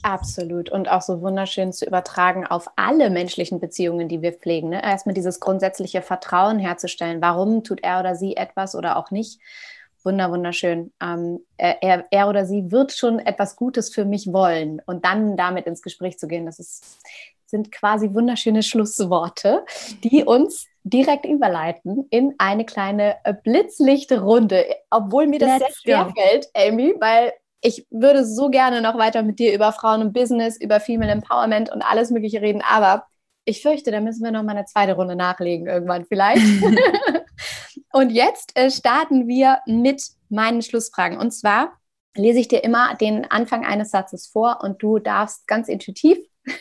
[0.03, 0.69] Absolut.
[0.69, 4.69] Und auch so wunderschön zu übertragen auf alle menschlichen Beziehungen, die wir pflegen.
[4.69, 4.81] Ne?
[4.83, 7.21] Erstmal dieses grundsätzliche Vertrauen herzustellen.
[7.21, 9.39] Warum tut er oder sie etwas oder auch nicht?
[10.03, 10.93] Wunder, wunderschön.
[11.01, 15.65] Ähm, er, er oder sie wird schon etwas Gutes für mich wollen und dann damit
[15.65, 16.99] ins Gespräch zu gehen, das ist,
[17.45, 19.65] sind quasi wunderschöne Schlussworte,
[20.03, 26.13] die uns direkt überleiten in eine kleine äh, Blitzlichtrunde, obwohl mir das Let's sehr schwer
[26.15, 30.59] fällt, Amy, weil ich würde so gerne noch weiter mit dir über Frauen und Business,
[30.59, 33.05] über Female Empowerment und alles Mögliche reden, aber
[33.45, 36.43] ich fürchte, da müssen wir noch mal eine zweite Runde nachlegen irgendwann vielleicht.
[37.93, 41.17] und jetzt äh, starten wir mit meinen Schlussfragen.
[41.17, 41.71] Und zwar
[42.15, 46.17] lese ich dir immer den Anfang eines Satzes vor und du darfst ganz intuitiv,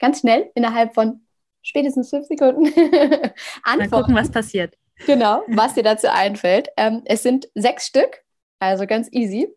[0.00, 1.26] ganz schnell innerhalb von
[1.62, 3.34] spätestens fünf Sekunden antworten.
[3.64, 4.76] Mal gucken, was passiert.
[5.06, 6.68] Genau, was dir dazu einfällt.
[6.76, 8.22] Ähm, es sind sechs Stück,
[8.58, 9.48] also ganz easy.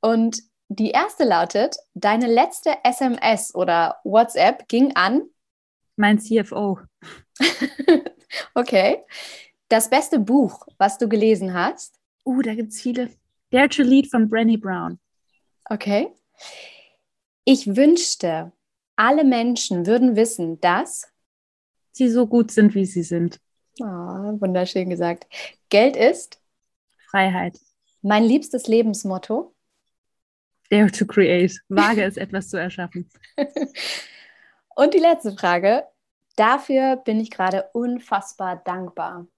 [0.00, 5.22] Und die erste lautet, deine letzte SMS oder WhatsApp ging an.
[5.96, 6.78] Mein CFO.
[8.54, 9.04] okay.
[9.68, 11.98] Das beste Buch, was du gelesen hast.
[12.24, 13.10] Uh, da gibt es viele.
[13.50, 14.98] Dare to Lead von Brené Brown.
[15.68, 16.08] Okay.
[17.44, 18.52] Ich wünschte,
[18.96, 21.08] alle Menschen würden wissen, dass
[21.94, 23.40] sie so gut sind, wie sie sind.
[23.80, 25.26] Oh, wunderschön gesagt.
[25.68, 26.40] Geld ist
[27.10, 27.58] Freiheit.
[28.02, 29.54] Mein liebstes Lebensmotto.
[30.70, 31.60] Dare to create.
[31.68, 33.08] Wage es, etwas zu erschaffen.
[34.74, 35.84] Und die letzte Frage.
[36.36, 39.28] Dafür bin ich gerade unfassbar dankbar.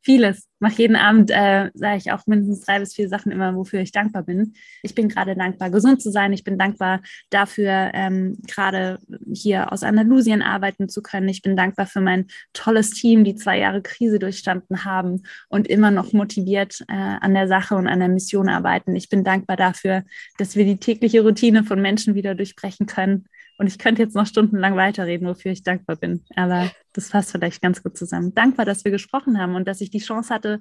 [0.00, 0.48] Vieles.
[0.60, 3.92] Mach jeden Abend, äh, sage ich auch mindestens drei bis vier Sachen immer, wofür ich
[3.92, 4.54] dankbar bin.
[4.82, 6.32] Ich bin gerade dankbar, gesund zu sein.
[6.32, 7.00] Ich bin dankbar
[7.30, 8.98] dafür, ähm, gerade
[9.32, 11.28] hier aus Andalusien arbeiten zu können.
[11.28, 15.90] Ich bin dankbar für mein tolles Team, die zwei Jahre Krise durchstanden haben und immer
[15.90, 18.96] noch motiviert äh, an der Sache und an der Mission arbeiten.
[18.96, 20.04] Ich bin dankbar dafür,
[20.38, 23.26] dass wir die tägliche Routine von Menschen wieder durchbrechen können
[23.58, 26.24] und ich könnte jetzt noch stundenlang weiterreden, wofür ich dankbar bin.
[26.36, 28.34] Aber das fasst vielleicht ganz gut zusammen.
[28.34, 30.60] Dankbar, dass wir gesprochen haben und dass ich die Chance hatte,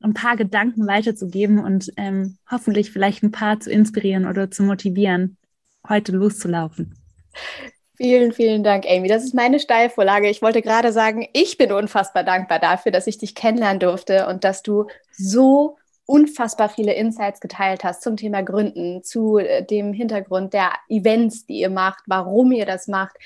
[0.00, 5.36] ein paar Gedanken weiterzugeben und ähm, hoffentlich vielleicht ein paar zu inspirieren oder zu motivieren,
[5.88, 6.94] heute loszulaufen.
[7.96, 9.08] Vielen, vielen Dank, Amy.
[9.08, 10.28] Das ist meine Steilvorlage.
[10.28, 14.44] Ich wollte gerade sagen, ich bin unfassbar dankbar dafür, dass ich dich kennenlernen durfte und
[14.44, 15.76] dass du so
[16.06, 21.60] unfassbar viele Insights geteilt hast zum Thema Gründen, zu äh, dem Hintergrund der Events, die
[21.60, 23.16] ihr macht, warum ihr das macht,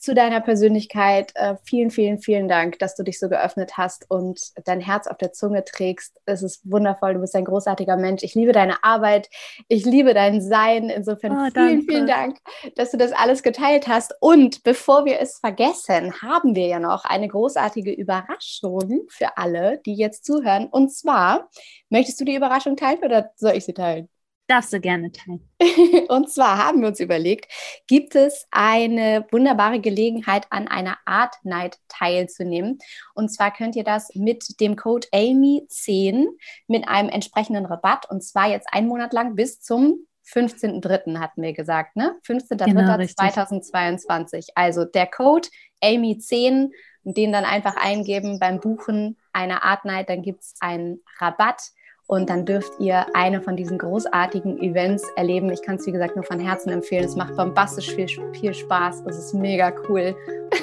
[0.00, 1.32] zu deiner Persönlichkeit.
[1.34, 5.18] Äh, vielen, vielen, vielen Dank, dass du dich so geöffnet hast und dein Herz auf
[5.18, 6.18] der Zunge trägst.
[6.24, 7.14] Es ist wundervoll.
[7.14, 8.22] Du bist ein großartiger Mensch.
[8.22, 9.28] Ich liebe deine Arbeit.
[9.68, 10.88] Ich liebe dein Sein.
[10.88, 12.38] Insofern oh, vielen, vielen Dank,
[12.76, 14.14] dass du das alles geteilt hast.
[14.20, 19.94] Und bevor wir es vergessen, haben wir ja noch eine großartige Überraschung für alle, die
[19.94, 20.68] jetzt zuhören.
[20.70, 21.50] Und zwar,
[21.90, 24.08] möchtest du die Überraschung teilen oder soll ich sie teilen?
[24.50, 25.48] Darfst du gerne teilen.
[26.08, 27.46] Und zwar haben wir uns überlegt,
[27.86, 32.80] gibt es eine wunderbare Gelegenheit, an einer Art Night teilzunehmen.
[33.14, 36.26] Und zwar könnt ihr das mit dem Code AMY10
[36.66, 41.20] mit einem entsprechenden Rabatt und zwar jetzt einen Monat lang bis zum 15.03.
[41.20, 42.16] hatten wir gesagt, ne?
[42.26, 44.32] 15.03.2022.
[44.32, 45.48] Genau, also der Code
[45.80, 46.72] AMY10
[47.04, 51.62] und den dann einfach eingeben beim Buchen einer Art Night, dann gibt es einen Rabatt
[52.10, 55.48] und dann dürft ihr eine von diesen großartigen Events erleben.
[55.52, 57.04] Ich kann es, wie gesagt, nur von Herzen empfehlen.
[57.04, 59.04] Es macht bombastisch viel, viel Spaß.
[59.06, 60.16] Es ist mega cool.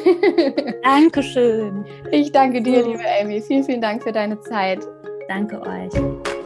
[0.84, 1.86] Dankeschön.
[2.12, 3.40] Ich danke dir, liebe Amy.
[3.40, 4.86] Vielen, vielen Dank für deine Zeit.
[5.30, 6.37] Danke euch.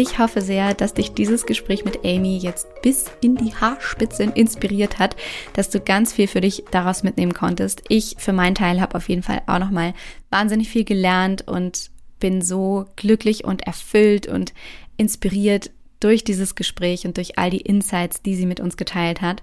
[0.00, 5.00] Ich hoffe sehr, dass dich dieses Gespräch mit Amy jetzt bis in die Haarspitzen inspiriert
[5.00, 5.16] hat,
[5.54, 7.82] dass du ganz viel für dich daraus mitnehmen konntest.
[7.88, 9.94] Ich für meinen Teil habe auf jeden Fall auch noch mal
[10.30, 14.54] wahnsinnig viel gelernt und bin so glücklich und erfüllt und
[14.98, 19.42] inspiriert durch dieses Gespräch und durch all die Insights, die sie mit uns geteilt hat.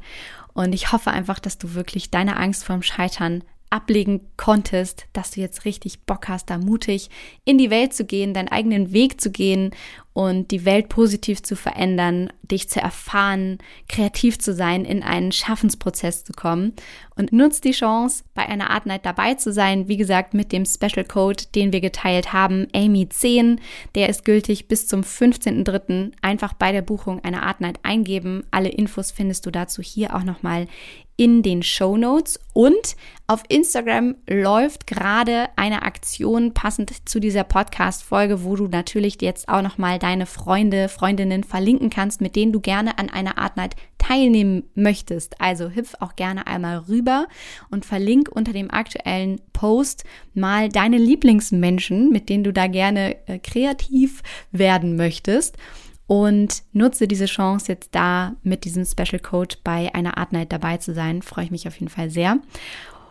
[0.53, 5.42] Und ich hoffe einfach, dass du wirklich deine Angst vorm Scheitern ablegen konntest, dass du
[5.42, 7.10] jetzt richtig Bock hast, da mutig
[7.44, 9.72] in die Welt zu gehen, deinen eigenen Weg zu gehen
[10.16, 13.58] und die Welt positiv zu verändern, dich zu erfahren,
[13.90, 16.72] kreativ zu sein, in einen Schaffensprozess zu kommen
[17.18, 19.90] und nutzt die Chance, bei einer Art Night dabei zu sein.
[19.90, 23.60] Wie gesagt, mit dem Special Code, den wir geteilt haben, Amy10,
[23.96, 26.14] der ist gültig bis zum 15.03.
[26.22, 28.46] Einfach bei der Buchung einer Art Night eingeben.
[28.52, 30.68] Alle Infos findest du dazu hier auch nochmal
[31.18, 32.96] in den Show Notes und
[33.28, 39.50] auf Instagram läuft gerade eine Aktion passend zu dieser Podcast Folge, wo du natürlich jetzt
[39.50, 43.58] auch noch mal deine Freunde, Freundinnen verlinken kannst, mit denen du gerne an einer Art
[43.58, 45.42] Night teilnehmen möchtest.
[45.42, 47.28] Also hüpf auch gerne einmal rüber
[47.72, 53.40] und verlink unter dem aktuellen Post mal deine Lieblingsmenschen, mit denen du da gerne äh,
[53.40, 54.22] kreativ
[54.52, 55.58] werden möchtest
[56.07, 60.77] und nutze diese Chance jetzt da mit diesem Special Code bei einer Art Night dabei
[60.77, 61.22] zu sein.
[61.22, 62.40] Freue ich mich auf jeden Fall sehr.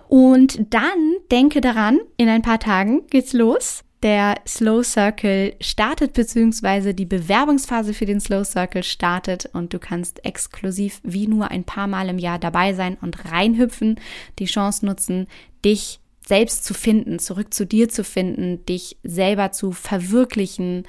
[0.08, 3.82] Und dann denke daran, in ein paar Tagen geht's los.
[4.02, 10.24] Der Slow Circle startet, beziehungsweise die Bewerbungsphase für den Slow Circle startet und du kannst
[10.26, 13.98] exklusiv wie nur ein paar Mal im Jahr dabei sein und reinhüpfen,
[14.38, 15.26] die Chance nutzen,
[15.64, 20.84] dich selbst zu finden, zurück zu dir zu finden, dich selber zu verwirklichen,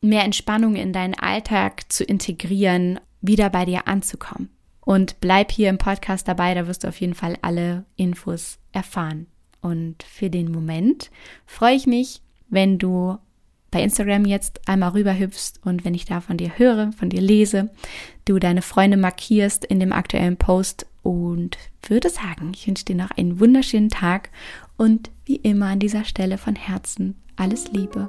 [0.00, 4.50] mehr Entspannung in deinen Alltag zu integrieren, wieder bei dir anzukommen.
[4.80, 9.26] Und bleib hier im Podcast dabei, da wirst du auf jeden Fall alle Infos erfahren.
[9.60, 11.10] Und für den Moment
[11.46, 13.18] freue ich mich, wenn du
[13.70, 17.68] bei Instagram jetzt einmal rüberhüpfst und wenn ich da von dir höre, von dir lese,
[18.24, 23.10] du deine Freunde markierst in dem aktuellen Post und würde sagen, ich wünsche dir noch
[23.10, 24.30] einen wunderschönen Tag
[24.76, 28.08] und wie immer an dieser Stelle von Herzen alles Liebe.